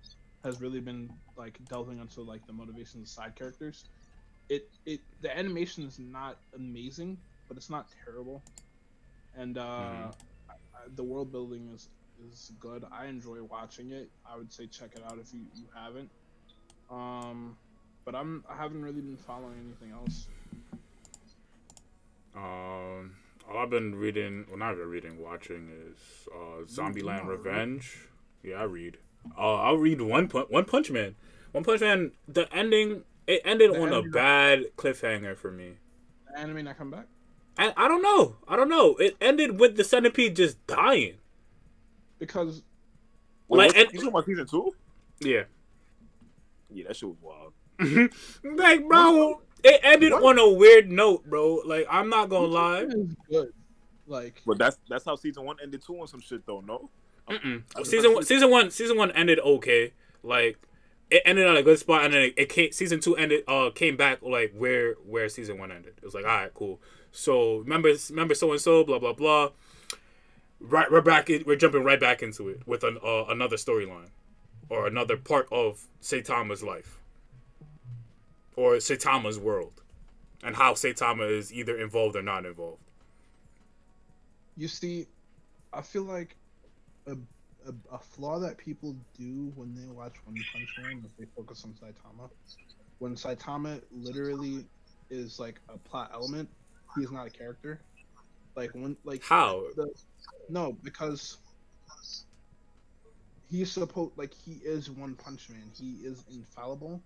has 0.44 0.60
really 0.60 0.80
been 0.80 1.10
like 1.36 1.58
delving 1.68 1.98
into 2.00 2.22
like 2.22 2.46
the 2.46 2.52
motivations 2.52 3.02
of 3.02 3.08
side 3.08 3.34
characters. 3.36 3.84
It 4.48 4.68
it 4.86 5.00
the 5.20 5.36
animation 5.36 5.84
is 5.84 5.98
not 5.98 6.36
amazing, 6.54 7.18
but 7.48 7.56
it's 7.56 7.70
not 7.70 7.86
terrible, 8.04 8.42
and 9.36 9.56
uh, 9.58 9.62
Mhm. 9.62 10.14
I, 10.50 10.52
I- 10.52 10.88
the 10.96 11.04
world 11.04 11.30
building 11.32 11.70
is 11.74 11.88
is 12.30 12.52
good. 12.60 12.84
I 12.92 13.06
enjoy 13.06 13.42
watching 13.42 13.90
it. 13.92 14.10
I 14.26 14.36
would 14.36 14.52
say 14.52 14.66
check 14.66 14.90
it 14.96 15.02
out 15.04 15.18
if 15.18 15.32
you, 15.32 15.40
you 15.56 15.66
haven't. 15.74 16.10
Um, 16.90 17.56
but 18.04 18.14
I'm 18.14 18.44
I 18.48 18.56
haven't 18.56 18.82
really 18.82 19.00
been 19.00 19.16
following 19.16 19.58
anything 19.64 19.90
else. 19.92 20.28
Um, 22.34 23.12
all 23.48 23.58
I've 23.58 23.70
been 23.70 23.94
reading, 23.94 24.46
well, 24.48 24.58
not 24.58 24.72
even 24.74 24.88
reading, 24.88 25.18
watching 25.22 25.68
is 25.90 26.28
uh, 26.34 26.64
Zombieland 26.64 27.26
Revenge. 27.26 28.08
Yeah, 28.42 28.56
I 28.56 28.64
read. 28.64 28.98
Uh, 29.38 29.54
I'll 29.56 29.76
read 29.76 30.00
One 30.00 30.28
Punch 30.28 30.48
One 30.50 30.64
Punch 30.64 30.90
Man. 30.90 31.14
One 31.52 31.64
Punch 31.64 31.80
Man. 31.80 32.12
The 32.28 32.52
ending. 32.54 33.04
It 33.26 33.42
ended 33.44 33.72
The 33.72 33.80
on 33.82 33.92
a 33.92 33.96
ending- 33.98 34.10
bad 34.12 34.64
cliffhanger 34.76 35.36
for 35.36 35.50
me. 35.52 35.74
The 36.30 36.38
anime 36.40 36.64
not 36.64 36.76
come 36.78 36.90
back. 36.90 37.06
I, 37.58 37.72
I 37.76 37.86
don't 37.88 38.02
know. 38.02 38.36
I 38.48 38.56
don't 38.56 38.68
know. 38.68 38.94
It 38.96 39.16
ended 39.20 39.60
with 39.60 39.76
the 39.76 39.84
centipede 39.84 40.36
just 40.36 40.64
dying. 40.66 41.14
because 42.18 42.62
Wait, 43.48 43.58
Like, 43.58 43.66
what's- 43.68 43.78
and- 43.84 43.92
you 43.92 43.98
talking 43.98 44.08
about 44.08 44.26
season 44.26 44.46
two? 44.46 44.74
Yeah. 45.20 45.42
Yeah, 46.70 46.84
that 46.88 46.96
shit 46.96 47.08
was 47.08 47.18
wild. 47.20 47.52
like, 48.58 48.86
bro, 48.88 49.42
it 49.62 49.80
ended 49.82 50.12
on 50.12 50.38
a 50.38 50.48
weird 50.48 50.90
note, 50.90 51.24
bro. 51.28 51.56
Like, 51.66 51.86
I'm 51.90 52.08
not 52.08 52.28
gonna 52.30 52.46
lie. 52.46 52.86
Good. 53.30 53.52
Like 54.06 54.40
But 54.46 54.58
that's 54.58 54.78
that's 54.88 55.04
how 55.04 55.14
season 55.16 55.44
one 55.44 55.56
ended 55.62 55.82
too 55.86 56.00
on 56.00 56.06
some 56.08 56.20
shit 56.20 56.44
though. 56.46 56.60
No, 56.60 56.90
Mm-mm. 57.28 57.62
Season 57.86 58.12
one, 58.14 58.24
season 58.24 58.50
one, 58.50 58.70
season 58.70 58.96
one 58.96 59.10
ended 59.12 59.38
okay. 59.40 59.92
Like, 60.22 60.58
it 61.10 61.22
ended 61.24 61.46
at 61.46 61.56
a 61.56 61.62
good 61.62 61.78
spot, 61.78 62.04
and 62.04 62.14
then 62.14 62.22
it, 62.22 62.34
it 62.36 62.48
came. 62.48 62.72
Season 62.72 63.00
two 63.00 63.16
ended. 63.16 63.44
Uh, 63.46 63.70
came 63.70 63.96
back 63.96 64.22
like 64.22 64.52
where 64.56 64.94
where 65.06 65.28
season 65.28 65.58
one 65.58 65.70
ended. 65.70 65.94
It 65.98 66.04
was 66.04 66.14
like, 66.14 66.24
all 66.24 66.30
right, 66.30 66.54
cool. 66.54 66.80
So 67.12 67.58
remember, 67.58 67.92
remember 68.10 68.34
so 68.34 68.50
and 68.50 68.60
so, 68.60 68.84
blah 68.84 68.98
blah 68.98 69.12
blah. 69.12 69.50
Right, 70.60 70.90
we're 70.90 71.00
back. 71.00 71.28
In, 71.28 71.44
we're 71.46 71.56
jumping 71.56 71.84
right 71.84 72.00
back 72.00 72.22
into 72.22 72.48
it 72.48 72.66
with 72.66 72.84
an, 72.84 72.98
uh, 73.04 73.24
another 73.28 73.56
storyline, 73.56 74.10
or 74.68 74.86
another 74.86 75.16
part 75.16 75.48
of 75.52 75.86
Saitama's 76.00 76.62
life, 76.62 76.98
or 78.56 78.74
Saitama's 78.76 79.38
world, 79.38 79.82
and 80.42 80.56
how 80.56 80.72
Saitama 80.74 81.30
is 81.30 81.52
either 81.52 81.76
involved 81.76 82.16
or 82.16 82.22
not 82.22 82.46
involved. 82.46 82.80
you 84.56 84.68
see, 84.68 85.06
I 85.72 85.82
feel 85.82 86.04
like 86.04 86.36
a, 87.06 87.12
a 87.12 87.74
a 87.92 87.98
flaw 87.98 88.38
that 88.40 88.58
people 88.58 88.96
do 89.18 89.52
when 89.54 89.74
they 89.74 89.90
watch 89.92 90.14
One 90.24 90.36
Punch 90.52 90.68
Man 90.82 91.02
is 91.04 91.12
they 91.18 91.26
focus 91.36 91.64
on 91.64 91.72
Saitama. 91.74 92.30
When 92.98 93.14
Saitama 93.14 93.80
literally 93.90 94.64
is 95.10 95.38
like 95.38 95.60
a 95.68 95.78
plot 95.78 96.10
element, 96.14 96.48
he 96.96 97.02
is 97.02 97.10
not 97.10 97.26
a 97.26 97.30
character. 97.30 97.80
Like 98.56 98.70
when 98.74 98.96
like 99.04 99.22
How? 99.22 99.64
the, 99.76 99.90
no 100.48 100.76
because 100.82 101.38
he's 103.50 103.70
supposed 103.70 104.12
like 104.16 104.32
he 104.34 104.60
is 104.64 104.90
One 104.90 105.14
Punch 105.14 105.48
Man. 105.48 105.70
He 105.78 106.06
is 106.06 106.24
infallible. 106.32 107.00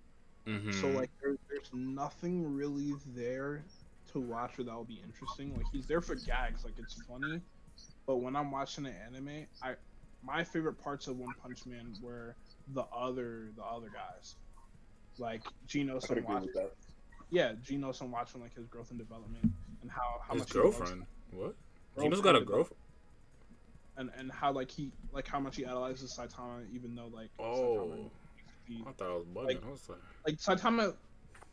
Mm-hmm. 0.46 0.72
So 0.72 0.88
like 0.88 1.10
there, 1.20 1.36
there's 1.48 1.70
nothing 1.72 2.54
really 2.54 2.94
there 3.14 3.64
to 4.12 4.20
watch 4.20 4.56
where 4.56 4.64
that 4.64 4.74
will 4.74 4.84
be 4.84 5.00
interesting. 5.04 5.52
Like 5.56 5.66
he's 5.72 5.86
there 5.86 6.00
for 6.00 6.14
gags, 6.14 6.64
like 6.64 6.74
it's 6.78 7.02
funny. 7.02 7.40
But 8.06 8.16
when 8.16 8.36
I'm 8.36 8.50
watching 8.52 8.86
an 8.86 8.94
anime, 9.06 9.46
I 9.62 9.74
my 10.24 10.42
favorite 10.44 10.82
parts 10.82 11.06
of 11.06 11.18
One 11.18 11.32
Punch 11.42 11.66
Man 11.66 11.94
were 12.02 12.34
the 12.74 12.84
other 12.94 13.48
the 13.56 13.62
other 13.64 13.88
guys. 13.88 14.36
Like 15.18 15.42
Genos 15.68 16.04
I 16.04 16.08
could 16.08 16.16
and 16.18 16.26
agree 16.26 16.34
watching 16.34 16.52
yeah, 17.30 17.52
Genos 17.66 18.00
and 18.00 18.12
watching 18.12 18.40
like 18.40 18.54
his 18.54 18.66
growth 18.66 18.90
and 18.90 18.98
development 18.98 19.50
and 19.82 19.90
how, 19.90 20.20
how 20.26 20.34
his 20.34 20.42
much 20.42 20.48
he 20.52 20.54
girlfriend. 20.58 21.02
What? 21.32 21.54
girlfriend 21.96 22.14
Genos 22.14 22.22
got 22.22 22.36
a 22.36 22.40
girlfriend. 22.40 22.80
and 23.96 24.10
and 24.18 24.30
how 24.32 24.52
like 24.52 24.70
he 24.70 24.90
like 25.12 25.26
how 25.26 25.40
much 25.40 25.56
he 25.56 25.64
idolizes 25.64 26.16
Saitama 26.16 26.62
even 26.72 26.94
though 26.94 27.08
like 27.12 27.30
Oh. 27.38 27.78
Saitama, 27.78 28.10
he- 28.66 28.84
I 28.86 28.92
thought 28.92 29.10
I 29.10 29.14
was 29.16 29.26
bugging. 29.34 29.46
Like- 29.46 29.64
I 29.64 29.70
was 29.70 29.88
like, 29.88 29.98
like 30.26 30.36
Saitama, 30.36 30.94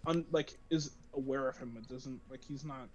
un, 0.07 0.25
like 0.31 0.57
is 0.69 0.91
aware 1.13 1.47
of 1.47 1.57
him, 1.57 1.71
but 1.75 1.87
doesn't 1.87 2.19
like 2.29 2.43
he's 2.43 2.65
not 2.65 2.87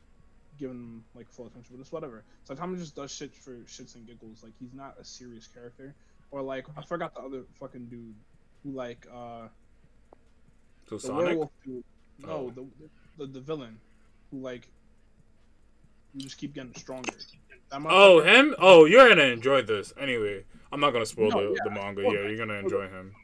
giving 0.58 0.76
him 0.76 1.04
like 1.14 1.30
full 1.30 1.46
attention. 1.46 1.74
But 1.76 1.80
it's 1.82 1.92
whatever. 1.92 2.24
Saitama 2.48 2.78
just 2.78 2.94
does 2.96 3.10
shit 3.12 3.34
for 3.34 3.52
shits 3.66 3.94
and 3.94 4.06
giggles. 4.06 4.42
Like 4.42 4.52
he's 4.60 4.74
not 4.74 4.96
a 5.00 5.04
serious 5.04 5.46
character. 5.46 5.94
Or 6.30 6.42
like 6.42 6.66
I 6.76 6.82
forgot 6.82 7.14
the 7.14 7.20
other 7.20 7.42
fucking 7.58 7.86
dude 7.86 8.14
who 8.62 8.72
like 8.72 9.06
uh 9.14 9.48
to 10.88 10.94
the 10.96 11.00
Sonic. 11.00 11.26
werewolf 11.26 11.50
dude. 11.64 11.84
No, 12.18 12.28
Oh. 12.30 12.50
the, 12.50 12.66
the 13.18 13.32
the 13.32 13.40
villain 13.40 13.78
who 14.30 14.40
like 14.40 14.68
you 16.14 16.20
just 16.22 16.38
keep 16.38 16.54
getting 16.54 16.74
stronger. 16.74 17.12
Oh, 17.70 18.20
him? 18.22 18.54
Oh, 18.58 18.86
you're 18.86 19.08
gonna 19.08 19.24
enjoy 19.24 19.60
this. 19.62 19.92
Anyway, 20.00 20.42
I'm 20.72 20.80
not 20.80 20.92
gonna 20.92 21.04
spoil 21.06 21.30
No, 21.30 21.48
the, 21.50 21.50
yeah, 21.50 21.56
the 21.64 21.70
manga. 21.70 22.02
well, 22.02 22.14
Yeah, 22.14 22.28
you're 22.28 22.38
gonna 22.38 22.54
enjoy 22.58 22.88
him. 22.88 23.14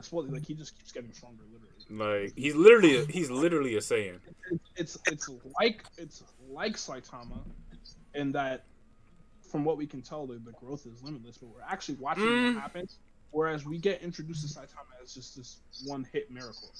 That's 0.00 0.12
what 0.12 0.30
like 0.32 0.46
he 0.46 0.54
just 0.54 0.74
keeps 0.78 0.92
getting 0.92 1.12
stronger, 1.12 1.42
literally. 1.52 2.24
Like 2.24 2.32
he's 2.34 2.54
literally 2.54 3.04
he's 3.10 3.30
literally 3.30 3.74
a 3.76 3.80
Saiyan. 3.80 4.18
It's 4.74 4.96
it's 5.06 5.28
like 5.60 5.84
it's 5.98 6.22
like 6.50 6.76
Saitama, 6.76 7.36
in 8.14 8.32
that 8.32 8.64
from 9.42 9.62
what 9.62 9.76
we 9.76 9.86
can 9.86 10.00
tell, 10.00 10.26
the, 10.26 10.38
the 10.38 10.52
growth 10.52 10.86
is 10.86 11.02
limitless. 11.02 11.36
But 11.36 11.50
we're 11.50 11.60
actually 11.68 11.96
watching 11.96 12.24
Mm. 12.24 12.54
what 12.54 12.62
happens. 12.62 12.96
Whereas 13.30 13.66
we 13.66 13.76
get 13.76 14.00
introduced 14.00 14.40
to 14.48 14.58
Saitama 14.58 15.04
as 15.04 15.12
just 15.12 15.36
this 15.36 15.58
one 15.84 16.06
hit 16.10 16.30
miracle, 16.30 16.72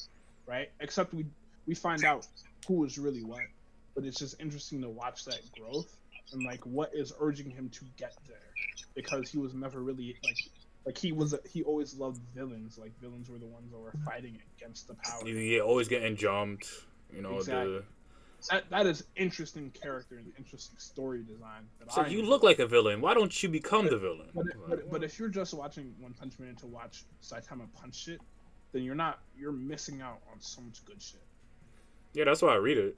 right? 0.46 0.70
Except 0.80 1.12
we 1.12 1.26
we 1.66 1.74
find 1.74 2.06
out 2.06 2.26
who 2.66 2.86
is 2.86 2.96
really 2.98 3.22
what. 3.22 3.42
But 3.94 4.04
it's 4.04 4.18
just 4.18 4.40
interesting 4.40 4.80
to 4.80 4.88
watch 4.88 5.26
that 5.26 5.42
growth 5.58 5.94
and 6.32 6.42
like 6.42 6.64
what 6.64 6.94
is 6.94 7.12
urging 7.20 7.50
him 7.50 7.68
to 7.68 7.84
get 7.98 8.16
there, 8.26 8.38
because 8.94 9.28
he 9.28 9.36
was 9.36 9.52
never 9.52 9.82
really 9.82 10.16
like 10.24 10.38
like 10.86 10.96
he 10.98 11.12
was 11.12 11.34
he 11.50 11.62
always 11.62 11.94
loved 11.94 12.20
villains. 12.34 12.78
Like 12.78 12.98
villains 13.00 13.28
were 13.30 13.38
the 13.38 13.46
ones 13.46 13.70
that 13.70 13.78
were 13.78 13.92
fighting 14.04 14.38
against 14.56 14.88
the 14.88 14.94
power. 14.94 15.26
You, 15.26 15.34
you're 15.36 15.64
always 15.64 15.88
getting 15.88 16.16
jumped. 16.16 16.68
You 17.14 17.22
know 17.22 17.36
Exactly. 17.38 17.72
the. 17.74 17.84
that 18.50 18.70
that 18.70 18.86
is 18.86 19.04
interesting 19.16 19.70
character 19.70 20.16
and 20.16 20.32
interesting 20.38 20.78
story 20.78 21.22
design. 21.22 21.64
That 21.80 21.92
So 21.92 22.02
I 22.02 22.06
you 22.06 22.20
enjoy. 22.20 22.30
look 22.30 22.42
like 22.42 22.58
a 22.60 22.66
villain. 22.66 23.00
Why 23.00 23.14
don't 23.14 23.42
you 23.42 23.48
become 23.48 23.86
the 23.86 23.98
villain? 23.98 24.28
But, 24.34 24.46
but, 24.68 24.90
but 24.90 25.04
if 25.04 25.18
you're 25.18 25.28
just 25.28 25.52
watching 25.54 25.94
One 26.00 26.14
Punch 26.14 26.38
Man 26.38 26.54
to 26.56 26.66
watch 26.66 27.04
Saitama 27.22 27.66
punch 27.74 27.96
shit, 27.96 28.20
then 28.72 28.82
you're 28.82 28.94
not 28.94 29.18
you're 29.38 29.52
missing 29.52 30.00
out 30.00 30.20
on 30.32 30.40
so 30.40 30.60
much 30.62 30.84
good 30.84 31.02
shit. 31.02 31.20
Yeah, 32.14 32.24
that's 32.24 32.42
why 32.42 32.52
I 32.52 32.56
read 32.56 32.78
it. 32.78 32.96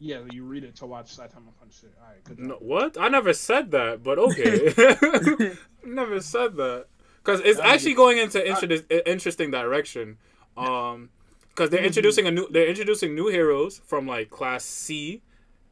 Yeah, 0.00 0.20
you 0.30 0.44
read 0.44 0.64
it 0.64 0.76
to 0.76 0.86
watch 0.86 1.16
Saitama 1.16 1.52
punch 1.58 1.80
shit. 1.80 1.92
All 2.00 2.08
right, 2.08 2.22
good. 2.24 2.38
No, 2.38 2.54
what? 2.56 2.96
I 2.98 3.08
never 3.08 3.32
said 3.32 3.70
that, 3.72 4.02
but 4.02 4.18
okay. 4.26 5.54
never 5.84 6.20
said 6.20 6.56
that. 6.56 6.86
Because 7.22 7.40
it's 7.40 7.58
Yeah, 7.58 7.66
actually 7.66 7.94
going 7.94 8.18
into 8.18 8.44
inter- 8.44 8.84
interesting 9.04 9.50
direction. 9.50 10.18
Um, 10.56 11.10
because 11.48 11.70
they're 11.70 11.84
introducing 11.84 12.26
a 12.26 12.30
new, 12.30 12.48
they're 12.50 12.68
introducing 12.68 13.16
new 13.16 13.26
heroes 13.28 13.80
from 13.84 14.06
like 14.06 14.30
class 14.30 14.64
C, 14.64 15.22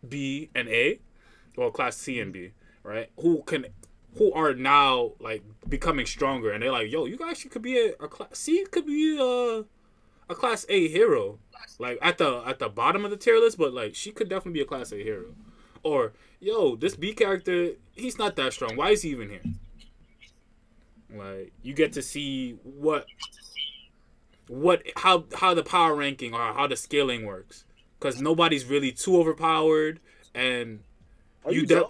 B, 0.06 0.50
and 0.54 0.68
A, 0.68 0.98
well, 1.56 1.70
class 1.70 1.96
C 1.96 2.18
and 2.20 2.32
B, 2.32 2.50
right? 2.82 3.08
Who 3.20 3.42
can, 3.44 3.66
who 4.18 4.32
are 4.32 4.52
now 4.52 5.12
like 5.20 5.44
becoming 5.68 6.04
stronger, 6.04 6.50
and 6.50 6.62
they're 6.62 6.72
like, 6.72 6.90
yo, 6.90 7.04
you 7.04 7.16
actually 7.24 7.50
could 7.50 7.62
be 7.62 7.78
a, 7.78 7.92
a 8.02 8.08
class 8.08 8.30
C, 8.32 8.66
could 8.68 8.84
be 8.86 9.16
a, 9.16 9.64
a 10.28 10.34
class 10.34 10.66
A 10.68 10.88
hero, 10.88 11.38
like 11.78 11.98
at 12.02 12.18
the 12.18 12.42
at 12.46 12.58
the 12.58 12.68
bottom 12.68 13.04
of 13.04 13.10
the 13.10 13.16
tier 13.16 13.38
list, 13.38 13.58
but 13.58 13.72
like 13.72 13.94
she 13.94 14.12
could 14.12 14.28
definitely 14.28 14.52
be 14.58 14.62
a 14.62 14.66
class 14.66 14.92
A 14.92 14.96
hero. 14.96 15.34
Or 15.82 16.12
yo, 16.40 16.76
this 16.76 16.96
B 16.96 17.12
character, 17.14 17.72
he's 17.94 18.18
not 18.18 18.36
that 18.36 18.52
strong. 18.52 18.76
Why 18.76 18.90
is 18.90 19.02
he 19.02 19.10
even 19.10 19.28
here? 19.30 19.42
Like 21.14 21.52
you 21.62 21.72
get 21.72 21.92
to 21.94 22.02
see 22.02 22.52
what 22.62 23.06
what 24.48 24.82
how 24.96 25.24
how 25.34 25.54
the 25.54 25.62
power 25.62 25.94
ranking 25.94 26.34
or 26.34 26.40
how 26.52 26.66
the 26.66 26.76
scaling 26.76 27.24
works 27.24 27.64
because 27.98 28.20
nobody's 28.20 28.64
really 28.64 28.92
too 28.92 29.16
overpowered 29.18 30.00
and 30.34 30.80
Are 31.44 31.52
You 31.52 31.60
you, 31.60 31.66
de- 31.66 31.84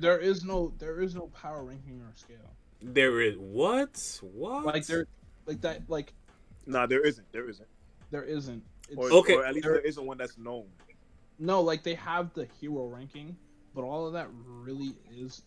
There 0.00 0.18
is 0.18 0.44
no 0.44 0.72
there 0.78 1.00
is 1.00 1.14
no 1.14 1.28
power 1.28 1.64
ranking 1.64 2.00
or 2.00 2.12
scale. 2.14 2.50
there 2.80 3.20
is 3.20 3.36
what 3.38 4.20
what 4.32 4.64
Like 4.64 4.86
there 4.86 5.06
like 5.46 5.60
that 5.62 5.82
like 5.88 6.12
Nah, 6.66 6.86
there 6.86 7.04
isn't. 7.04 7.26
There 7.32 7.48
isn't. 7.48 7.66
there 8.12 8.22
isn't. 8.22 8.62
It's, 8.92 8.98
Or, 8.98 9.10
Okay. 9.20 9.34
or 9.36 9.44
at 9.44 9.54
least 9.54 9.64
There- 9.64 9.74
there 9.74 9.82
isn't 9.82 10.04
one 10.04 10.18
that's 10.18 10.36
known. 10.38 10.68
No, 11.38 11.60
like 11.62 11.82
they 11.82 11.94
have 11.94 12.32
the 12.34 12.44
hero 12.60 12.86
ranking, 12.86 13.36
but 13.74 13.82
all 13.82 14.06
of 14.06 14.12
that 14.12 14.28
really 14.46 14.94
is 15.10 15.42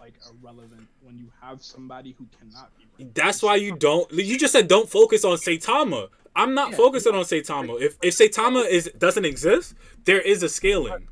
like 0.00 0.14
irrelevant 0.30 0.86
when 1.02 1.16
you 1.18 1.30
have 1.40 1.62
somebody 1.62 2.12
who 2.12 2.26
cannot 2.38 2.76
be. 2.76 2.86
ranked. 2.98 3.14
That's 3.14 3.42
why 3.42 3.56
you 3.56 3.76
don't. 3.76 4.10
You 4.12 4.38
just 4.38 4.52
said 4.52 4.68
don't 4.68 4.88
focus 4.88 5.24
on 5.24 5.36
Saitama. 5.36 6.08
I'm 6.34 6.54
not 6.54 6.70
Yeah. 6.70 6.76
focusing 6.76 7.14
on 7.14 7.24
Saitama. 7.24 7.80
If 7.80 7.96
if 8.02 8.14
Saitama 8.16 8.66
is 8.68 8.90
doesn't 8.98 9.24
exist, 9.24 9.74
there 10.04 10.20
is 10.20 10.42
a 10.42 10.48
scaling. 10.48 11.08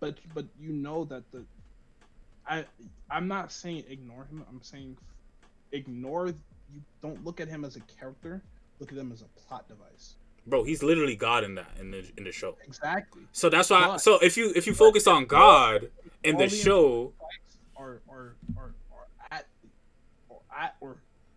But 0.00 0.18
but 0.34 0.46
you 0.58 0.72
know 0.72 1.04
that 1.06 1.30
the, 1.30 1.44
I 2.46 2.64
I'm 3.10 3.28
not 3.28 3.52
saying 3.52 3.84
ignore 3.88 4.24
him. 4.24 4.44
I'm 4.48 4.62
saying 4.62 4.96
ignore. 5.72 6.28
You 6.28 6.82
don't 7.02 7.24
look 7.24 7.40
at 7.40 7.48
him 7.48 7.64
as 7.64 7.76
a 7.76 7.80
character. 7.80 8.42
Look 8.78 8.92
at 8.92 8.98
him 8.98 9.10
as 9.12 9.22
a 9.22 9.28
plot 9.40 9.68
device. 9.68 10.16
Bro, 10.48 10.64
he's 10.64 10.82
literally 10.82 11.16
God 11.16 11.44
in 11.44 11.54
that 11.56 11.70
in 11.78 11.90
the 11.90 12.04
in 12.16 12.24
the 12.24 12.32
show. 12.32 12.56
Exactly. 12.66 13.22
So 13.32 13.48
that's 13.48 13.70
why. 13.70 13.86
But- 13.86 13.98
So 13.98 14.18
if 14.20 14.36
you 14.36 14.52
if 14.56 14.66
you 14.66 14.74
focus 14.74 15.06
on 15.06 15.26
God 15.26 15.90
in 16.24 16.36
the 16.36 16.46
the 16.46 16.48
show, 16.56 17.12
Fights 17.20 17.58
are 17.76 18.00
are 18.08 18.34
are, 18.56 18.74
are 18.96 19.06
at 19.30 19.46
or 20.28 20.40
at 20.58 20.76
or 20.80 20.96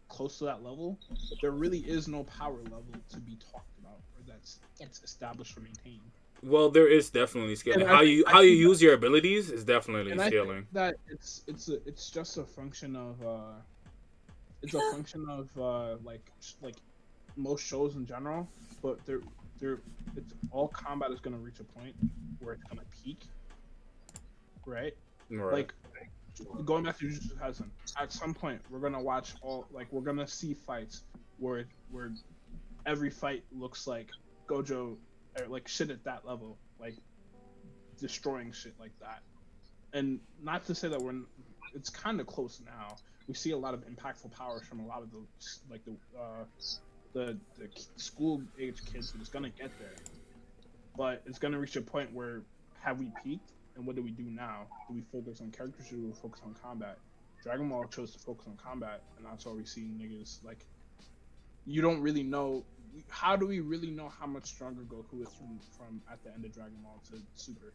close 0.09 0.37
to 0.39 0.45
that 0.45 0.63
level. 0.63 0.97
There 1.41 1.51
really 1.51 1.79
is 1.79 2.07
no 2.07 2.23
power 2.23 2.57
level 2.63 2.93
to 3.09 3.19
be 3.19 3.37
talked 3.51 3.77
about 3.79 3.99
or 4.15 4.21
that's 4.27 4.59
that's 4.79 5.03
established 5.03 5.57
or 5.57 5.61
maintained. 5.61 6.01
well, 6.43 6.69
there 6.69 6.87
is 6.87 7.09
definitely 7.09 7.55
scaling. 7.55 7.81
And 7.81 7.89
How 7.89 7.99
think- 7.99 8.11
you 8.11 8.23
I 8.27 8.31
how 8.31 8.39
you 8.41 8.51
think 8.51 8.59
use 8.69 8.81
your 8.81 8.93
abilities 8.93 9.51
is 9.51 9.63
definitely 9.63 10.11
And 10.13 10.21
I 10.21 10.27
scaling. 10.27 10.61
think 10.63 10.73
that 10.73 10.95
it's 11.09 11.43
it's 11.47 11.67
a 11.69 11.85
it's 11.87 12.09
just 12.09 12.37
a 12.37 12.43
function 12.45 12.95
of 12.95 13.21
uh, 13.25 13.53
it's 14.61 14.73
a 14.73 14.79
function 14.93 15.25
of 15.29 15.49
uh, 15.59 15.97
like 16.03 16.25
like 16.61 16.75
most 17.35 17.65
shows 17.65 17.95
in 17.95 18.05
general, 18.05 18.47
but 18.81 19.03
they're 19.05 19.21
they're 19.59 19.79
it's 20.15 20.33
all 20.51 20.67
combat 20.67 21.11
is 21.11 21.19
gonna 21.19 21.37
reach 21.37 21.59
a 21.59 21.63
point 21.63 21.95
where 22.39 22.53
it's 22.53 22.63
gonna 22.63 22.81
peak, 23.03 23.19
right? 24.65 24.93
Right. 25.29 25.53
Like 25.53 25.73
going 26.65 26.83
back 26.83 26.97
to 26.99 27.05
Jujutsu 27.05 27.35
Kaisen, 27.37 27.69
at 27.97 28.11
some 28.11 28.33
point 28.33 28.61
we're 28.69 28.79
gonna 28.79 29.01
watch 29.01 29.33
all 29.41 29.67
like 29.71 29.87
we're 29.91 30.01
gonna 30.01 30.27
see 30.27 30.53
fights 30.53 31.03
where 31.37 31.65
where 31.91 32.11
every 32.85 33.09
fight 33.09 33.43
looks 33.51 33.87
like 33.87 34.09
Gojo 34.47 34.97
or 35.39 35.47
like 35.47 35.67
shit 35.67 35.89
at 35.89 36.03
that 36.03 36.25
level, 36.25 36.57
like 36.79 36.95
destroying 37.99 38.51
shit 38.51 38.73
like 38.79 38.91
that. 38.99 39.21
And 39.93 40.19
not 40.41 40.65
to 40.65 40.75
say 40.75 40.87
that 40.89 41.01
we're 41.01 41.13
it's 41.73 41.89
kind 41.89 42.19
of 42.19 42.27
close 42.27 42.61
now. 42.65 42.95
We 43.27 43.33
see 43.33 43.51
a 43.51 43.57
lot 43.57 43.73
of 43.73 43.85
impactful 43.87 44.31
powers 44.31 44.63
from 44.63 44.79
a 44.81 44.85
lot 44.85 45.03
of 45.03 45.11
the 45.11 45.19
like 45.69 45.85
the 45.85 45.95
uh, 46.17 46.43
the 47.13 47.37
the 47.57 47.67
school 47.97 48.41
age 48.59 48.81
kids 48.91 49.11
that's 49.11 49.29
gonna 49.29 49.49
get 49.49 49.71
there, 49.79 49.95
but 50.97 51.21
it's 51.25 51.39
gonna 51.39 51.59
reach 51.59 51.75
a 51.75 51.81
point 51.81 52.13
where 52.13 52.41
have 52.81 52.99
we 52.99 53.11
peaked 53.23 53.51
and 53.75 53.85
what 53.85 53.95
do 53.95 54.01
we 54.01 54.11
do 54.11 54.23
now? 54.23 54.65
Do 54.87 54.95
we 54.95 55.01
focus 55.11 55.41
on 55.41 55.51
characters 55.51 55.91
or 55.91 55.95
do 55.95 56.07
we 56.07 56.13
focus 56.13 56.41
on 56.45 56.55
combat? 56.61 56.97
Dragon 57.43 57.69
Ball 57.69 57.85
chose 57.85 58.11
to 58.11 58.19
focus 58.19 58.47
on 58.47 58.57
combat, 58.57 59.01
and 59.17 59.25
that's 59.25 59.45
why 59.45 59.53
we 59.53 59.65
see 59.65 59.81
niggas 59.81 60.43
like. 60.43 60.65
You 61.65 61.81
don't 61.81 62.01
really 62.01 62.23
know. 62.23 62.63
How 63.07 63.35
do 63.35 63.47
we 63.47 63.59
really 63.59 63.89
know 63.89 64.09
how 64.19 64.25
much 64.25 64.45
stronger 64.45 64.81
Goku 64.81 65.21
is 65.21 65.29
from 65.29 65.59
from 65.77 66.01
at 66.11 66.23
the 66.23 66.33
end 66.33 66.45
of 66.45 66.53
Dragon 66.53 66.77
Ball 66.83 67.01
to 67.11 67.17
Super, 67.35 67.73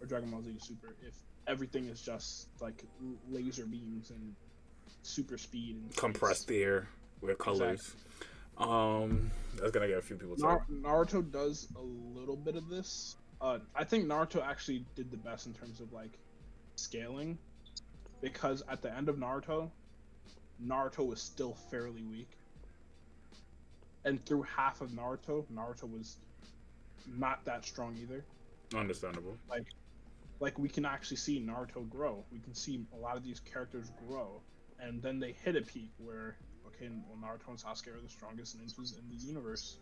or 0.00 0.06
Dragon 0.06 0.30
Ball 0.30 0.42
Z 0.42 0.52
to 0.52 0.64
Super 0.64 0.94
if 1.06 1.14
everything 1.46 1.86
is 1.86 2.00
just 2.00 2.48
like 2.60 2.84
laser 3.30 3.66
beams 3.66 4.10
and 4.10 4.34
super 5.02 5.38
speed 5.38 5.76
and 5.76 5.92
space? 5.92 6.00
compressed 6.00 6.50
air 6.50 6.88
with 7.20 7.38
colors. 7.38 7.94
Um, 8.58 9.30
that's 9.56 9.70
gonna 9.70 9.88
get 9.88 9.98
a 9.98 10.02
few 10.02 10.16
people. 10.16 10.36
Nar- 10.38 10.66
Naruto 10.70 11.30
does 11.30 11.68
a 11.76 11.82
little 12.18 12.36
bit 12.36 12.56
of 12.56 12.68
this. 12.68 13.16
Uh, 13.40 13.58
I 13.74 13.84
think 13.84 14.06
Naruto 14.06 14.44
actually 14.44 14.84
did 14.96 15.10
the 15.10 15.16
best 15.16 15.46
in 15.46 15.54
terms 15.54 15.80
of 15.80 15.92
like 15.92 16.18
scaling, 16.74 17.38
because 18.20 18.62
at 18.68 18.82
the 18.82 18.94
end 18.94 19.08
of 19.08 19.16
Naruto, 19.16 19.70
Naruto 20.64 21.06
was 21.06 21.20
still 21.20 21.54
fairly 21.70 22.02
weak, 22.02 22.30
and 24.04 24.24
through 24.26 24.42
half 24.42 24.80
of 24.80 24.90
Naruto, 24.90 25.44
Naruto 25.54 25.84
was 25.84 26.16
not 27.16 27.44
that 27.44 27.64
strong 27.64 27.96
either. 28.02 28.24
Understandable. 28.74 29.38
Like, 29.48 29.66
like 30.40 30.58
we 30.58 30.68
can 30.68 30.84
actually 30.84 31.16
see 31.16 31.40
Naruto 31.40 31.88
grow. 31.88 32.24
We 32.32 32.40
can 32.40 32.54
see 32.54 32.84
a 32.92 32.96
lot 32.96 33.16
of 33.16 33.22
these 33.22 33.40
characters 33.40 33.92
grow, 34.08 34.40
and 34.80 35.00
then 35.00 35.20
they 35.20 35.32
hit 35.44 35.56
a 35.56 35.62
peak 35.62 35.90
where 35.98 36.36
well 36.80 37.18
Naruto 37.20 37.48
and 37.48 37.58
Sasuke 37.58 37.88
are 37.96 38.00
the 38.00 38.08
strongest 38.08 38.58
ninjas 38.58 38.98
in 38.98 39.08
the 39.08 39.24
universe. 39.24 39.76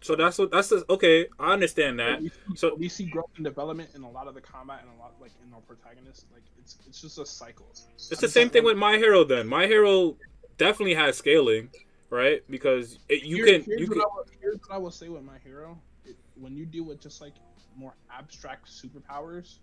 So 0.00 0.14
that's 0.16 0.36
what 0.38 0.50
that's 0.50 0.68
the, 0.68 0.84
okay. 0.90 1.26
I 1.38 1.52
understand 1.52 1.98
that. 2.00 2.20
we, 2.20 2.28
see, 2.28 2.34
So- 2.56 2.74
we 2.74 2.88
see 2.88 3.04
growth 3.06 3.30
and 3.36 3.44
development 3.44 3.90
in 3.94 4.02
a 4.02 4.10
lot 4.10 4.26
of 4.28 4.34
the 4.34 4.40
combat 4.40 4.80
and 4.82 4.90
a 4.98 5.00
lot 5.00 5.14
like 5.20 5.30
in 5.46 5.54
our 5.54 5.60
protagonists. 5.60 6.26
Like 6.32 6.42
it's 6.58 6.76
it's 6.86 7.00
just 7.00 7.18
a 7.18 7.24
cycle. 7.26 7.66
It's 7.94 8.08
the 8.20 8.28
same 8.28 8.50
thing 8.50 8.64
with 8.64 8.76
My 8.76 8.96
Hero. 8.98 9.24
Then 9.24 9.46
My 9.46 9.66
Hero 9.66 10.16
definitely 10.58 10.94
has 10.94 11.16
scaling, 11.16 11.70
right? 12.10 12.42
Because 12.50 12.98
it, 13.08 13.24
you 13.24 13.36
Here- 13.36 13.46
can 13.46 13.62
Here's, 13.64 13.80
you 13.80 13.86
what 13.86 13.92
can. 13.94 14.02
I 14.02 14.04
will, 14.14 14.26
here's 14.40 14.58
what 14.60 14.74
I 14.74 14.78
will 14.78 14.90
say 14.90 15.08
with 15.08 15.22
my 15.24 15.38
hero. 15.42 15.78
It, 16.04 16.16
when 16.34 16.54
you 16.54 16.66
deal 16.66 16.84
with 16.84 17.00
just 17.00 17.20
like 17.20 17.34
more 17.76 17.94
abstract 18.12 18.68
superpowers, 18.68 19.58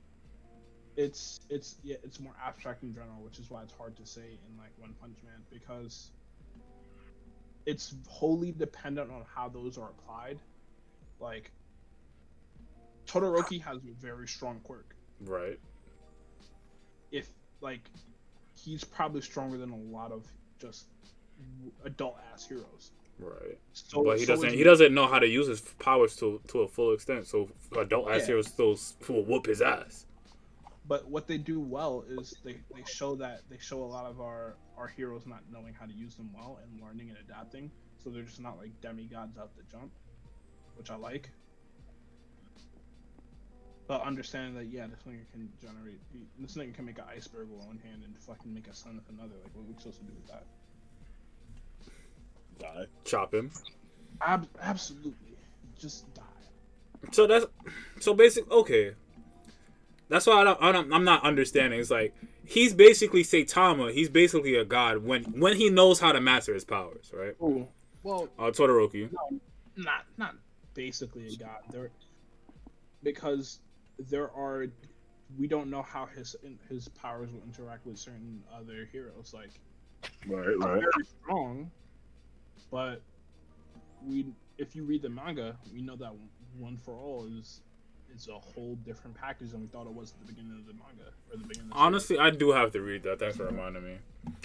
it's 0.97 1.41
it's 1.49 1.77
yeah 1.83 1.97
it's 2.03 2.19
more 2.19 2.33
abstract 2.45 2.83
in 2.83 2.93
general, 2.93 3.21
which 3.21 3.39
is 3.39 3.49
why 3.49 3.63
it's 3.63 3.73
hard 3.73 3.95
to 3.97 4.05
say 4.05 4.21
in 4.21 4.57
like 4.57 4.71
One 4.77 4.93
Punch 4.99 5.17
Man 5.23 5.41
because 5.49 6.11
it's 7.65 7.95
wholly 8.07 8.51
dependent 8.51 9.11
on 9.11 9.23
how 9.33 9.49
those 9.49 9.77
are 9.77 9.89
applied. 9.89 10.39
Like 11.19 11.51
Todoroki 13.05 13.61
has 13.61 13.77
a 13.77 13.93
very 13.99 14.27
strong 14.27 14.59
quirk. 14.63 14.95
Right. 15.21 15.59
If 17.11 17.29
like, 17.61 17.81
he's 18.55 18.83
probably 18.83 19.21
stronger 19.21 19.57
than 19.57 19.71
a 19.71 19.75
lot 19.75 20.11
of 20.11 20.25
just 20.59 20.85
adult 21.85 22.17
ass 22.33 22.47
heroes. 22.47 22.91
Right. 23.19 23.57
So, 23.73 24.03
but 24.03 24.17
he 24.17 24.25
so 24.25 24.33
doesn't. 24.35 24.53
He 24.53 24.63
doesn't 24.63 24.93
know 24.93 25.07
how 25.07 25.19
to 25.19 25.27
use 25.27 25.47
his 25.47 25.61
powers 25.61 26.15
to 26.17 26.41
to 26.47 26.61
a 26.61 26.67
full 26.67 26.93
extent. 26.93 27.27
So 27.27 27.49
adult 27.77 28.09
ass 28.09 28.21
Yeah. 28.21 28.27
heroes 28.27 28.47
still 28.47 28.77
will 29.07 29.25
whoop 29.25 29.45
his 29.45 29.61
ass. 29.61 30.05
But 30.91 31.07
what 31.07 31.25
they 31.25 31.37
do 31.37 31.61
well 31.61 32.03
is 32.05 32.35
they, 32.43 32.57
they 32.75 32.83
show 32.85 33.15
that 33.15 33.43
they 33.49 33.57
show 33.57 33.81
a 33.81 33.87
lot 33.87 34.05
of 34.05 34.19
our 34.19 34.57
our 34.77 34.89
heroes 34.89 35.25
not 35.25 35.39
knowing 35.49 35.73
how 35.73 35.85
to 35.85 35.93
use 35.93 36.15
them 36.15 36.29
well 36.35 36.59
and 36.61 36.81
learning 36.81 37.07
and 37.07 37.17
adapting. 37.17 37.71
So 38.03 38.09
they're 38.09 38.23
just 38.23 38.41
not 38.41 38.57
like 38.57 38.71
demigods 38.81 39.37
out 39.37 39.55
the 39.55 39.63
jump, 39.71 39.89
which 40.75 40.91
I 40.91 40.97
like. 40.97 41.29
But 43.87 44.01
understanding 44.01 44.53
that 44.55 44.65
yeah, 44.65 44.85
this 44.87 44.99
thing 44.99 45.25
can 45.31 45.47
generate 45.61 46.01
this 46.37 46.55
thing 46.55 46.73
can 46.73 46.83
make 46.83 46.97
an 46.97 47.05
iceberg 47.09 47.47
with 47.49 47.65
one 47.65 47.79
hand 47.81 48.03
and 48.03 48.13
fucking 48.19 48.53
make 48.53 48.67
a 48.67 48.75
sun 48.75 48.97
with 48.97 49.17
another. 49.17 49.35
Like 49.41 49.55
what 49.55 49.61
are 49.61 49.67
we 49.69 49.75
supposed 49.77 49.99
to 49.99 50.03
do 50.03 50.11
with 50.13 50.27
that? 50.27 50.43
Die. 52.59 52.85
Chop 53.05 53.33
him. 53.33 53.49
Ab- 54.19 54.49
absolutely, 54.61 55.37
just 55.79 56.13
die. 56.13 56.23
So 57.13 57.27
that's 57.27 57.45
so 58.01 58.13
basic. 58.13 58.51
Okay, 58.51 58.95
that's 60.11 60.27
why 60.27 60.33
I 60.41 60.43
don't, 60.43 60.61
I 60.61 60.71
don't. 60.71 60.93
I'm 60.93 61.03
not 61.03 61.23
understanding. 61.23 61.79
It's 61.79 61.89
like 61.89 62.13
he's 62.45 62.73
basically 62.73 63.23
Saitama. 63.23 63.91
He's 63.93 64.09
basically 64.09 64.55
a 64.55 64.65
god 64.65 64.97
when 65.03 65.23
when 65.39 65.55
he 65.55 65.69
knows 65.69 65.99
how 65.99 66.11
to 66.11 66.21
master 66.21 66.53
his 66.53 66.65
powers, 66.65 67.11
right? 67.13 67.33
Oh, 67.41 67.67
well, 68.03 68.27
Uh, 68.37 68.51
Todoroki. 68.51 69.09
not 69.77 70.05
not 70.17 70.35
basically 70.73 71.27
a 71.27 71.35
god 71.37 71.61
there 71.71 71.89
because 73.03 73.59
there 74.09 74.31
are 74.31 74.67
we 75.39 75.47
don't 75.47 75.69
know 75.69 75.81
how 75.81 76.05
his 76.05 76.35
his 76.69 76.87
powers 76.89 77.31
will 77.31 77.41
interact 77.43 77.85
with 77.85 77.97
certain 77.97 78.43
other 78.53 78.87
heroes 78.91 79.33
like 79.33 79.49
Right, 80.27 80.47
right. 80.57 80.79
very 80.81 81.05
strong 81.23 81.71
but 82.71 83.01
we 84.05 84.25
if 84.57 84.75
you 84.75 84.83
read 84.83 85.01
the 85.03 85.09
manga 85.09 85.55
we 85.73 85.81
know 85.81 85.95
that 85.95 86.11
one 86.57 86.75
for 86.77 86.95
all 86.95 87.27
is 87.39 87.61
is 88.15 88.27
a 88.27 88.33
whole 88.33 88.75
different 88.85 89.15
package 89.15 89.51
than 89.51 89.61
we 89.61 89.67
thought 89.67 89.85
it 89.87 89.93
was 89.93 90.11
at 90.13 90.19
the 90.27 90.33
beginning 90.33 90.57
of 90.59 90.65
the 90.67 90.73
manga 90.73 91.11
or 91.31 91.37
the 91.37 91.43
beginning 91.47 91.69
of 91.71 91.73
the 91.73 91.79
series. 91.79 91.85
Honestly, 91.85 92.19
I 92.19 92.29
do 92.29 92.51
have 92.51 92.71
to 92.73 92.81
read 92.81 93.03
that. 93.03 93.19
Thanks 93.19 93.37
for 93.37 93.45
reminding 93.45 93.83
me. 93.83 93.97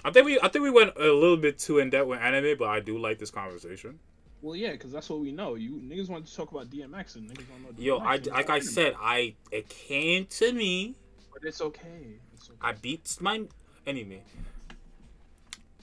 I 0.04 0.10
think 0.10 0.26
we 0.26 0.38
I 0.40 0.48
think 0.48 0.62
we 0.62 0.70
went 0.70 0.96
a 0.96 1.12
little 1.12 1.36
bit 1.36 1.58
too 1.58 1.78
in 1.78 1.90
depth 1.90 2.08
with 2.08 2.20
anime, 2.20 2.56
but 2.58 2.68
I 2.68 2.80
do 2.80 2.98
like 2.98 3.18
this 3.18 3.30
conversation. 3.30 3.98
well 4.42 4.54
yeah 4.56 4.72
because 4.72 4.92
that's 4.92 5.08
what 5.10 5.20
we 5.20 5.32
know 5.32 5.54
you 5.54 5.72
niggas 5.90 6.08
want 6.08 6.26
to 6.26 6.34
talk 6.36 6.50
about 6.52 6.70
DMX 6.70 7.16
and 7.16 7.28
niggas 7.30 7.46
don't 7.48 7.62
know 7.62 7.68
DMX 7.70 7.82
Yo, 7.84 7.98
I 7.98 8.16
like 8.36 8.50
I 8.50 8.60
said, 8.60 8.94
I 9.00 9.34
it 9.50 9.68
came 9.68 10.26
to 10.26 10.52
me. 10.52 10.94
but 11.32 11.42
it's 11.44 11.60
okay 11.60 12.18
it's 12.34 12.48
okay 12.50 12.58
I 12.60 12.72
beat 12.72 13.16
my 13.20 13.42
anyway. 13.86 14.22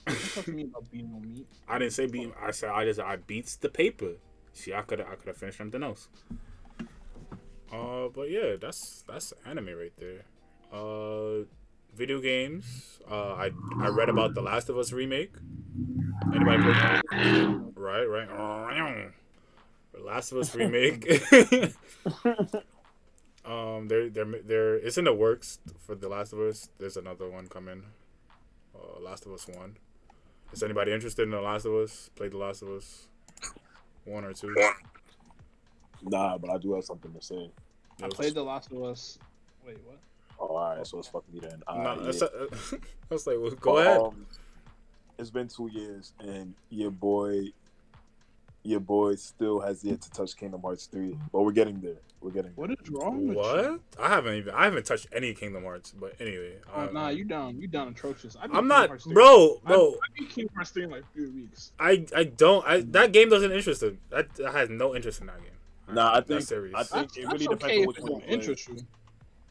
Don't 0.06 0.34
talk 0.34 0.44
to 0.44 0.50
me 0.52 0.62
about 0.64 0.90
being 0.90 1.10
no 1.10 1.18
meat. 1.20 1.46
I 1.68 1.78
didn't 1.78 1.92
say 1.94 2.06
beat. 2.06 2.30
I 2.42 2.50
said 2.50 2.70
I 2.70 2.84
just 2.84 3.00
I 3.00 3.16
beats 3.16 3.56
the 3.56 3.68
paper. 3.68 4.12
See, 4.52 4.72
I 4.74 4.82
could 4.82 5.00
I 5.00 5.14
could 5.16 5.28
have 5.28 5.36
finished 5.36 5.58
something 5.58 5.82
else. 5.82 6.08
Uh, 7.74 8.08
but 8.08 8.30
yeah, 8.30 8.56
that's 8.60 9.04
that's 9.08 9.32
anime 9.44 9.76
right 9.76 9.92
there. 9.98 10.22
Uh, 10.72 11.44
video 11.94 12.20
games. 12.20 13.00
Uh, 13.10 13.34
I 13.34 13.50
I 13.78 13.88
read 13.88 14.08
about 14.08 14.34
the 14.34 14.42
Last 14.42 14.68
of 14.68 14.78
Us 14.78 14.92
remake. 14.92 15.32
Anybody 16.34 16.62
play 16.62 16.72
that? 16.72 17.02
Right, 17.76 18.04
right. 18.04 18.28
The 19.92 20.00
Last 20.00 20.32
of 20.32 20.38
Us 20.38 20.54
remake. 20.54 21.04
um, 23.44 23.88
they're 23.88 24.08
they're 24.10 24.42
they're 24.44 24.76
it's 24.76 24.98
in 24.98 25.04
the 25.04 25.14
works 25.14 25.58
for 25.78 25.94
the 25.94 26.08
Last 26.08 26.32
of 26.32 26.40
Us. 26.40 26.68
There's 26.78 26.96
another 26.96 27.28
one 27.28 27.48
coming. 27.48 27.84
Uh, 28.74 29.00
Last 29.00 29.26
of 29.26 29.32
Us 29.32 29.46
one. 29.48 29.76
Is 30.52 30.62
anybody 30.62 30.92
interested 30.92 31.22
in 31.22 31.30
The 31.30 31.40
Last 31.40 31.64
of 31.64 31.72
Us? 31.74 32.10
Played 32.14 32.32
The 32.32 32.38
Last 32.38 32.62
of 32.62 32.68
Us? 32.68 33.08
One 34.04 34.24
or 34.24 34.32
two? 34.32 34.54
Nah, 36.04 36.38
but 36.38 36.50
I 36.50 36.58
do 36.58 36.74
have 36.74 36.84
something 36.84 37.12
to 37.12 37.22
say. 37.22 37.50
I 38.02 38.08
played 38.08 38.34
The 38.34 38.42
Last 38.42 38.72
of 38.72 38.82
Us. 38.82 39.18
Wait, 39.66 39.78
what? 39.84 39.98
Oh, 40.38 40.56
all 40.56 40.76
right, 40.76 40.86
so 40.86 40.98
it's 40.98 41.08
fuck 41.08 41.24
me 41.32 41.40
then. 41.40 41.62
No, 41.68 41.74
Alright, 41.74 42.04
that's 42.04 42.20
yeah. 42.20 42.28
a- 42.72 42.76
I 43.10 43.14
was 43.14 43.26
like, 43.26 43.36
well, 43.38 43.50
go 43.52 43.78
ahead. 43.78 44.00
Um, 44.00 44.26
it's 45.18 45.30
been 45.30 45.48
two 45.48 45.70
years, 45.72 46.12
and 46.18 46.54
your 46.70 46.90
boy, 46.90 47.44
your 48.64 48.80
boy 48.80 49.14
still 49.14 49.60
has 49.60 49.84
yet 49.84 50.00
to 50.02 50.10
touch 50.10 50.36
Kingdom 50.36 50.62
Hearts 50.62 50.86
three. 50.86 51.16
But 51.32 51.42
we're 51.42 51.52
getting 51.52 51.80
there. 51.80 51.98
We're 52.20 52.32
getting 52.32 52.52
there. 52.56 52.66
What 52.66 52.70
is 52.72 52.90
wrong 52.90 53.28
with 53.28 53.36
you? 53.36 53.42
What? 53.42 53.64
you? 53.64 53.80
I 54.00 54.08
haven't 54.08 54.34
even 54.34 54.54
I 54.54 54.64
haven't 54.64 54.86
touched 54.86 55.06
any 55.12 55.32
Kingdom 55.34 55.62
Hearts, 55.62 55.94
but 55.98 56.14
anyway. 56.20 56.56
Oh, 56.74 56.82
um, 56.82 56.94
nah, 56.94 57.08
you 57.10 57.24
down. 57.24 57.60
You 57.60 57.68
down 57.68 57.88
atrocious. 57.88 58.36
I 58.40 58.48
I'm 58.52 58.66
not, 58.66 58.88
Hearts 58.88 59.04
3. 59.04 59.14
bro, 59.14 59.60
I, 59.64 59.68
bro. 59.68 59.90
I 59.92 60.18
beat 60.18 60.30
Kingdom 60.30 60.54
Hearts 60.56 60.70
3 60.70 60.84
in 60.84 60.90
like 60.90 61.12
three 61.12 61.28
weeks. 61.28 61.70
I 61.78 62.04
I 62.14 62.24
don't. 62.24 62.66
I 62.66 62.80
that 62.80 63.12
game 63.12 63.28
doesn't 63.28 63.52
interest 63.52 63.82
me. 63.82 63.98
That, 64.10 64.34
that 64.34 64.52
has 64.52 64.68
no 64.68 64.96
interest 64.96 65.20
in 65.20 65.28
that 65.28 65.40
game. 65.40 65.50
Nah, 65.92 66.14
I 66.16 66.20
think 66.20 66.42
serious. 66.42 66.74
I 66.74 66.82
think 66.82 67.12
That's, 67.12 67.16
it 67.18 67.26
really 67.26 67.46
depends 67.46 67.64
okay 67.64 67.76
on 67.76 67.82
if 67.82 67.86
which 67.86 67.98
it 67.98 68.02
you 68.02 68.08
don't 68.08 68.22
interest 68.22 68.68
you. 68.68 68.76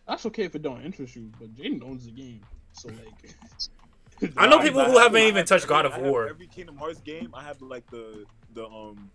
That's 0.08 0.26
okay 0.26 0.44
if 0.44 0.56
it 0.56 0.62
don't 0.62 0.82
interest 0.82 1.16
you, 1.16 1.32
but 1.40 1.54
Jaden 1.56 1.84
owns 1.84 2.06
the 2.06 2.12
game. 2.12 2.42
So, 2.74 2.90
like. 2.90 4.32
I 4.38 4.48
know 4.48 4.60
people 4.60 4.82
I 4.82 4.86
who 4.86 4.94
have- 4.94 5.04
haven't 5.04 5.22
I 5.22 5.28
even 5.28 5.46
touched 5.46 5.68
God 5.68 5.86
of 5.86 5.98
War. 5.98 6.28
Every 6.28 6.48
Kingdom 6.48 6.78
Hearts 6.78 7.02
game, 7.02 7.30
I 7.34 7.44
have 7.44 7.62
like 7.62 7.90
the 7.90 8.26
the 8.54 8.66
um 8.68 9.10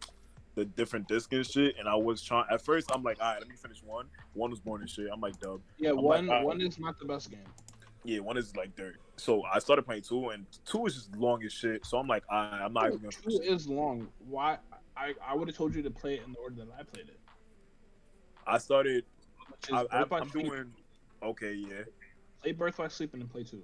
the 0.55 0.65
different 0.65 1.07
disc 1.07 1.33
and 1.33 1.47
shit, 1.47 1.77
and 1.79 1.89
I 1.89 1.95
was 1.95 2.23
trying. 2.23 2.45
At 2.51 2.61
first, 2.63 2.91
I'm 2.93 3.03
like, 3.03 3.19
all 3.21 3.33
right, 3.33 3.39
let 3.41 3.49
me 3.49 3.55
finish 3.55 3.83
one. 3.83 4.07
One 4.35 4.51
was 4.51 4.61
born 4.61 4.81
and 4.81 4.91
shit. 4.91 5.07
I'm 5.13 5.21
like, 5.21 5.39
dub. 5.41 5.61
Yeah, 5.79 5.91
I'm 5.91 6.03
one 6.03 6.27
like, 6.27 6.45
one 6.45 6.61
is 6.61 6.79
not 6.79 6.99
the 6.99 7.05
best 7.05 7.31
game. 7.31 7.41
Yeah, 8.05 8.21
one 8.21 8.37
is 8.37 8.57
like 8.57 8.75
dirt. 8.75 8.97
So 9.17 9.43
I 9.45 9.59
started 9.61 9.83
playing 9.83 10.03
two, 10.03 10.31
and 10.31 10.47
two 10.65 10.85
is 10.87 10.95
just 10.95 11.17
long 11.17 11.45
as 11.45 11.53
shit. 11.53 11.85
So 11.87 11.99
I'm 11.99 12.07
like, 12.09 12.25
all 12.31 12.43
right, 12.43 12.61
I'm 12.63 12.73
not 12.73 12.87
even 12.87 12.99
gonna. 12.99 13.13
Two 13.13 13.41
is 13.43 13.69
long. 13.69 14.09
Why? 14.29 14.59
I, 14.99 15.15
I 15.27 15.35
would 15.35 15.49
have 15.49 15.57
told 15.57 15.75
you 15.75 15.83
to 15.83 15.91
play 15.91 16.15
it 16.15 16.23
in 16.27 16.33
the 16.33 16.39
order 16.39 16.57
that 16.57 16.69
I 16.79 16.83
played 16.83 17.09
it. 17.09 17.19
I 18.47 18.59
started. 18.59 19.05
Which 19.51 19.71
is 19.71 19.75
I, 19.93 20.01
I, 20.01 20.05
I'm 20.11 20.31
Sleep. 20.31 20.47
doing. 20.47 20.73
Okay, 21.23 21.53
yeah. 21.55 21.83
Play 22.43 22.53
Birth 22.53 22.77
by 22.79 22.89
Sleep 22.89 23.13
and 23.13 23.23
then 23.23 23.29
play 23.29 23.45
two. 23.45 23.63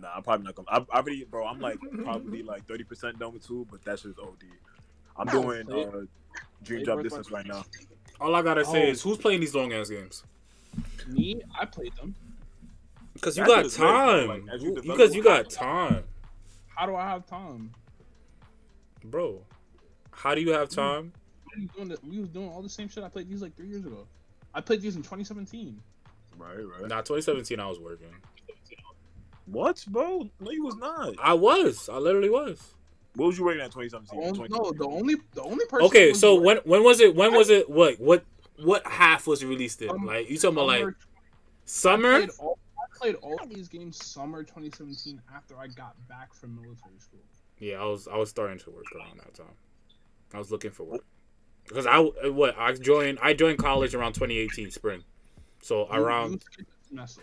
Nah, 0.00 0.08
I'm 0.16 0.22
probably 0.22 0.46
not 0.46 0.54
gonna. 0.54 0.68
I, 0.70 0.78
I 0.92 0.98
already, 1.00 1.24
bro. 1.24 1.46
I'm 1.46 1.60
like 1.60 1.78
probably 2.02 2.42
like 2.42 2.66
thirty 2.66 2.84
percent 2.84 3.18
done 3.18 3.32
with 3.34 3.46
two, 3.46 3.66
but 3.70 3.84
that's 3.84 4.02
just 4.02 4.18
OD. 4.18 4.44
I'm 5.16 5.26
doing 5.28 5.66
play- 5.66 5.84
uh, 5.84 5.90
Dream 6.62 6.78
play 6.80 6.84
Drop 6.84 6.96
Birth 7.02 7.10
by 7.12 7.18
Distance 7.18 7.30
right 7.30 7.46
now. 7.46 7.64
All 8.20 8.34
I 8.34 8.42
gotta 8.42 8.64
say 8.64 8.86
Oh. 8.88 8.90
is, 8.90 9.02
who's 9.02 9.18
playing 9.18 9.40
these 9.40 9.54
long 9.54 9.72
ass 9.72 9.90
games? 9.90 10.24
Me, 11.06 11.40
I 11.58 11.64
played 11.66 11.94
them. 11.96 12.14
Because 13.12 13.36
you 13.36 13.44
That's 13.44 13.54
got 13.54 13.62
just 13.64 13.76
great, 13.78 13.88
time. 13.88 14.28
Like, 14.28 14.60
you 14.62 14.74
Because 14.82 15.14
you 15.14 15.22
got 15.22 15.50
time, 15.50 16.04
How 16.74 16.86
do 16.86 16.96
I 16.96 17.06
have 17.08 17.26
time? 17.26 17.70
bro. 19.04 19.42
How 20.14 20.34
do 20.34 20.40
you 20.40 20.52
have 20.52 20.68
time? 20.68 21.12
We 21.56 21.62
was 21.62 21.70
doing, 21.70 21.88
the, 21.88 21.98
we 22.08 22.18
was 22.18 22.28
doing 22.30 22.48
all 22.48 22.62
the 22.62 22.68
same 22.68 22.88
shit 22.88 23.04
I 23.04 23.08
played 23.08 23.28
these 23.28 23.42
like 23.42 23.56
three 23.56 23.68
years 23.68 23.84
ago. 23.84 24.06
I 24.54 24.60
played 24.60 24.80
these 24.80 24.96
in 24.96 25.02
2017. 25.02 25.80
Right, 26.36 26.56
right. 26.56 26.88
Nah, 26.88 27.02
2017, 27.02 27.60
I 27.60 27.66
was 27.66 27.78
working. 27.78 28.08
What, 29.46 29.84
bro? 29.88 30.28
No, 30.40 30.50
you 30.50 30.64
was 30.64 30.76
not. 30.76 31.14
I 31.22 31.34
was. 31.34 31.88
I 31.88 31.98
literally 31.98 32.30
was. 32.30 32.74
What 33.16 33.26
was 33.26 33.38
you 33.38 33.46
rating 33.46 33.62
at 33.62 33.72
2017? 33.72 34.18
only, 34.18 34.48
no, 34.48 34.72
the 34.72 34.86
only 34.86 35.14
the 35.34 35.42
only 35.42 35.64
person. 35.66 35.86
Okay, 35.86 36.12
so 36.12 36.34
was 36.34 36.44
when 36.44 36.56
when 36.64 36.82
was 36.82 37.00
it? 37.00 37.14
When 37.14 37.32
was 37.32 37.50
it? 37.50 37.68
What 37.70 38.00
what 38.00 38.24
what 38.62 38.84
half 38.86 39.26
was 39.26 39.44
released 39.44 39.82
in? 39.82 39.90
Um, 39.90 40.06
Like 40.06 40.28
you 40.28 40.36
talking 40.36 40.56
about 40.56 40.66
like 40.66 40.80
summer, 41.64 42.08
summer? 42.08 42.14
I 42.14 42.18
played, 42.18 42.30
all, 42.38 42.58
I 42.76 42.98
played 42.98 43.14
all 43.16 43.46
these 43.48 43.68
games 43.68 44.04
summer 44.04 44.42
2017 44.42 45.20
after 45.34 45.56
I 45.58 45.68
got 45.68 45.94
back 46.08 46.34
from 46.34 46.56
military 46.56 46.98
school. 46.98 47.20
Yeah, 47.58 47.82
I 47.82 47.84
was 47.84 48.08
I 48.08 48.16
was 48.16 48.30
starting 48.30 48.58
to 48.58 48.70
work 48.70 48.86
around 48.96 49.20
that 49.20 49.34
time. 49.34 49.54
I 50.34 50.38
was 50.38 50.50
looking 50.50 50.70
for 50.70 50.84
work 50.84 51.04
because 51.66 51.86
I 51.86 51.98
what 52.28 52.56
I 52.58 52.72
joined 52.74 53.18
I 53.22 53.34
joined 53.34 53.58
college 53.58 53.94
around 53.94 54.14
2018 54.14 54.70
spring, 54.70 55.02
so 55.62 55.86
around 55.90 56.32
you 56.32 56.40
skipped 56.40 56.70
a 56.70 56.88
semester, 56.88 57.22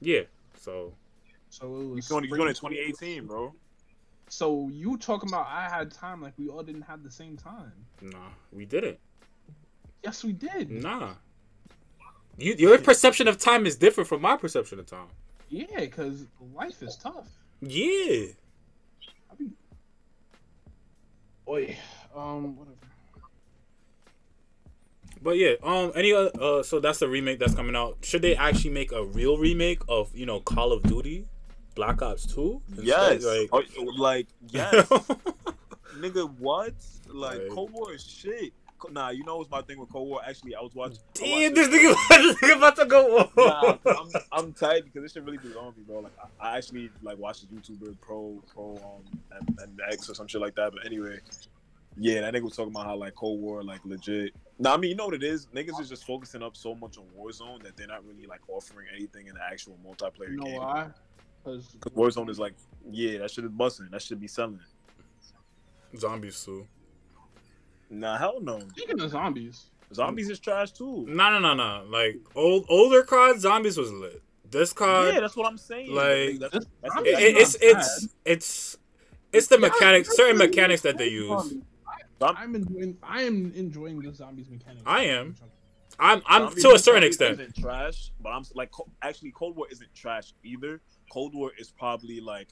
yeah. 0.00 0.20
So 0.58 0.94
so 1.50 1.66
it 1.66 1.78
You 1.78 1.88
was. 1.90 2.08
joined, 2.08 2.24
you 2.24 2.28
spring 2.30 2.40
joined 2.40 2.50
in 2.50 2.54
2018, 2.56 3.26
bro. 3.26 3.54
So 4.28 4.68
you 4.72 4.96
talking 4.96 5.28
about 5.28 5.46
I 5.48 5.68
had 5.68 5.90
time 5.90 6.20
like 6.22 6.32
we 6.38 6.48
all 6.48 6.62
didn't 6.62 6.82
have 6.82 7.02
the 7.02 7.10
same 7.10 7.36
time? 7.36 7.72
nah, 8.00 8.28
we 8.52 8.64
didn't. 8.64 8.98
Yes, 10.02 10.22
we 10.24 10.32
did. 10.32 10.70
Nah. 10.70 11.14
You, 12.36 12.54
your 12.58 12.78
perception 12.78 13.28
of 13.28 13.38
time 13.38 13.64
is 13.64 13.76
different 13.76 14.08
from 14.08 14.20
my 14.20 14.36
perception 14.36 14.78
of 14.80 14.86
time. 14.86 15.06
Yeah, 15.48 15.66
because 15.80 16.26
life 16.52 16.82
is 16.82 16.96
tough. 16.96 17.28
Yeah. 17.60 18.26
I 19.30 19.34
be. 19.38 19.50
Boy, 21.46 21.76
um, 22.14 22.56
whatever. 22.56 22.76
But 25.22 25.38
yeah, 25.38 25.54
um, 25.62 25.92
any 25.94 26.12
other, 26.12 26.30
uh, 26.38 26.62
so 26.62 26.80
that's 26.80 26.98
the 26.98 27.08
remake 27.08 27.38
that's 27.38 27.54
coming 27.54 27.74
out. 27.74 27.96
Should 28.02 28.20
they 28.22 28.36
actually 28.36 28.70
make 28.70 28.92
a 28.92 29.04
real 29.04 29.38
remake 29.38 29.80
of 29.88 30.14
you 30.14 30.26
know 30.26 30.40
Call 30.40 30.72
of 30.72 30.82
Duty, 30.82 31.26
Black 31.74 32.02
Ops 32.02 32.26
Two? 32.26 32.60
Yes. 32.80 33.24
like, 33.24 33.48
Oh, 33.52 33.62
like, 33.96 34.26
yes. 34.48 34.86
Nigga, 35.98 36.28
what? 36.38 36.74
Like, 37.08 37.38
Like- 37.38 37.48
Cold 37.50 37.70
War 37.72 37.94
is 37.94 38.04
shit. 38.04 38.52
nah. 38.90 39.08
You 39.10 39.24
know 39.24 39.38
what's 39.38 39.50
my 39.50 39.62
thing 39.62 39.78
with 39.78 39.88
Cold 39.90 40.08
War? 40.08 40.20
Actually, 40.28 40.56
I 40.56 40.60
was 40.60 40.74
watching. 40.74 40.98
Damn, 41.14 41.54
watched 41.54 41.54
this 41.54 41.68
nigga, 41.68 42.08
this 42.10 42.36
nigga 42.36 42.56
about 42.58 42.76
to 42.76 42.84
go. 42.84 43.30
Nah, 43.36 43.76
'cause 43.78 44.14
I'm, 44.14 44.22
I'm 44.46 44.52
tight 44.52 44.84
because 44.84 45.02
this 45.04 45.12
shit 45.12 45.24
really 45.24 45.38
be 45.38 45.54
on 45.54 45.72
me, 45.76 45.84
bro. 45.86 46.00
Like 46.00 46.12
I, 46.38 46.48
I 46.48 46.56
actually 46.58 46.90
like 47.02 47.16
watched 47.16 47.48
the 47.48 47.56
YouTuber 47.56 47.96
Pro 48.02 48.42
Pro 48.52 48.72
um 48.76 49.20
and, 49.38 49.58
and 49.60 49.80
X 49.90 50.10
or 50.10 50.14
some 50.14 50.26
shit 50.26 50.42
like 50.42 50.54
that. 50.56 50.72
But 50.72 50.84
anyway, 50.84 51.18
yeah, 51.96 52.20
that 52.22 52.34
nigga 52.34 52.42
was 52.42 52.56
talking 52.56 52.72
about 52.72 52.86
how 52.86 52.96
like 52.96 53.14
Cold 53.14 53.40
War 53.40 53.62
like 53.62 53.80
legit. 53.84 54.34
Nah, 54.58 54.74
I 54.74 54.76
mean 54.76 54.90
you 54.90 54.96
know 54.96 55.06
what 55.06 55.14
it 55.14 55.22
is. 55.22 55.46
Niggas 55.54 55.80
is 55.80 55.88
just 55.88 56.04
focusing 56.06 56.42
up 56.42 56.56
so 56.56 56.74
much 56.74 56.96
on 56.98 57.04
Warzone 57.18 57.62
that 57.64 57.76
they're 57.76 57.86
not 57.86 58.04
really 58.06 58.26
like 58.26 58.40
offering 58.48 58.86
anything 58.94 59.26
in 59.28 59.34
the 59.34 59.42
actual 59.42 59.78
multiplayer 59.86 60.30
You 60.30 60.36
know 60.36 60.44
game. 60.44 60.56
why? 60.58 60.86
Because 61.44 61.74
Warzone 61.94 62.30
is 62.30 62.38
like, 62.38 62.54
yeah, 62.90 63.18
that 63.18 63.30
shit 63.30 63.44
is 63.44 63.50
busting. 63.50 63.88
That 63.90 64.00
should 64.02 64.20
be 64.20 64.28
selling. 64.28 64.60
Zombies 65.96 66.42
too. 66.44 66.66
Nah, 67.90 68.16
hell 68.16 68.40
no. 68.40 68.60
Speaking 68.70 69.00
of 69.00 69.10
zombies, 69.10 69.70
Zombies 69.92 70.28
is 70.30 70.40
trash 70.40 70.72
too. 70.72 71.04
No, 71.08 71.30
no, 71.30 71.38
no, 71.38 71.54
no. 71.54 71.84
Like 71.88 72.16
old 72.34 72.64
older 72.68 73.02
COD, 73.02 73.38
zombies 73.40 73.76
was 73.76 73.92
lit. 73.92 74.22
This 74.50 74.72
COD, 74.72 75.14
yeah, 75.14 75.20
that's 75.20 75.36
what 75.36 75.46
I'm 75.46 75.58
saying. 75.58 75.92
like- 75.94 76.38
that's, 76.40 76.52
that's, 76.52 76.66
that's 76.82 76.96
it- 77.06 77.36
it's 77.36 77.62
not 77.62 77.78
it's 77.82 78.08
it's 78.24 78.78
it's 79.32 79.46
the 79.48 79.58
mechanics, 79.58 80.16
certain 80.16 80.38
mechanics 80.38 80.82
that 80.82 80.96
they 80.96 81.08
use. 81.08 81.54
I'm 82.22 82.54
enjoying. 82.54 82.96
I 83.02 83.22
am 83.22 83.52
enjoying 83.54 84.00
the 84.00 84.12
zombies 84.14 84.48
mechanics. 84.48 84.82
I 84.86 85.04
am. 85.04 85.34
I'm 85.98 86.22
I'm 86.26 86.42
Zombies- 86.48 86.64
to 86.64 86.70
a 86.72 86.78
certain 86.78 87.04
extent. 87.04 87.40
Isn't 87.40 87.56
trash, 87.56 88.10
but 88.20 88.30
I'm 88.30 88.42
like 88.54 88.70
actually 89.02 89.30
Cold 89.32 89.56
War 89.56 89.66
isn't 89.70 89.94
trash 89.94 90.32
either. 90.42 90.80
Cold 91.12 91.34
War 91.34 91.52
is 91.58 91.70
probably 91.70 92.20
like 92.20 92.48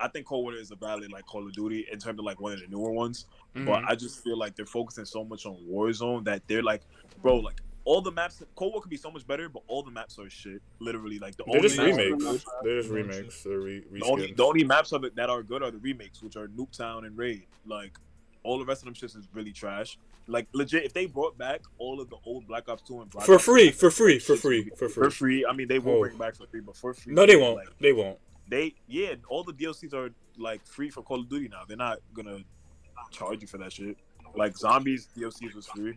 I 0.00 0.08
think 0.08 0.26
Cold 0.26 0.44
War 0.44 0.54
is 0.54 0.70
a 0.70 0.76
valid 0.76 1.10
like 1.12 1.24
Call 1.24 1.46
of 1.46 1.52
Duty 1.54 1.86
in 1.90 1.98
terms 1.98 2.18
of 2.18 2.24
like 2.24 2.40
one 2.40 2.52
of 2.52 2.60
the 2.60 2.66
newer 2.66 2.90
ones. 2.90 3.26
Mhm. 3.56 3.64
But 3.66 3.84
I 3.84 3.94
just 3.94 4.22
feel 4.22 4.36
like 4.36 4.56
they're 4.56 4.66
focusing 4.66 5.04
so 5.06 5.24
much 5.24 5.46
on 5.46 5.56
Warzone 5.70 6.24
that 6.24 6.42
they're 6.48 6.62
like, 6.62 6.82
bro, 7.22 7.36
like 7.36 7.60
all 7.86 8.00
the 8.02 8.10
maps. 8.12 8.42
Cold 8.56 8.72
War 8.72 8.82
could 8.82 8.90
be 8.90 8.96
so 8.96 9.10
much 9.10 9.26
better, 9.26 9.48
but 9.48 9.62
all 9.66 9.82
the 9.82 9.90
maps 9.90 10.18
are 10.18 10.28
shit. 10.28 10.60
Literally, 10.80 11.18
like 11.18 11.36
the 11.36 11.44
They're 11.46 11.56
only 11.56 11.68
just 11.68 11.78
remakes. 11.78 12.24
good- 12.24 12.42
They're 12.62 12.80
just 12.80 12.90
remakes. 12.92 13.42
They're 13.42 13.60
re- 13.60 13.84
the 13.90 14.04
only, 14.04 14.32
the 14.32 14.44
only 14.44 14.64
maps 14.64 14.92
of 14.92 15.04
it 15.04 15.14
that 15.16 15.30
are 15.30 15.42
good 15.42 15.62
are 15.62 15.70
the 15.70 15.78
remakes, 15.78 16.22
which 16.22 16.36
are 16.36 16.48
Nuketown 16.48 17.06
and 17.06 17.16
Raid. 17.16 17.46
Like 17.64 17.96
all 18.44 18.58
the 18.58 18.64
rest 18.64 18.82
of 18.82 18.86
them 18.86 18.94
shits 18.94 19.16
is 19.16 19.26
really 19.32 19.52
trash. 19.52 19.98
Like 20.26 20.46
legit, 20.52 20.84
if 20.84 20.92
they 20.92 21.06
brought 21.06 21.36
back 21.36 21.60
all 21.78 22.00
of 22.00 22.08
the 22.08 22.16
old 22.24 22.46
Black 22.46 22.68
Ops 22.68 22.82
Two 22.82 23.00
and 23.00 23.10
Black 23.10 23.26
For 23.26 23.38
free, 23.38 23.70
3, 23.70 23.72
for 23.72 23.90
free, 23.90 24.18
for 24.18 24.36
free, 24.36 24.58
would 24.60 24.64
be- 24.70 24.76
for 24.76 24.88
for 24.88 25.10
free. 25.10 25.40
free. 25.40 25.46
I 25.46 25.52
mean, 25.52 25.66
they 25.68 25.78
will 25.80 25.94
Oh. 25.96 26.00
bring 26.00 26.16
back 26.16 26.36
for 26.36 26.46
free, 26.46 26.60
but 26.60 26.76
for 26.76 26.94
free. 26.94 27.12
No, 27.12 27.26
they 27.26 27.36
won't. 27.36 27.56
Like, 27.56 27.76
They 27.80 27.92
won't. 27.92 28.18
they 28.48 28.74
yeah, 28.86 29.14
all 29.28 29.42
the 29.44 29.52
DLCs 29.52 29.92
are 29.92 30.10
like 30.38 30.64
free 30.66 30.88
for 30.90 31.02
Call 31.02 31.20
of 31.20 31.28
Duty 31.28 31.48
now. 31.48 31.62
They're 31.66 31.76
not 31.76 31.98
gonna 32.14 32.38
charge 33.10 33.42
you 33.42 33.48
for 33.48 33.58
that 33.58 33.72
shit. 33.72 33.96
Like 34.34 34.56
zombies 34.56 35.08
DLCs 35.16 35.54
was 35.54 35.66
free, 35.66 35.96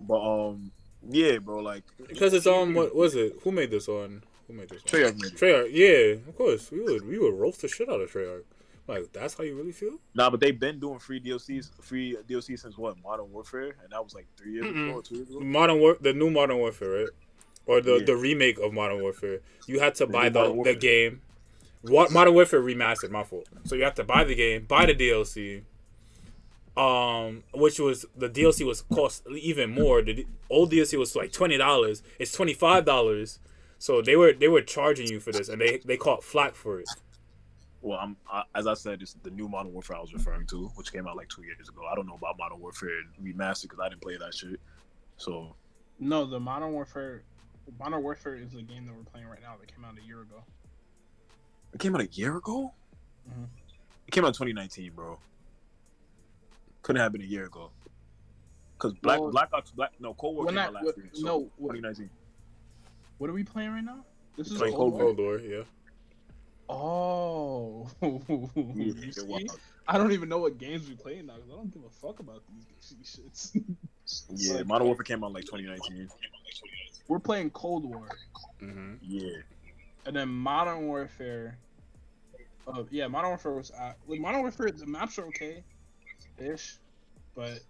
but 0.00 0.20
um 0.20 0.70
yeah, 1.08 1.38
bro, 1.38 1.58
like 1.60 1.84
Because 2.08 2.32
it's 2.34 2.46
on 2.46 2.74
what 2.74 2.94
was 2.94 3.14
it? 3.14 3.36
Who 3.42 3.52
made 3.52 3.70
this 3.70 3.88
on? 3.88 4.22
Who 4.46 4.54
made 4.54 4.68
this? 4.68 4.82
On? 4.82 4.88
Treyarch 4.88 5.14
made 5.20 5.32
it. 5.32 5.36
Treyarch, 5.38 5.70
yeah, 5.72 6.28
of 6.28 6.36
course. 6.36 6.70
We 6.70 6.80
would 6.80 7.06
we 7.06 7.18
would 7.18 7.34
roast 7.34 7.60
the 7.62 7.68
shit 7.68 7.88
out 7.88 8.00
of 8.00 8.10
Treyarch. 8.10 8.44
Like 8.88 9.12
that's 9.12 9.34
how 9.34 9.44
you 9.44 9.54
really 9.54 9.72
feel? 9.72 9.98
Nah, 10.14 10.30
but 10.30 10.40
they've 10.40 10.58
been 10.58 10.80
doing 10.80 10.98
free 10.98 11.20
DLCs, 11.20 11.70
free 11.82 12.16
DLC 12.28 12.58
since 12.58 12.78
what 12.78 12.96
Modern 13.02 13.30
Warfare, 13.30 13.76
and 13.82 13.92
that 13.92 14.02
was 14.02 14.14
like 14.14 14.26
three 14.36 14.52
years 14.54 14.64
Mm-mm. 14.66 14.90
ago 14.90 15.00
two 15.02 15.16
years 15.16 15.28
ago. 15.28 15.40
Modern 15.40 15.78
War, 15.78 15.96
the 16.00 16.12
new 16.14 16.30
Modern 16.30 16.56
Warfare, 16.58 16.90
right? 17.00 17.08
Or 17.66 17.80
the 17.82 17.98
Yeah. 17.98 18.04
the 18.06 18.16
remake 18.16 18.58
of 18.58 18.72
Modern 18.72 19.02
Warfare. 19.02 19.40
You 19.66 19.78
had 19.80 19.94
to 19.96 20.06
The 20.06 20.12
buy 20.12 20.28
the 20.30 20.58
the 20.64 20.74
game. 20.74 21.20
What 21.82 22.10
Modern 22.10 22.32
Warfare 22.34 22.60
remastered? 22.60 23.10
My 23.10 23.24
fault. 23.24 23.46
So 23.64 23.74
you 23.74 23.84
have 23.84 23.94
to 23.96 24.04
buy 24.04 24.24
the 24.24 24.34
game, 24.34 24.64
buy 24.64 24.86
the 24.86 24.94
DLC. 24.94 25.62
Um, 26.76 27.42
which 27.52 27.80
was 27.80 28.06
the 28.16 28.28
DLC 28.30 28.64
was 28.64 28.82
cost 28.82 29.26
even 29.36 29.70
more. 29.70 30.00
The 30.00 30.26
old 30.48 30.70
DLC 30.70 30.96
was 30.96 31.16
like 31.16 31.32
twenty 31.32 31.56
dollars. 31.56 32.02
It's 32.20 32.32
twenty 32.32 32.54
five 32.54 32.84
dollars. 32.84 33.40
So 33.80 34.00
they 34.00 34.14
were 34.16 34.32
they 34.32 34.46
were 34.48 34.62
charging 34.62 35.08
you 35.08 35.18
for 35.20 35.32
this, 35.32 35.48
and 35.48 35.60
they 35.60 35.78
they 35.84 35.96
caught 35.96 36.22
flack 36.22 36.54
for 36.54 36.78
it. 36.80 36.88
Well, 37.80 37.98
I'm 37.98 38.16
I, 38.30 38.42
as 38.54 38.66
I 38.66 38.74
said, 38.74 39.02
it's 39.02 39.14
the 39.22 39.30
new 39.30 39.48
Modern 39.48 39.72
Warfare 39.72 39.96
I 39.96 40.00
was 40.00 40.12
referring 40.12 40.46
to, 40.48 40.66
which 40.74 40.92
came 40.92 41.06
out 41.06 41.16
like 41.16 41.28
two 41.28 41.42
years 41.44 41.68
ago. 41.68 41.82
I 41.90 41.94
don't 41.94 42.06
know 42.06 42.14
about 42.16 42.36
Modern 42.38 42.60
Warfare 42.60 42.90
remastered 43.22 43.62
because 43.62 43.78
I 43.80 43.88
didn't 43.88 44.02
play 44.02 44.16
that 44.16 44.34
shit. 44.34 44.60
So 45.16 45.54
No, 46.00 46.24
the 46.24 46.40
Modern 46.40 46.72
Warfare. 46.72 47.22
Modern 47.78 48.02
Warfare 48.02 48.34
is 48.36 48.52
the 48.52 48.62
game 48.62 48.86
that 48.86 48.94
we're 48.94 49.02
playing 49.04 49.28
right 49.28 49.40
now 49.42 49.54
that 49.60 49.72
came 49.72 49.84
out 49.84 49.94
a 49.98 50.02
year 50.06 50.22
ago. 50.22 50.42
it 51.72 51.78
came 51.80 51.94
out 51.94 52.00
a 52.00 52.06
year 52.12 52.36
ago. 52.36 52.72
Mhm. 53.28 53.46
It 54.06 54.10
came 54.10 54.24
out 54.24 54.32
2019, 54.34 54.92
bro. 54.94 55.18
Couldn't 56.82 57.00
have 57.02 57.12
been 57.12 57.20
a 57.20 57.26
year 57.26 57.44
ago. 57.44 57.70
Cause 58.78 58.94
Black 58.94 59.20
Well, 59.20 59.30
Black 59.30 59.50
Ops 59.52 59.70
Black 59.72 59.90
no 60.00 60.14
Cold 60.14 60.36
War 60.36 60.44
when 60.46 60.54
came 60.54 60.62
I- 60.62 60.66
out 60.66 60.72
last 60.72 60.84
what- 60.86 60.96
year. 60.96 61.10
So 61.12 61.22
no, 61.26 61.38
what- 61.58 61.74
2019. 61.74 62.10
What 63.18 63.28
are 63.28 63.32
we 63.34 63.44
playing 63.44 63.70
right 63.72 63.84
now? 63.84 64.04
This 64.36 64.50
is 64.50 64.56
Playing 64.58 64.74
Cold 64.76 64.92
Cold 64.98 65.18
War. 65.18 65.36
Cold 65.38 65.42
War, 65.50 65.56
yeah. 65.58 65.64
Oh, 66.68 67.88
Yeah. 68.02 69.38
I 69.90 69.96
don't 69.96 70.12
even 70.12 70.28
know 70.28 70.38
what 70.38 70.58
games 70.58 70.88
we 70.88 70.94
playing 70.94 71.26
now 71.26 71.34
'cause 71.34 71.48
I 71.50 71.56
don't 71.56 71.72
give 71.72 71.82
a 71.84 71.88
fuck 71.90 72.20
about 72.20 72.42
these 72.48 72.94
these 72.98 73.20
shits. 73.54 73.74
Yeah, 74.36 74.56
Like- 74.58 74.66
Modern 74.66 74.86
Warfare 74.86 75.04
came 75.04 75.24
out 75.24 75.32
like 75.32 75.44
2019. 75.44 76.08
We're 77.08 77.18
playing 77.18 77.50
Cold 77.50 77.84
War, 77.86 78.06
hmm 78.60 78.94
Yeah. 79.02 79.30
and 80.04 80.14
then 80.14 80.28
Modern 80.28 80.86
Warfare. 80.86 81.56
Uh, 82.66 82.84
yeah, 82.90 83.06
Modern 83.08 83.30
Warfare 83.30 83.52
was 83.52 83.70
uh, 83.70 83.94
with 84.06 84.20
Modern 84.20 84.42
Warfare. 84.42 84.70
The 84.70 84.84
maps 84.84 85.18
are 85.18 85.24
okay, 85.28 85.64
ish, 86.36 86.76
but 87.34 87.60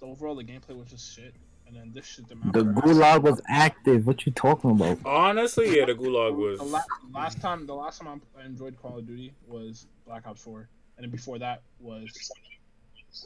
the 0.00 0.06
overall 0.06 0.34
the 0.34 0.42
gameplay 0.42 0.76
was 0.76 0.88
just 0.90 1.14
shit. 1.14 1.32
And 1.66 1.74
then 1.76 1.90
this 1.92 2.06
shit, 2.06 2.28
the 2.28 2.36
map. 2.36 2.52
The 2.52 2.62
gulag 2.62 3.22
was 3.22 3.40
active. 3.48 4.06
What 4.06 4.24
you 4.24 4.32
talking 4.32 4.70
about? 4.70 4.98
Honestly, 5.04 5.76
yeah, 5.76 5.86
the 5.86 5.94
Gulag 5.94 6.34
was. 6.36 6.60
la- 6.60 6.80
last 7.12 7.40
time, 7.40 7.66
the 7.66 7.74
last 7.74 8.00
time 8.00 8.20
I 8.40 8.44
enjoyed 8.44 8.76
Call 8.80 8.98
of 8.98 9.06
Duty 9.06 9.32
was 9.48 9.86
Black 10.06 10.26
Ops 10.28 10.42
4, 10.42 10.68
and 10.96 11.04
then 11.04 11.10
before 11.10 11.38
that 11.40 11.62
was 11.80 12.08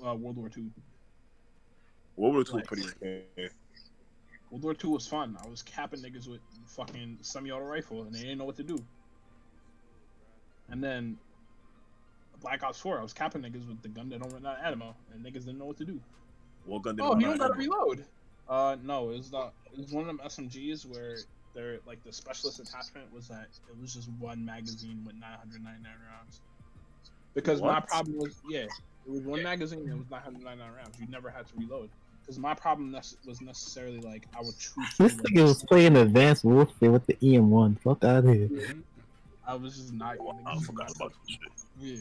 uh, 0.06 0.14
World 0.14 0.36
War 0.38 0.48
Two. 0.48 0.70
World 2.16 2.34
War 2.34 2.40
II 2.40 2.44
was 2.44 2.52
Like- 2.52 2.66
pretty 2.66 2.82
okay. 3.02 3.48
World 4.50 4.62
War 4.64 4.74
Two 4.74 4.90
was 4.90 5.06
fun. 5.06 5.36
I 5.44 5.46
was 5.48 5.62
capping 5.62 6.00
niggas 6.00 6.26
with 6.26 6.40
fucking 6.66 7.18
semi-auto 7.20 7.64
rifle, 7.66 8.02
and 8.02 8.12
they 8.14 8.20
didn't 8.20 8.38
know 8.38 8.46
what 8.46 8.56
to 8.56 8.62
do. 8.64 8.78
And 10.70 10.82
then 10.82 11.18
Black 12.40 12.62
Ops 12.62 12.80
4, 12.80 12.98
I 13.00 13.02
was 13.02 13.12
capping 13.12 13.42
niggas 13.42 13.68
with 13.68 13.82
the 13.82 13.88
gun 13.88 14.08
that 14.08 14.20
don't 14.22 14.32
run 14.32 14.46
out 14.46 14.58
of 14.58 14.64
ammo, 14.64 14.94
and 15.12 15.22
niggas 15.24 15.44
didn't 15.44 15.58
know 15.58 15.66
what 15.66 15.76
to 15.76 15.84
do. 15.84 16.00
What 16.64 16.82
gun 16.82 16.96
did 16.96 17.02
Oh, 17.04 17.12
it 17.12 17.18
he 17.18 17.24
don't 17.24 17.36
gotta 17.36 17.52
of? 17.52 17.58
reload. 17.58 18.04
Uh, 18.50 18.76
no, 18.82 19.10
it 19.10 19.18
was 19.18 19.30
not. 19.32 19.54
It 19.72 19.78
was 19.78 19.92
one 19.92 20.02
of 20.02 20.08
them 20.08 20.20
SMGs 20.26 20.84
where 20.84 21.16
they're 21.54 21.78
like 21.86 22.02
the 22.04 22.12
specialist 22.12 22.58
attachment 22.58 23.12
was 23.14 23.28
that 23.28 23.46
it 23.68 23.80
was 23.80 23.94
just 23.94 24.10
one 24.18 24.44
magazine 24.44 25.02
with 25.06 25.14
999 25.14 25.84
rounds. 26.10 26.40
Because 27.32 27.62
my 27.62 27.78
problem 27.78 28.18
was, 28.18 28.34
yeah, 28.50 28.62
it 28.62 28.68
was 29.06 29.22
one 29.22 29.42
magazine 29.44 29.80
and 29.80 29.90
it 29.90 29.96
was 29.98 30.10
999 30.10 30.72
rounds. 30.76 30.98
You 31.00 31.06
never 31.08 31.30
had 31.30 31.46
to 31.46 31.52
reload. 31.56 31.90
Because 32.22 32.40
my 32.40 32.54
problem 32.54 32.90
nec- 32.90 33.04
was 33.24 33.40
necessarily 33.40 34.00
like 34.00 34.26
I 34.36 34.40
would 34.40 34.58
choose. 34.58 34.74
This 34.98 35.12
reload. 35.12 35.26
nigga 35.26 35.42
was 35.44 35.62
playing 35.64 35.96
Advanced 35.96 36.44
Warfare 36.44 36.90
with 36.90 37.06
the 37.06 37.14
EM1. 37.14 37.80
Fuck 37.80 38.02
out 38.04 38.24
of 38.24 38.34
here. 38.34 38.48
Mhm. 38.48 38.82
I 39.46 39.54
was 39.54 39.76
just 39.76 39.92
not. 39.92 40.16
I 40.44 40.58
forgot 40.60 40.94
about 40.96 41.12
that 41.12 41.30
shit. 41.30 41.38
Yeah. 41.78 42.00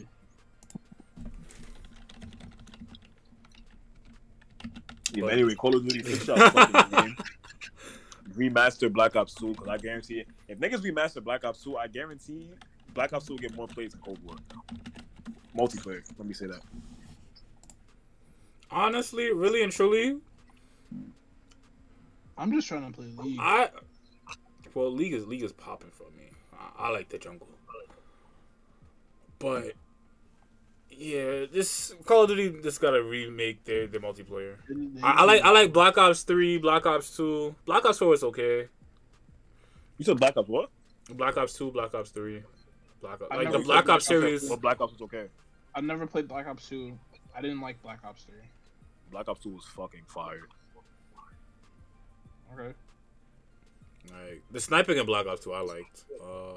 Yeah, 5.12 5.20
But- 5.22 5.26
but 5.28 5.32
anyway, 5.32 5.54
Call 5.54 5.76
of 5.76 5.82
Duty 5.86 6.02
fix 6.02 6.26
y'all 6.26 6.36
fucking 6.36 6.90
game. 6.98 7.16
Remaster 8.36 8.92
Black 8.92 9.16
Ops 9.16 9.34
2 9.34 9.48
because 9.48 9.68
I 9.68 9.76
guarantee 9.76 10.20
it. 10.20 10.28
If 10.48 10.58
niggas 10.60 10.82
remaster 10.84 11.22
Black 11.22 11.44
Ops 11.44 11.62
2, 11.64 11.76
I 11.76 11.88
guarantee 11.88 12.48
Black 12.94 13.12
Ops 13.12 13.26
2 13.26 13.32
will 13.32 13.38
get 13.38 13.54
more 13.56 13.66
plays 13.66 13.90
than 13.92 14.00
Cold 14.02 14.18
War. 14.24 14.36
Multiplayer. 15.56 16.02
Let 16.16 16.26
me 16.28 16.32
say 16.34 16.46
that. 16.46 16.60
Honestly, 18.70 19.32
really 19.32 19.64
and 19.64 19.72
truly, 19.72 20.18
I'm 22.38 22.52
just 22.52 22.68
trying 22.68 22.90
to 22.90 22.96
play 22.96 23.06
League. 23.18 23.38
I 23.40 23.68
well, 24.74 24.92
league 24.92 25.12
is 25.12 25.26
league 25.26 25.42
is 25.42 25.52
popping 25.52 25.90
for 25.90 26.04
me. 26.16 26.28
I, 26.56 26.86
I 26.86 26.90
like 26.90 27.08
the 27.08 27.18
jungle, 27.18 27.48
but 29.40 29.72
yeah, 31.00 31.46
this 31.50 31.94
Call 32.04 32.24
of 32.24 32.28
Duty 32.28 32.60
just 32.62 32.80
gotta 32.80 33.02
remake 33.02 33.64
their 33.64 33.86
their 33.86 34.00
multiplayer. 34.00 34.56
They- 34.68 34.74
they- 34.74 35.00
I, 35.02 35.10
I 35.12 35.24
like 35.24 35.42
I 35.42 35.50
like 35.50 35.72
Black 35.72 35.96
Ops 35.96 36.22
Three, 36.24 36.58
Black 36.58 36.84
Ops 36.86 37.16
Two, 37.16 37.54
Black 37.64 37.84
Ops 37.86 37.98
Four 37.98 38.12
is 38.14 38.22
okay. 38.22 38.68
You 39.98 40.04
said 40.04 40.18
Black 40.20 40.36
Ops 40.36 40.48
what? 40.48 40.68
Black 41.14 41.36
Ops 41.36 41.54
Two, 41.54 41.70
Black 41.72 41.94
Ops 41.94 42.10
Three, 42.10 42.42
Black 43.00 43.20
Ops 43.22 43.30
like 43.34 43.50
the 43.50 43.58
Black 43.60 43.64
Black 43.64 43.88
Ops 43.88 43.90
Ops. 43.90 44.06
series. 44.06 44.48
Well, 44.48 44.58
Black 44.58 44.80
Ops 44.80 44.92
was 44.92 45.02
okay. 45.02 45.26
I 45.74 45.80
never 45.80 46.06
played 46.06 46.26
Black 46.28 46.46
Ops 46.48 46.68
2. 46.68 46.98
I 47.34 47.40
didn't 47.40 47.60
like 47.60 47.80
Black 47.80 48.00
Ops 48.04 48.24
3. 48.24 48.34
Black 49.12 49.28
Ops 49.28 49.40
2 49.44 49.50
was 49.50 49.64
fucking 49.66 50.02
fire. 50.08 50.48
Okay. 52.52 52.74
Like 54.10 54.42
the 54.50 54.58
sniping 54.60 54.98
in 54.98 55.06
Black 55.06 55.26
Ops 55.26 55.44
Two, 55.44 55.52
I 55.52 55.60
liked. 55.60 56.04
Uh, 56.20 56.54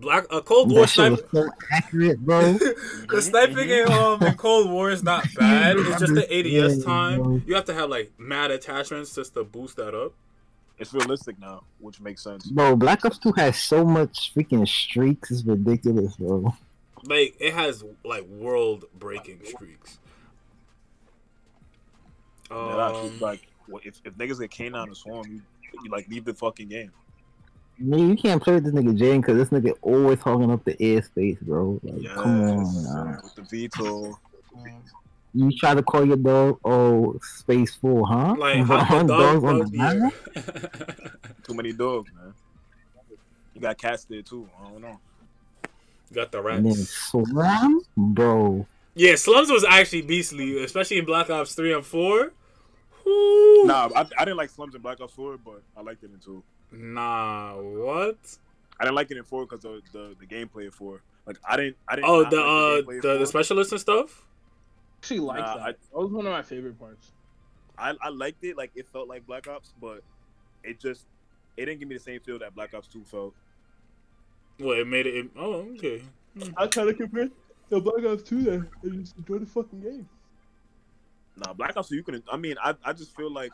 Black 0.00 0.26
a 0.30 0.40
Cold 0.40 0.70
War 0.70 0.80
That 0.82 0.88
shit 0.88 1.18
sniper. 1.18 1.28
so 1.32 1.50
accurate, 1.72 2.18
bro. 2.20 2.58
The 3.08 3.20
sniping 3.22 3.68
in 3.68 3.90
um 3.92 4.22
in 4.22 4.34
Cold 4.34 4.70
War 4.70 4.90
is 4.90 5.02
not 5.02 5.26
bad. 5.36 5.76
It's 5.78 5.98
just 6.00 6.14
the 6.14 6.26
ADS 6.32 6.48
Yeah, 6.78 6.84
time. 6.84 7.42
You 7.46 7.54
have 7.54 7.64
to 7.66 7.74
have 7.74 7.90
like 7.90 8.12
mad 8.18 8.50
attachments 8.50 9.14
just 9.14 9.34
to 9.34 9.44
boost 9.44 9.76
that 9.76 9.94
up. 9.94 10.12
It's 10.78 10.94
realistic 10.94 11.38
now, 11.38 11.64
which 11.78 12.00
makes 12.00 12.22
sense. 12.22 12.46
Bro, 12.46 12.76
Black 12.76 13.04
Ops 13.04 13.18
2 13.18 13.32
has 13.32 13.58
so 13.58 13.84
much 13.84 14.32
freaking 14.34 14.66
streaks. 14.66 15.30
It's 15.30 15.44
ridiculous, 15.44 16.16
bro. 16.16 16.54
Like 17.04 17.34
it 17.38 17.52
has 17.52 17.84
like 18.04 18.24
world 18.28 18.84
breaking 18.98 19.40
streaks. 19.44 19.98
Um, 22.50 23.08
just 23.08 23.20
like 23.20 23.46
what- 23.66 23.84
if, 23.86 24.00
if 24.04 24.14
niggas 24.14 24.40
get 24.40 24.50
canine 24.50 24.88
and 24.88 24.96
swarm, 24.96 25.26
you, 25.30 25.40
you 25.84 25.90
like 25.90 26.08
leave 26.08 26.24
the 26.24 26.34
fucking 26.34 26.68
game. 26.68 26.90
Man, 27.80 28.10
you 28.10 28.16
can't 28.16 28.42
play 28.42 28.54
with 28.54 28.64
this 28.64 28.74
nigga 28.74 28.96
Jane 28.96 29.20
because 29.22 29.36
this 29.36 29.48
nigga 29.48 29.74
always 29.82 30.20
hogging 30.20 30.50
up 30.50 30.64
the 30.64 30.74
airspace, 30.74 31.40
bro. 31.40 31.80
Like, 31.82 32.02
Yes, 32.02 32.12
come 32.14 32.40
on, 32.42 32.84
man. 33.06 33.20
with 33.22 33.34
the 33.36 33.42
veto. 33.42 34.18
You 35.32 35.50
try 35.56 35.74
to 35.74 35.82
call 35.82 36.04
your 36.04 36.16
dog, 36.16 36.58
oh, 36.64 37.18
space 37.22 37.74
four, 37.76 38.06
huh? 38.06 38.34
like 38.36 38.58
how 38.66 38.98
on 38.98 39.06
dogs 39.06 39.44
on 39.44 39.58
the? 39.60 40.12
Too 41.44 41.54
many 41.54 41.72
dogs, 41.72 42.10
man. 42.14 42.34
You 43.54 43.60
got 43.60 43.78
cats 43.78 44.04
there 44.04 44.22
too. 44.22 44.48
I 44.60 44.70
don't 44.70 44.80
know. 44.82 44.98
You 46.10 46.14
Got 46.14 46.32
the 46.32 46.42
And 46.44 46.66
then 46.66 46.72
rats. 46.72 46.88
Slam, 46.90 47.80
bro. 47.96 48.66
Yeah, 48.94 49.14
Slums 49.14 49.50
was 49.50 49.64
actually 49.64 50.02
beastly, 50.02 50.62
especially 50.64 50.98
in 50.98 51.04
Black 51.04 51.30
Ops 51.30 51.54
three 51.54 51.72
and 51.72 51.84
four. 51.86 52.32
Whew. 53.10 53.64
Nah, 53.66 53.88
I, 53.94 54.06
I 54.18 54.24
didn't 54.24 54.36
like 54.36 54.50
Slums 54.50 54.74
in 54.74 54.80
Black 54.82 55.00
Ops 55.00 55.12
4, 55.14 55.38
but 55.38 55.62
I 55.76 55.82
liked 55.82 56.02
it 56.04 56.10
in 56.12 56.18
2. 56.20 56.42
Nah, 56.72 57.54
what? 57.56 58.18
I 58.78 58.84
didn't 58.84 58.94
like 58.96 59.10
it 59.10 59.16
in 59.16 59.24
4 59.24 59.46
because 59.46 59.64
of 59.64 59.80
the, 59.92 60.14
the 60.20 60.26
gameplay 60.26 60.68
of 60.68 60.74
4. 60.74 61.02
Like, 61.26 61.36
I 61.48 61.56
didn't. 61.56 61.76
I 61.88 61.96
didn't 61.96 62.08
Oh, 62.10 62.24
the 62.28 62.84
like 62.86 62.98
uh, 62.98 63.00
the, 63.12 63.18
the 63.18 63.26
specialists 63.26 63.72
and 63.72 63.80
stuff. 63.80 64.24
actually 64.98 65.18
like 65.20 65.40
Nah, 65.40 65.56
that. 65.56 65.62
I- 65.62 65.72
that 65.72 65.78
was 65.92 66.10
one 66.12 66.26
of 66.26 66.32
my 66.32 66.42
favorite 66.42 66.78
parts. 66.78 67.12
I, 67.76 67.94
I 68.02 68.08
liked 68.10 68.42
it. 68.44 68.56
Like, 68.56 68.70
it 68.74 68.86
felt 68.88 69.08
like 69.08 69.26
Black 69.26 69.48
Ops, 69.48 69.72
but 69.80 70.02
it 70.64 70.78
just. 70.80 71.06
It 71.56 71.66
didn't 71.66 71.80
give 71.80 71.88
me 71.88 71.96
the 71.96 72.00
same 72.02 72.20
feel 72.20 72.38
that 72.38 72.54
Black 72.54 72.72
Ops 72.74 72.88
2 72.88 73.02
felt. 73.04 73.34
Well, 74.58 74.78
it 74.78 74.86
made 74.86 75.06
it. 75.06 75.14
it 75.16 75.30
oh, 75.36 75.66
okay. 75.76 76.02
I 76.56 76.66
kind 76.68 76.88
of 76.88 76.96
compared 76.96 77.32
the 77.68 77.80
Black 77.80 78.04
Ops 78.04 78.22
2 78.22 78.42
there. 78.42 78.68
and 78.82 79.00
just 79.04 79.16
enjoy 79.16 79.38
the 79.38 79.46
fucking 79.46 79.80
game. 79.80 80.08
Nah, 81.36 81.52
Black 81.52 81.76
Ops 81.76 81.88
2, 81.88 81.96
you 81.96 82.02
can. 82.02 82.22
I 82.30 82.36
mean, 82.36 82.56
I, 82.62 82.74
I 82.84 82.92
just 82.92 83.16
feel 83.16 83.32
like 83.32 83.52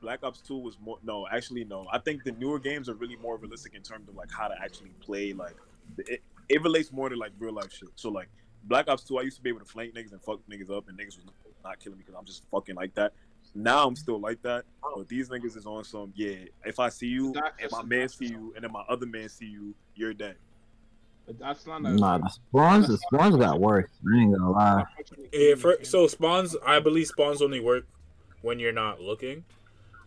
Black 0.00 0.22
Ops 0.22 0.40
2 0.40 0.56
was 0.56 0.78
more. 0.80 0.98
No, 1.02 1.26
actually, 1.30 1.64
no. 1.64 1.86
I 1.92 1.98
think 1.98 2.24
the 2.24 2.32
newer 2.32 2.58
games 2.58 2.88
are 2.88 2.94
really 2.94 3.16
more 3.16 3.36
realistic 3.36 3.74
in 3.74 3.82
terms 3.82 4.08
of 4.08 4.14
like 4.14 4.30
how 4.30 4.48
to 4.48 4.54
actually 4.62 4.90
play. 5.00 5.32
Like, 5.32 5.56
it, 5.98 6.22
it 6.48 6.62
relates 6.62 6.92
more 6.92 7.08
to 7.08 7.16
like 7.16 7.32
real 7.38 7.54
life 7.54 7.72
shit. 7.72 7.88
So 7.96 8.10
like 8.10 8.28
Black 8.64 8.88
Ops 8.88 9.04
2, 9.04 9.18
I 9.18 9.22
used 9.22 9.36
to 9.36 9.42
be 9.42 9.50
able 9.50 9.60
to 9.60 9.66
flank 9.66 9.94
niggas 9.94 10.12
and 10.12 10.22
fuck 10.22 10.40
niggas 10.50 10.70
up, 10.70 10.88
and 10.88 10.98
niggas 10.98 11.16
was 11.16 11.26
not 11.64 11.80
killing 11.80 11.98
me 11.98 12.04
because 12.06 12.18
I'm 12.18 12.26
just 12.26 12.44
fucking 12.50 12.76
like 12.76 12.94
that. 12.94 13.12
Now 13.54 13.86
I'm 13.86 13.96
still 13.96 14.20
like 14.20 14.40
that, 14.42 14.64
but 14.94 15.08
these 15.08 15.28
niggas 15.28 15.56
is 15.56 15.66
on 15.66 15.82
some. 15.84 16.12
Yeah, 16.14 16.36
if 16.64 16.78
I 16.78 16.88
see 16.88 17.08
you 17.08 17.34
and 17.60 17.70
my 17.72 17.82
man 17.82 18.08
see 18.08 18.26
you, 18.26 18.52
and 18.54 18.62
then 18.62 18.70
my 18.70 18.84
other 18.88 19.06
man 19.06 19.28
see 19.28 19.46
you, 19.46 19.74
you're 19.96 20.14
dead. 20.14 20.36
But 21.30 21.38
that's 21.38 21.64
not 21.64 21.82
a, 21.82 21.90
Nah, 21.90 22.18
the 22.18 22.28
spawns, 22.28 22.88
the 22.88 22.98
spawns 22.98 23.36
got 23.36 23.60
worse. 23.60 23.88
I 24.12 24.18
ain't 24.18 24.32
gonna 24.36 24.50
lie. 24.50 24.84
Yeah, 25.32 25.54
for, 25.54 25.76
so 25.84 26.08
spawns. 26.08 26.56
I 26.66 26.80
believe 26.80 27.06
spawns 27.06 27.40
only 27.40 27.60
work 27.60 27.86
when 28.42 28.58
you're 28.58 28.72
not 28.72 29.00
looking. 29.00 29.44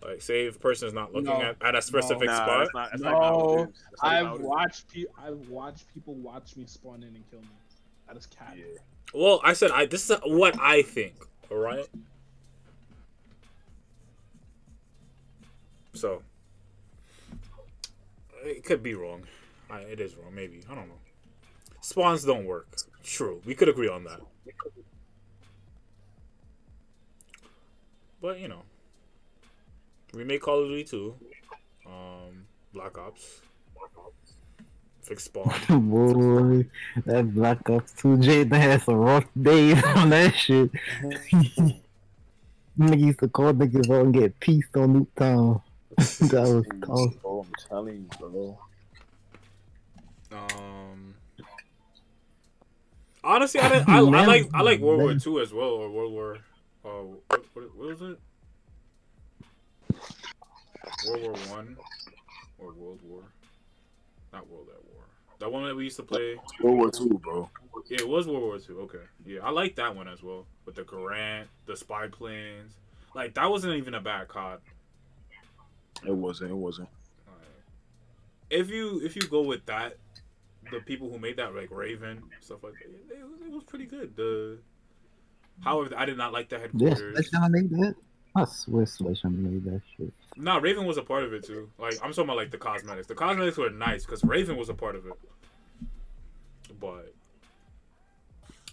Like, 0.03 0.21
say 0.21 0.47
if 0.47 0.57
a 0.57 0.59
person's 0.59 0.91
not 0.91 1.13
looking 1.13 1.29
No. 1.29 1.41
at, 1.41 1.55
at 1.63 1.75
a 1.75 1.81
specific 1.81 2.27
Nah, 2.27 2.35
spot. 2.35 2.59
that's 2.59 2.73
not. 2.73 2.89
That's 2.91 3.03
not 3.03 3.13
how 3.13 3.29
No, 3.29 3.39
it 3.39 3.69
is. 3.69 3.83
That's 3.91 4.03
not 4.03 4.11
how 4.11 4.33
I've 4.35 4.41
watched 4.41 4.93
pe- 4.93 5.05
I've 5.17 5.47
watched 5.47 5.93
people 5.93 6.13
watch 6.15 6.57
me 6.57 6.65
spawn 6.67 7.03
in 7.03 7.15
and 7.15 7.23
kill 7.31 7.39
me. 7.39 7.47
I 8.09 8.11
That 8.13 8.19
is 8.19 8.25
cat. 8.25 8.55
Yeah. 8.57 8.65
Well, 9.13 9.39
I 9.45 9.53
said 9.53 9.71
I. 9.71 9.85
This 9.85 10.09
is 10.09 10.17
what 10.25 10.59
I 10.59 10.81
think. 10.81 11.15
All 11.49 11.55
right. 11.57 11.85
So 15.93 16.21
it 18.43 18.65
could 18.65 18.83
be 18.83 18.93
wrong. 18.93 19.23
I, 19.69 19.79
it 19.83 20.01
is 20.01 20.17
wrong. 20.17 20.35
Maybe 20.35 20.59
I 20.69 20.75
don't 20.75 20.89
know. 20.89 20.95
Spawns 21.83 22.23
don't 22.23 22.45
work. 22.45 22.67
True. 23.03 23.41
We 23.45 23.53
could 23.55 23.67
agree 23.67 23.89
on 23.89 24.05
that. 24.05 24.21
But 28.21 28.39
you 28.39 28.47
know, 28.47 28.61
we 30.13 30.23
made 30.23 30.39
Call 30.41 30.63
of 30.63 30.69
Duty 30.69 30.85
2, 30.85 31.15
um, 31.85 32.45
Black 32.73 32.97
Ops, 32.97 33.41
fix 35.01 35.25
Spawn. 35.25 35.53
Boy, 35.89 36.65
that 37.05 37.35
Black 37.35 37.69
Ops 37.69 37.91
2 37.97 38.17
J 38.19 38.43
that 38.45 38.61
had 38.61 38.81
some 38.83 38.95
rough 38.95 39.25
days 39.39 39.83
on 39.97 40.09
that 40.11 40.33
shit. 40.35 40.71
Nigga 42.79 42.99
used 42.99 43.19
to 43.19 43.27
call 43.27 43.53
niggas 43.53 43.91
out 43.93 44.05
and 44.05 44.13
get 44.13 44.39
pieced 44.39 44.75
on 44.77 45.05
Nuketown. 45.05 45.61
that 45.97 46.31
was 46.31 46.65
tough. 46.87 47.25
I'm 47.25 47.53
telling 47.69 47.95
you, 47.97 48.17
bro. 48.17 48.57
Honestly, 53.33 53.59
I, 53.61 53.69
didn't, 53.69 53.89
I, 53.89 53.97
I 53.97 54.25
like 54.27 54.49
I 54.53 54.61
like 54.61 54.79
World 54.79 54.99
War 54.99 55.07
man. 55.07 55.19
Two 55.19 55.39
as 55.39 55.51
well, 55.51 55.69
or 55.69 55.89
World 55.89 56.13
War. 56.13 56.37
Uh, 56.85 56.89
what, 56.89 57.45
what, 57.53 57.75
what 57.75 57.87
was 57.87 58.01
it? 58.03 58.19
World 61.07 61.23
War 61.23 61.33
One 61.49 61.75
or 62.59 62.73
World 62.73 62.99
War? 63.03 63.23
Not 64.31 64.47
World 64.47 64.67
at 64.69 64.83
War. 64.85 65.01
That 65.39 65.51
one 65.51 65.65
that 65.65 65.75
we 65.75 65.85
used 65.85 65.95
to 65.95 66.03
play. 66.03 66.37
World 66.61 66.77
War 66.77 66.91
Two, 66.91 67.19
bro. 67.23 67.49
Yeah, 67.89 68.01
it 68.01 68.07
was 68.07 68.27
World 68.27 68.43
War 68.43 68.59
Two. 68.59 68.81
Okay, 68.81 69.03
yeah, 69.25 69.39
I 69.41 69.49
like 69.49 69.75
that 69.77 69.95
one 69.95 70.07
as 70.07 70.21
well 70.21 70.45
with 70.65 70.75
the 70.75 70.83
Garand, 70.83 71.45
the 71.65 71.75
spy 71.75 72.09
planes. 72.09 72.73
Like 73.15 73.33
that 73.33 73.49
wasn't 73.49 73.73
even 73.77 73.95
a 73.95 74.01
bad 74.01 74.27
COD. 74.27 74.59
It 76.05 76.15
wasn't. 76.15 76.51
It 76.51 76.55
wasn't. 76.55 76.89
Like, 77.25 77.47
if 78.51 78.69
you 78.69 79.01
if 79.03 79.15
you 79.15 79.23
go 79.23 79.41
with 79.41 79.65
that, 79.65 79.97
the 80.73 80.79
people 80.81 81.09
who 81.09 81.19
made 81.19 81.37
that 81.37 81.55
like 81.55 81.71
Raven 81.71 82.23
stuff 82.41 82.63
like 82.63 82.73
that, 82.73 83.15
it, 83.15 83.23
was, 83.23 83.41
it 83.41 83.51
was 83.51 83.63
pretty 83.63 83.85
good. 83.85 84.15
The 84.15 84.59
however, 85.61 85.93
I 85.97 86.05
did 86.05 86.17
not 86.17 86.33
like 86.33 86.49
the 86.49 86.59
headquarters. 86.59 87.13
Sledgehammer 87.13 87.49
made 87.49 87.69
that? 87.71 87.95
I 88.35 88.45
swear 88.45 88.85
Sledgehammer 88.85 89.37
made 89.37 89.63
that 89.65 89.81
shit. 89.95 90.13
No, 90.35 90.59
Raven 90.59 90.85
was 90.85 90.97
a 90.97 91.03
part 91.03 91.23
of 91.23 91.33
it 91.33 91.45
too. 91.45 91.69
Like 91.77 91.95
I'm 92.03 92.11
talking 92.11 92.25
about 92.25 92.37
like 92.37 92.51
the 92.51 92.57
cosmetics. 92.57 93.07
The 93.07 93.15
cosmetics 93.15 93.57
were 93.57 93.69
nice 93.69 94.05
because 94.05 94.23
Raven 94.23 94.57
was 94.57 94.69
a 94.69 94.73
part 94.73 94.95
of 94.95 95.05
it. 95.05 95.13
But 96.79 97.13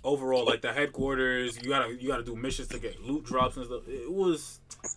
overall, 0.03 0.45
like 0.45 0.63
the 0.63 0.73
headquarters, 0.73 1.59
you 1.63 1.69
gotta 1.69 1.95
you 1.95 2.09
gotta 2.09 2.25
do 2.25 2.35
missions 2.37 2.69
to 2.69 2.79
get 2.79 3.03
loot 3.03 3.25
drops 3.25 3.57
and 3.57 3.67
stuff. 3.67 3.87
It 3.89 4.11
was 4.11 4.61
it 4.83 4.91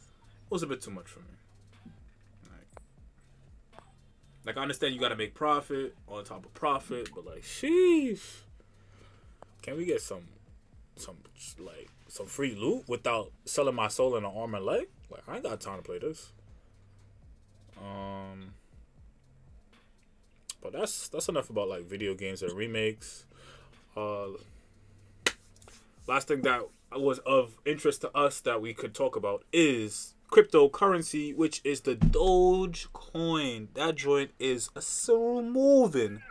was 0.49 0.63
a 0.63 0.67
bit 0.67 0.81
too 0.81 0.91
much 0.91 1.07
for 1.07 1.19
me. 1.19 1.25
Like, 2.45 2.81
like 4.45 4.57
I 4.57 4.61
understand 4.61 4.93
you 4.93 4.99
gotta 4.99 5.15
make 5.15 5.33
profit 5.33 5.95
on 6.07 6.23
top 6.23 6.45
of 6.45 6.53
profit, 6.53 7.09
but 7.15 7.25
like, 7.25 7.43
sheesh, 7.43 8.41
can 9.61 9.77
we 9.77 9.85
get 9.85 10.01
some 10.01 10.23
some 10.95 11.17
like 11.59 11.89
some 12.07 12.25
free 12.25 12.55
loot 12.55 12.87
without 12.87 13.31
selling 13.45 13.75
my 13.75 13.87
soul 13.87 14.15
and 14.15 14.25
an 14.25 14.31
arm 14.35 14.53
and 14.55 14.65
leg? 14.65 14.87
Like 15.09 15.21
I 15.27 15.35
ain't 15.35 15.43
got 15.43 15.59
time 15.59 15.77
to 15.77 15.83
play 15.83 15.99
this. 15.99 16.31
Um, 17.77 18.53
but 20.61 20.73
that's 20.73 21.07
that's 21.09 21.29
enough 21.29 21.49
about 21.49 21.69
like 21.69 21.85
video 21.85 22.13
games 22.13 22.41
and 22.41 22.51
remakes. 22.53 23.25
Uh, 23.95 24.27
last 26.07 26.27
thing 26.27 26.41
that 26.41 26.67
was 26.91 27.19
of 27.19 27.57
interest 27.65 28.01
to 28.01 28.15
us 28.15 28.41
that 28.41 28.61
we 28.61 28.73
could 28.73 28.93
talk 28.93 29.15
about 29.15 29.43
is 29.51 30.12
cryptocurrency, 30.33 31.35
which 31.35 31.61
is 31.63 31.81
the 31.81 31.93
Doge 31.95 32.91
coin. 32.91 33.67
That 33.75 33.95
joint 33.95 34.31
is 34.39 34.69
a 34.75 34.81
so 34.81 35.41
moving. 35.41 36.23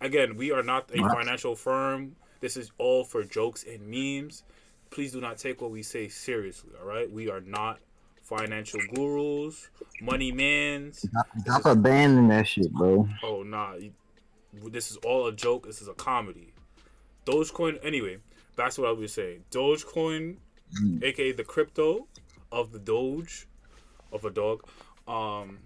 Again, 0.00 0.36
we 0.36 0.52
are 0.52 0.62
not 0.62 0.90
a 0.94 0.98
financial 1.08 1.56
firm. 1.56 2.16
This 2.40 2.56
is 2.56 2.70
all 2.78 3.04
for 3.04 3.24
jokes 3.24 3.64
and 3.64 3.88
memes. 3.88 4.42
Please 4.90 5.12
do 5.12 5.20
not 5.20 5.38
take 5.38 5.60
what 5.62 5.70
we 5.70 5.82
say 5.82 6.08
seriously. 6.08 6.70
All 6.78 6.86
right, 6.86 7.10
we 7.10 7.30
are 7.30 7.40
not 7.40 7.80
financial 8.22 8.80
gurus, 8.94 9.70
money 10.02 10.30
mans. 10.30 11.06
Drop 11.44 11.64
a 11.64 11.74
band 11.74 12.18
in 12.18 12.28
that 12.28 12.46
shit, 12.46 12.70
bro. 12.72 13.08
Oh 13.22 13.42
nah, 13.42 13.76
this 14.70 14.90
is 14.90 14.98
all 14.98 15.26
a 15.26 15.32
joke. 15.32 15.66
This 15.66 15.80
is 15.80 15.88
a 15.88 15.94
comedy. 15.94 16.52
Dogecoin. 17.24 17.78
Anyway, 17.82 18.18
back 18.56 18.72
to 18.72 18.82
what 18.82 18.90
I 18.90 18.92
was 18.92 19.12
saying. 19.14 19.44
Dogecoin, 19.50 20.36
Mm. 20.82 21.02
aka 21.02 21.32
the 21.32 21.44
crypto 21.44 22.06
of 22.50 22.72
the 22.72 22.78
Doge, 22.78 23.46
of 24.12 24.24
a 24.24 24.30
dog. 24.30 24.66
Um, 25.06 25.60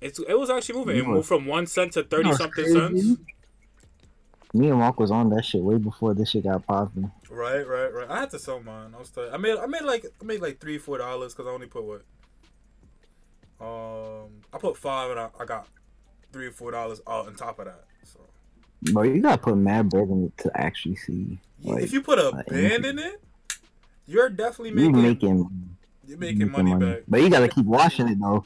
it's 0.00 0.18
it 0.18 0.38
was 0.38 0.50
actually 0.50 0.78
moving. 0.78 0.96
It 0.96 1.06
moved 1.06 1.28
from 1.28 1.46
one 1.46 1.66
cent 1.66 1.92
to 1.92 2.02
thirty 2.02 2.32
something 2.32 2.66
cents. 2.66 3.18
Me 4.52 4.68
and 4.68 4.78
Mark 4.78 5.00
was 5.00 5.10
on 5.10 5.30
that 5.30 5.44
shit 5.44 5.62
way 5.62 5.78
before 5.78 6.14
this 6.14 6.30
shit 6.30 6.44
got 6.44 6.64
popping. 6.64 7.10
Right, 7.28 7.66
right, 7.66 7.92
right. 7.92 8.08
I 8.08 8.20
had 8.20 8.30
to 8.30 8.38
sell 8.38 8.60
mine. 8.60 8.92
I 8.94 8.98
was. 8.98 9.10
T- 9.10 9.28
I 9.32 9.36
made. 9.36 9.56
I 9.56 9.66
made 9.66 9.82
like. 9.82 10.06
I 10.20 10.24
made 10.24 10.40
like 10.40 10.60
three, 10.60 10.78
four 10.78 10.98
dollars 10.98 11.34
because 11.34 11.48
I 11.48 11.50
only 11.50 11.66
put 11.66 11.84
what. 11.84 12.02
Um, 13.60 14.42
I 14.52 14.58
put 14.58 14.76
five 14.76 15.10
and 15.10 15.18
I, 15.18 15.28
I 15.40 15.44
got 15.44 15.66
three 16.32 16.46
or 16.46 16.52
four 16.52 16.70
dollars 16.70 17.00
out 17.08 17.26
on 17.26 17.34
top 17.34 17.58
of 17.58 17.66
that. 17.66 17.84
So 18.04 18.20
Bro, 18.92 19.04
you 19.04 19.20
gotta 19.22 19.38
put 19.40 19.56
mad 19.56 19.88
bread 19.88 20.08
in 20.08 20.26
it 20.26 20.38
to 20.38 20.50
actually 20.60 20.96
see. 20.96 21.38
Like, 21.62 21.82
if 21.82 21.92
you 21.92 22.02
put 22.02 22.18
a 22.18 22.44
band 22.48 22.84
in 22.84 22.98
it, 22.98 23.22
you're 24.06 24.28
definitely 24.28 24.70
making. 24.72 24.94
you 24.94 25.02
making 25.02 25.38
making, 25.38 25.50
you're 26.06 26.18
making 26.18 26.50
money, 26.50 26.74
back. 26.74 27.02
But 27.08 27.22
you 27.22 27.30
gotta 27.30 27.48
keep 27.48 27.66
washing 27.66 28.08
it 28.08 28.18
though. 28.20 28.44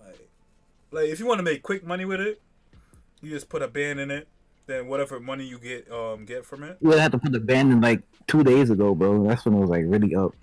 Like, 0.00 0.28
like 0.90 1.08
if 1.08 1.18
you 1.20 1.26
want 1.26 1.38
to 1.38 1.42
make 1.42 1.62
quick 1.62 1.84
money 1.84 2.04
with 2.04 2.20
it, 2.20 2.40
you 3.20 3.30
just 3.30 3.48
put 3.48 3.62
a 3.62 3.68
band 3.68 4.00
in 4.00 4.10
it. 4.10 4.28
Then 4.66 4.86
whatever 4.86 5.20
money 5.20 5.44
you 5.44 5.58
get 5.58 5.90
um 5.92 6.24
get 6.24 6.44
from 6.46 6.62
it, 6.62 6.78
You 6.80 6.88
would 6.88 6.98
have 6.98 7.12
to 7.12 7.18
put 7.18 7.32
the 7.32 7.40
band 7.40 7.72
in 7.72 7.80
like 7.80 8.02
two 8.26 8.42
days 8.42 8.70
ago, 8.70 8.94
bro. 8.94 9.26
That's 9.26 9.44
when 9.44 9.54
it 9.54 9.58
was 9.58 9.70
like 9.70 9.84
really 9.86 10.14
up. 10.14 10.34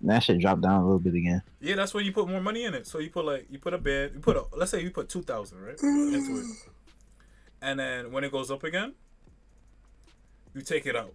And 0.00 0.10
that 0.10 0.22
shit 0.22 0.40
dropped 0.40 0.62
down 0.62 0.80
a 0.80 0.84
little 0.84 0.98
bit 0.98 1.14
again. 1.14 1.42
yeah, 1.60 1.74
that's 1.74 1.92
when 1.94 2.04
you 2.04 2.12
put 2.12 2.28
more 2.28 2.40
money 2.40 2.64
in 2.64 2.74
it. 2.74 2.86
So 2.86 2.98
you 2.98 3.10
put 3.10 3.24
like 3.24 3.46
you 3.50 3.58
put 3.58 3.74
a 3.74 3.78
band, 3.78 4.12
you 4.14 4.20
put 4.20 4.36
a 4.36 4.44
let's 4.56 4.70
say 4.70 4.82
you 4.82 4.90
put 4.90 5.08
two 5.08 5.22
thousand 5.22 5.60
right 5.60 5.76
into 5.80 6.40
it, 6.40 6.46
and 7.62 7.78
then 7.78 8.10
when 8.12 8.24
it 8.24 8.32
goes 8.32 8.50
up 8.50 8.64
again, 8.64 8.94
you 10.54 10.62
take 10.62 10.86
it 10.86 10.96
out. 10.96 11.14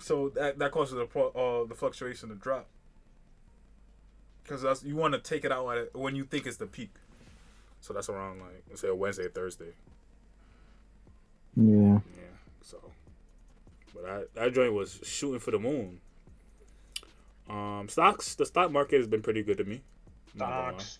So 0.00 0.28
that 0.30 0.58
that 0.58 0.70
causes 0.70 0.94
the 0.94 1.20
uh 1.20 1.64
the 1.64 1.74
fluctuation 1.74 2.28
to 2.28 2.34
drop. 2.34 2.66
Because 4.42 4.62
that's 4.62 4.82
you 4.82 4.96
want 4.96 5.14
to 5.14 5.20
take 5.20 5.44
it 5.44 5.52
out 5.52 5.68
at 5.70 5.78
it 5.78 5.90
when 5.94 6.16
you 6.16 6.24
think 6.24 6.46
it's 6.46 6.56
the 6.56 6.66
peak. 6.66 6.90
So 7.80 7.92
that's 7.92 8.08
around 8.08 8.40
like 8.40 8.62
let's 8.68 8.80
say 8.80 8.88
a 8.88 8.94
Wednesday, 8.94 9.28
Thursday. 9.28 9.72
Yeah. 11.56 11.74
Yeah. 11.94 12.00
So, 12.62 12.78
but 13.94 14.04
that 14.04 14.34
that 14.34 14.54
joint 14.54 14.72
was 14.72 15.00
shooting 15.02 15.40
for 15.40 15.50
the 15.50 15.58
moon. 15.58 16.00
Um, 17.48 17.88
stocks. 17.88 18.34
The 18.34 18.46
stock 18.46 18.70
market 18.70 18.98
has 18.98 19.06
been 19.06 19.22
pretty 19.22 19.42
good 19.42 19.58
to 19.58 19.64
me. 19.64 19.80
Not 20.34 20.50
gonna. 20.50 20.80
Stocks. 20.80 20.98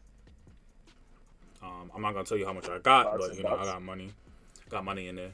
Um, 1.63 1.91
I'm 1.95 2.03
not 2.03 2.13
gonna 2.13 2.25
tell 2.25 2.39
you 2.39 2.47
how 2.47 2.53
much 2.53 2.69
I 2.69 2.79
got, 2.79 3.07
Stocks 3.07 3.29
but 3.29 3.37
you 3.37 3.43
know 3.43 3.57
I 3.57 3.65
got 3.65 3.83
money. 3.83 4.13
Got 4.71 4.85
money 4.85 5.09
in 5.09 5.17
there. 5.17 5.33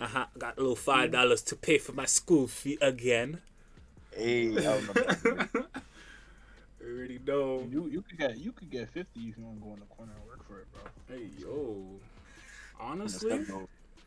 I 0.00 0.06
ha- 0.06 0.28
got 0.38 0.56
a 0.56 0.60
little 0.60 0.76
five 0.76 1.10
dollars 1.12 1.42
to 1.42 1.56
pay 1.56 1.78
for 1.78 1.92
my 1.92 2.04
school 2.06 2.46
fee 2.46 2.78
again. 2.80 3.40
Hey, 4.14 4.48
I 4.66 4.76
remember. 4.76 5.48
You 6.80 6.96
already 6.96 7.18
know. 7.26 7.66
You 7.70 7.86
you 7.88 8.02
could 8.02 8.18
get 8.18 8.38
you 8.38 8.52
could 8.52 8.70
get 8.70 8.88
fifty 8.88 9.20
if 9.28 9.36
you 9.36 9.44
want 9.44 9.58
to 9.58 9.64
go 9.66 9.74
in 9.74 9.80
the 9.80 9.86
corner 9.86 10.12
and 10.18 10.26
work 10.26 10.46
for 10.46 10.60
it, 10.60 10.66
bro. 10.72 10.82
Hey 11.14 11.26
yo. 11.38 11.84
Honestly, 12.80 13.40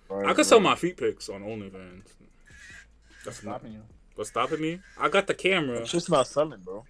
Right, 0.10 0.28
I 0.30 0.34
could 0.34 0.46
sell 0.46 0.60
my 0.60 0.76
feet 0.76 0.98
pics 0.98 1.30
on 1.30 1.42
OnlyFans. 1.44 2.04
That's 3.24 3.44
not 3.44 3.60
Stopping 3.60 3.74
you. 3.74 3.82
what's 4.16 4.30
stopping 4.32 4.62
me. 4.62 4.80
I 5.00 5.10
got 5.10 5.28
the 5.28 5.34
camera. 5.36 5.78
It's 5.80 5.92
just 5.92 6.10
not 6.10 6.26
selling, 6.28 6.62
bro. 6.62 6.86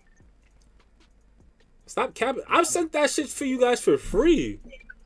Stop 1.88 2.14
capping. 2.14 2.44
I've 2.48 2.68
sent 2.68 2.94
that 2.94 3.10
shit 3.10 3.28
for 3.28 3.44
you 3.46 3.60
guys 3.60 3.82
for 3.82 3.98
free. 3.98 4.60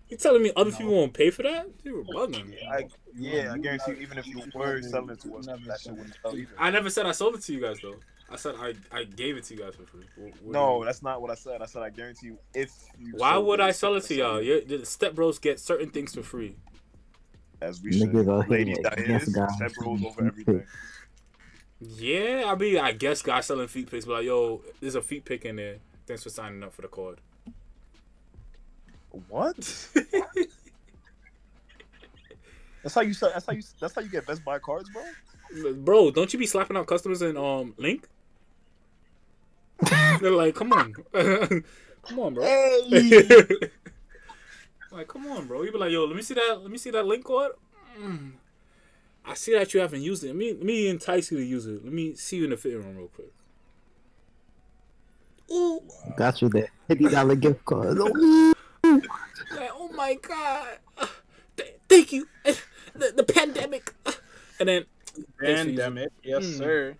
You 0.09 0.17
telling 0.17 0.43
me 0.43 0.51
other 0.55 0.71
people 0.71 0.93
won't 0.93 1.13
pay 1.13 1.31
for 1.31 1.43
that? 1.43 1.67
You 1.83 1.97
were 1.97 2.03
bugging. 2.03 2.53
I, 2.69 2.87
yeah, 3.15 3.53
I 3.53 3.57
guarantee 3.57 3.91
you, 3.93 3.97
even 3.97 4.17
if 4.19 4.27
you 4.27 4.39
were 4.53 4.81
selling 4.83 5.09
it 5.09 5.19
to 5.21 5.35
us, 5.37 5.47
that 5.47 5.79
shit 5.81 5.93
wouldn't 5.93 6.15
sell 6.21 6.37
either. 6.37 6.51
I 6.59 6.69
never 6.69 6.89
said 6.89 7.05
I 7.07 7.11
sold 7.11 7.35
it 7.35 7.41
to 7.41 7.53
you 7.53 7.61
guys 7.61 7.77
though. 7.81 7.95
I 8.29 8.35
said 8.37 8.55
I, 8.59 8.73
I 8.91 9.03
gave 9.03 9.37
it 9.37 9.43
to 9.45 9.55
you 9.55 9.61
guys 9.61 9.75
for 9.75 9.85
free. 9.85 10.03
What- 10.15 10.33
what 10.41 10.51
No, 10.51 10.85
that's 10.85 11.01
not 11.01 11.21
what 11.21 11.31
I 11.31 11.35
said. 11.35 11.61
I 11.61 11.65
said 11.65 11.81
I 11.81 11.89
guarantee 11.89 12.27
you, 12.27 12.39
if 12.53 12.71
you. 12.99 13.13
Why 13.17 13.37
would 13.37 13.59
I 13.59 13.71
sell 13.71 13.95
it 13.95 14.01
to 14.05 14.15
y'all? 14.15 14.35
sell 14.35 14.43
You're, 14.43 14.61
the 14.61 14.85
step 14.85 15.15
bros 15.15 15.39
get 15.39 15.59
certain 15.59 15.89
things 15.89 16.13
for 16.13 16.23
free. 16.23 16.55
As 17.61 17.81
we 17.81 17.91
should. 17.93 18.09
Niggas 18.11 18.49
Ladies 18.49 18.77
like, 18.83 18.95
that 18.97 19.07
yes, 19.07 19.27
is, 19.27 19.33
guys. 19.35 19.53
step 19.55 19.71
rules 19.79 20.03
over 20.03 20.27
everything. 20.27 20.63
Yeah, 21.79 22.43
I 22.47 22.55
mean, 22.55 22.77
I 22.77 22.91
guess 22.93 23.21
guys 23.21 23.45
selling 23.47 23.67
feet 23.67 23.89
picks, 23.89 24.05
but 24.05 24.13
like, 24.13 24.25
yo, 24.25 24.61
there's 24.81 24.95
a 24.95 25.01
feet 25.01 25.25
pick 25.25 25.45
in 25.45 25.55
there. 25.57 25.77
Thanks 26.07 26.23
for 26.23 26.29
signing 26.29 26.63
up 26.63 26.73
for 26.73 26.81
the 26.81 26.87
card. 26.87 27.19
What? 29.29 29.57
That's 32.83 32.93
how 32.93 33.01
you 33.01 33.13
sell. 33.13 33.31
That's 33.33 33.45
how 33.45 33.53
you. 33.53 33.63
That's 33.79 33.95
how 33.95 34.01
you 34.01 34.09
get 34.09 34.27
Best 34.27 34.45
Buy 34.45 34.59
cards, 34.59 34.89
bro. 34.89 35.73
Bro, 35.73 36.11
don't 36.11 36.31
you 36.31 36.37
be 36.37 36.45
slapping 36.45 36.77
out 36.77 36.85
customers 36.87 37.21
in 37.23 37.35
um 37.37 37.73
Link? 37.77 38.07
They're 40.21 40.31
like, 40.31 40.55
come 40.55 40.71
on, 40.71 40.93
come 42.03 42.19
on, 42.19 42.33
bro. 42.33 42.43
Hey. 42.43 43.47
like, 44.91 45.07
come 45.07 45.25
on, 45.27 45.47
bro. 45.47 45.63
You 45.63 45.71
be 45.71 45.77
like, 45.77 45.91
yo, 45.91 46.05
let 46.05 46.15
me 46.15 46.21
see 46.21 46.35
that. 46.35 46.59
Let 46.61 46.69
me 46.71 46.77
see 46.77 46.91
that 46.91 47.05
link 47.05 47.25
card. 47.25 47.53
Mm. 47.99 48.33
I 49.25 49.33
see 49.33 49.53
that 49.53 49.73
you 49.73 49.79
haven't 49.79 50.01
used 50.01 50.23
it. 50.23 50.27
Let 50.27 50.35
me 50.35 50.53
let 50.53 50.63
me 50.63 50.87
entice 50.87 51.31
you 51.31 51.37
to 51.37 51.43
use 51.43 51.65
it. 51.65 51.83
Let 51.83 51.91
me 51.93 52.13
see 52.15 52.37
you 52.37 52.43
in 52.43 52.51
the 52.51 52.57
fitting 52.57 52.83
room 52.83 52.97
real 52.97 53.07
quick. 53.07 53.31
Ooh, 55.51 55.81
Got 56.17 56.41
you 56.41 56.49
there. 56.49 56.69
fifty 56.87 57.07
dollar 57.09 57.35
gift 57.35 57.65
card. 57.65 57.97
Like, 59.55 59.71
oh 59.73 59.89
my 59.95 60.15
god, 60.15 60.77
th- 61.57 61.75
thank 61.89 62.11
you. 62.11 62.27
The, 62.43 63.11
the 63.15 63.23
pandemic, 63.23 63.93
and 64.59 64.69
then 64.69 64.85
Pandemic. 65.39 66.09
Yes, 66.23 66.43
Mm. 66.45 66.57
sir. 66.57 66.95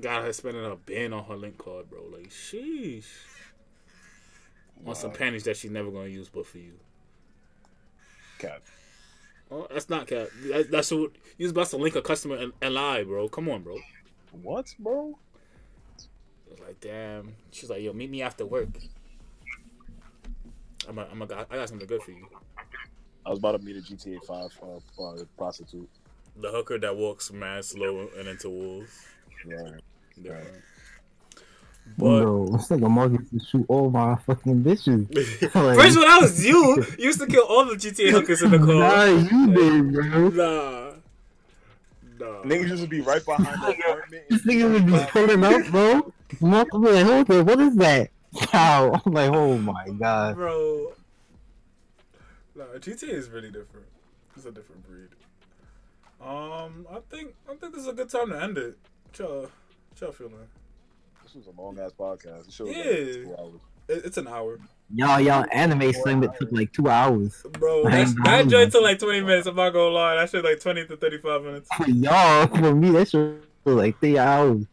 got 0.00 0.22
her 0.24 0.32
spending 0.32 0.64
a 0.64 0.76
bin 0.76 1.12
on 1.12 1.24
her 1.24 1.36
link 1.36 1.58
card, 1.58 1.90
bro. 1.90 2.00
Like, 2.12 2.30
sheesh. 2.30 3.06
On 4.86 4.94
some 4.94 5.12
panties 5.12 5.44
that 5.44 5.56
she's 5.56 5.70
never 5.70 5.90
gonna 5.90 6.08
use, 6.08 6.28
but 6.28 6.44
for 6.46 6.58
you. 6.58 6.72
Cap. 8.38 8.62
Oh, 9.50 9.66
that's 9.70 9.88
not 9.88 10.06
cap. 10.08 10.28
That, 10.48 10.70
that's 10.70 10.90
what 10.90 11.12
you 11.38 11.44
was 11.44 11.50
about 11.52 11.66
to 11.68 11.76
link 11.76 11.94
a 11.94 12.02
customer 12.02 12.36
and, 12.36 12.52
and 12.60 12.74
lie, 12.74 13.04
bro. 13.04 13.28
Come 13.28 13.48
on, 13.48 13.62
bro. 13.62 13.76
What, 14.42 14.74
bro? 14.78 15.18
Like, 16.64 16.80
damn. 16.80 17.34
She's 17.50 17.68
like, 17.70 17.82
yo, 17.82 17.92
meet 17.92 18.10
me 18.10 18.22
after 18.22 18.44
work. 18.46 18.68
I'm 20.88 20.98
a, 20.98 21.06
I'm 21.10 21.22
a, 21.22 21.24
I 21.50 21.56
got 21.56 21.68
something 21.68 21.86
good 21.86 22.02
for 22.02 22.10
you. 22.10 22.26
I 23.24 23.30
was 23.30 23.38
about 23.38 23.52
to 23.52 23.58
meet 23.58 23.76
a 23.76 23.80
GTA 23.80 24.24
Five 24.24 24.50
uh, 24.62 25.02
uh, 25.02 25.24
prostitute. 25.38 25.88
The 26.40 26.50
hooker 26.50 26.78
that 26.78 26.96
walks 26.96 27.30
mad 27.32 27.64
slow 27.64 28.08
and 28.18 28.26
into 28.28 28.50
wolves. 28.50 29.06
Yeah. 29.46 29.70
Yeah. 30.20 30.32
Right. 30.32 30.44
But 31.98 32.20
Bro, 32.22 32.54
it's 32.54 32.70
like 32.70 32.80
a 32.80 32.88
monkey 32.88 33.18
to 33.24 33.44
shoot 33.44 33.64
all 33.68 33.90
my 33.90 34.16
fucking 34.26 34.62
bitches. 34.62 35.08
first 35.52 35.98
when 35.98 36.08
I 36.08 36.18
was 36.20 36.44
you, 36.44 36.76
you 36.98 37.06
used 37.06 37.20
to 37.20 37.26
kill 37.26 37.44
all 37.44 37.64
the 37.64 37.74
GTA 37.74 38.10
hookers 38.12 38.42
in 38.42 38.50
the 38.52 38.58
Nah, 38.58 38.64
car. 38.90 39.08
you 39.08 39.54
did, 39.54 39.92
bro. 39.92 40.28
Nah. 40.28 40.92
Nah. 42.18 42.42
Niggas 42.44 42.68
used 42.68 42.82
to 42.84 42.88
be 42.88 43.00
right 43.00 43.24
behind 43.24 43.60
the 43.62 43.70
apartment. 43.70 44.22
This 44.30 44.42
nigga 44.46 44.72
would 44.72 44.86
be 44.86 44.98
pulling 45.10 45.44
up, 45.44 45.66
bro. 45.72 46.12
Multiple, 46.40 46.80
like, 46.80 47.04
hold 47.04 47.30
on, 47.30 47.46
what 47.46 47.60
is 47.60 47.74
that? 47.76 48.10
Wow. 48.52 49.00
I'm 49.06 49.12
like, 49.12 49.30
oh 49.32 49.58
my 49.58 49.88
god. 49.98 50.34
Bro. 50.36 50.92
Nah, 52.54 52.64
GTA 52.78 53.10
is 53.10 53.28
really 53.30 53.50
different. 53.50 53.86
It's 54.36 54.46
a 54.46 54.50
different 54.52 54.86
breed. 54.86 55.08
Um, 56.20 56.86
I 56.90 56.98
think 57.10 57.34
I 57.48 57.54
think 57.56 57.74
this 57.74 57.82
is 57.82 57.88
a 57.88 57.92
good 57.92 58.08
time 58.08 58.30
to 58.30 58.42
end 58.42 58.56
it. 58.58 58.76
What 59.08 59.18
y'all, 59.18 59.40
what 59.42 60.00
y'all 60.00 60.12
feeling? 60.12 60.34
This 61.22 61.34
was 61.34 61.46
a 61.46 61.60
long 61.60 61.78
ass 61.78 61.92
podcast. 61.98 62.48
It 62.48 62.52
showed 62.52 62.68
Yeah. 62.68 62.76
like 62.76 62.86
two 63.24 63.36
hours. 63.38 63.60
It, 63.88 64.02
it's 64.04 64.16
an 64.16 64.28
hour, 64.28 64.58
Y'all, 64.94 65.20
y'all 65.20 65.44
anime 65.52 65.92
segment 65.92 66.32
took 66.38 66.52
like 66.52 66.70
two 66.72 66.88
hours. 66.88 67.44
bro. 67.58 67.84
I 67.86 68.04
That, 68.04 68.40
ain't 68.40 68.50
joint 68.50 68.70
took 68.70 68.82
like 68.82 68.98
twenty 68.98 69.22
minutes. 69.22 69.46
I'm 69.46 69.56
not 69.56 69.70
gonna 69.70 69.88
lie. 69.88 70.16
That 70.16 70.30
shit 70.30 70.44
like 70.44 70.60
twenty 70.60 70.86
to 70.86 70.96
thirty 70.96 71.18
five 71.18 71.42
minutes. 71.42 71.68
For 71.76 71.88
y'all, 71.90 72.46
for 72.46 72.74
me, 72.74 72.90
that 72.90 73.08
shit 73.08 73.42
was 73.64 73.74
like 73.74 73.98
three 74.00 74.18
hours. 74.18 74.64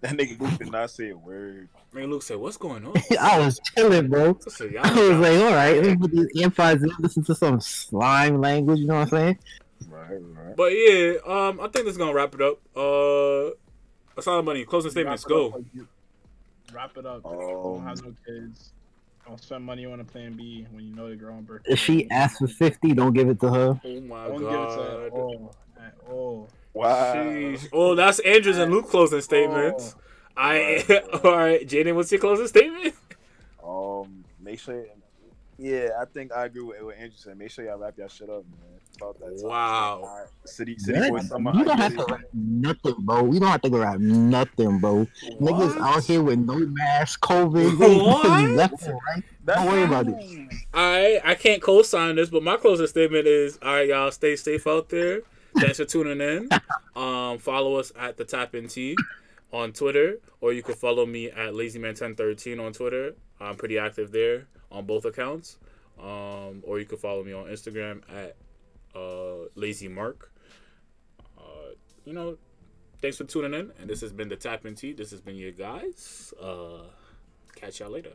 That 0.00 0.12
nigga 0.16 0.38
Luke 0.40 0.58
did 0.58 0.70
not 0.70 0.90
say 0.90 1.10
a 1.10 1.16
word. 1.16 1.68
Man, 1.92 2.10
Luke 2.10 2.22
said, 2.22 2.36
"What's 2.36 2.56
going 2.56 2.84
on?" 2.84 2.94
I 3.20 3.38
was 3.38 3.60
chilling, 3.74 4.08
bro. 4.08 4.38
I 4.46 4.50
said, 4.50 4.76
I 4.76 5.08
was 5.08 5.18
like, 5.18 5.38
all 5.38 5.54
right, 5.54 5.76
let 5.76 5.84
me 5.84 5.96
put 5.96 6.10
these 6.10 6.28
earpods 6.36 6.82
in, 6.82 6.92
listen 6.98 7.24
to 7.24 7.34
some 7.34 7.60
slime 7.60 8.40
language, 8.40 8.80
you 8.80 8.86
know 8.86 8.94
what 8.94 9.00
I'm 9.04 9.08
saying? 9.08 9.38
Right, 9.88 10.10
right. 10.10 10.56
But 10.56 10.72
yeah, 10.72 11.14
um, 11.26 11.60
I 11.60 11.68
think 11.68 11.86
this 11.86 11.92
is 11.92 11.98
gonna 11.98 12.12
wrap 12.12 12.34
it 12.34 12.42
up. 12.42 12.58
Uh, 12.76 13.50
Asylum 14.18 14.44
Money, 14.44 14.64
closing 14.64 14.90
statements. 14.90 15.24
Wrap 15.24 15.36
up 15.36 15.52
Go. 15.52 15.56
like 15.56 15.86
Wrap 16.72 16.96
it 16.98 17.06
up. 17.06 17.24
Um, 17.24 17.38
Don't 17.38 17.84
have 17.84 18.04
no 18.04 18.14
kids. 18.26 18.72
Don't 19.26 19.40
spend 19.40 19.64
money 19.64 19.86
on 19.86 20.00
a 20.00 20.04
plan 20.04 20.34
B 20.34 20.66
when 20.70 20.84
you 20.84 20.94
know 20.94 21.08
the 21.08 21.16
girl 21.16 21.34
on 21.34 21.44
birthday. 21.44 21.72
If 21.72 21.78
she 21.78 22.10
asks 22.10 22.38
for 22.38 22.46
50, 22.46 22.94
don't 22.94 23.12
give 23.12 23.28
it 23.28 23.40
to 23.40 23.50
her. 23.50 23.80
Oh 23.84 24.00
my 24.00 24.26
don't 24.26 24.38
give 24.38 24.48
it 24.48 24.50
to 24.50 24.56
her 24.56 24.76
god. 24.76 25.02
at 25.04 25.12
all. 25.12 25.54
At 25.78 25.94
all. 26.10 26.48
Wow. 26.72 27.14
Sheesh. 27.14 27.68
Oh, 27.72 27.94
that's 27.94 28.18
Andrews 28.20 28.58
and 28.58 28.72
Luke 28.72 28.88
closing 28.88 29.20
statements. 29.20 29.94
I 30.38 30.84
all 31.24 31.36
right, 31.36 31.66
Jaden. 31.66 31.94
What's 31.94 32.12
your 32.12 32.20
closing 32.20 32.46
statement? 32.46 32.94
Um, 33.62 34.24
make 34.40 34.60
sure. 34.60 34.84
Yeah, 35.58 35.88
I 36.00 36.04
think 36.04 36.32
I 36.32 36.44
agree 36.44 36.62
with 36.62 36.80
what 36.82 36.94
Andrew 36.96 37.16
said. 37.16 37.36
Make 37.36 37.50
sure 37.50 37.64
y'all 37.64 37.78
wrap 37.78 37.98
y'all 37.98 38.06
shit 38.08 38.30
up, 38.30 38.44
man. 38.44 38.78
About 38.96 39.18
that 39.18 39.40
time. 39.40 39.48
Wow. 39.48 40.00
All 40.04 40.18
right. 40.20 40.28
City, 40.44 40.78
city 40.78 40.98
What? 41.00 41.10
boy 41.10 41.18
summer. 41.20 41.52
You 41.54 41.64
don't 41.64 41.78
have 41.78 41.96
to 41.96 42.04
wrap 42.08 42.20
nothing, 42.32 42.94
bro. 43.00 43.22
We 43.24 43.38
don't 43.40 43.48
have 43.48 43.62
to 43.62 43.70
go 43.70 43.78
rap 43.78 43.98
nothing, 43.98 44.78
bro. 44.78 45.06
Niggas 45.40 45.76
out 45.80 46.04
here 46.04 46.22
with 46.22 46.38
no 46.38 46.58
mask, 46.58 47.20
COVID, 47.20 47.76
What? 48.06 48.50
left 48.50 48.82
and 48.84 48.92
right. 49.08 49.24
That's 49.44 49.58
Don't 49.60 49.68
worry 49.72 49.82
about 49.82 50.06
it. 50.08 50.48
I 50.72 51.20
I 51.24 51.34
can't 51.34 51.60
co-sign 51.60 52.14
this, 52.16 52.30
but 52.30 52.42
my 52.44 52.56
closing 52.56 52.86
statement 52.86 53.26
is: 53.26 53.58
All 53.62 53.74
right, 53.74 53.88
y'all, 53.88 54.10
stay 54.12 54.36
safe 54.36 54.66
out 54.66 54.88
there. 54.90 55.22
Thanks 55.58 55.78
for 55.78 55.84
tuning 55.84 56.20
in. 56.20 56.48
Um, 56.96 57.38
follow 57.38 57.76
us 57.76 57.92
at 57.96 58.16
the 58.16 58.24
Tap 58.24 58.56
In 58.56 58.66
T 58.66 58.96
on 59.52 59.72
Twitter, 59.72 60.20
or 60.40 60.52
you 60.52 60.62
can 60.62 60.74
follow 60.74 61.06
me 61.06 61.30
at 61.30 61.52
LazyMan1013 61.52 62.64
on 62.64 62.72
Twitter. 62.72 63.14
I'm 63.40 63.56
pretty 63.56 63.78
active 63.78 64.12
there 64.12 64.46
on 64.70 64.84
both 64.84 65.04
accounts. 65.04 65.58
Um, 66.00 66.62
or 66.62 66.78
you 66.78 66.84
can 66.84 66.98
follow 66.98 67.24
me 67.24 67.32
on 67.32 67.46
Instagram 67.46 68.02
at 68.08 68.36
uh, 68.94 69.48
Lazy 69.54 69.88
Mark. 69.88 70.30
Uh, 71.36 71.72
you 72.04 72.12
know, 72.12 72.38
thanks 73.00 73.16
for 73.16 73.24
tuning 73.24 73.54
in. 73.54 73.72
And 73.80 73.90
this 73.90 74.00
has 74.02 74.12
been 74.12 74.28
the 74.28 74.36
Tap 74.36 74.64
In 74.64 74.74
Tea. 74.74 74.92
This 74.92 75.10
has 75.10 75.20
been 75.20 75.36
your 75.36 75.52
guys. 75.52 76.32
Uh, 76.40 76.82
catch 77.56 77.80
y'all 77.80 77.90
later. 77.90 78.12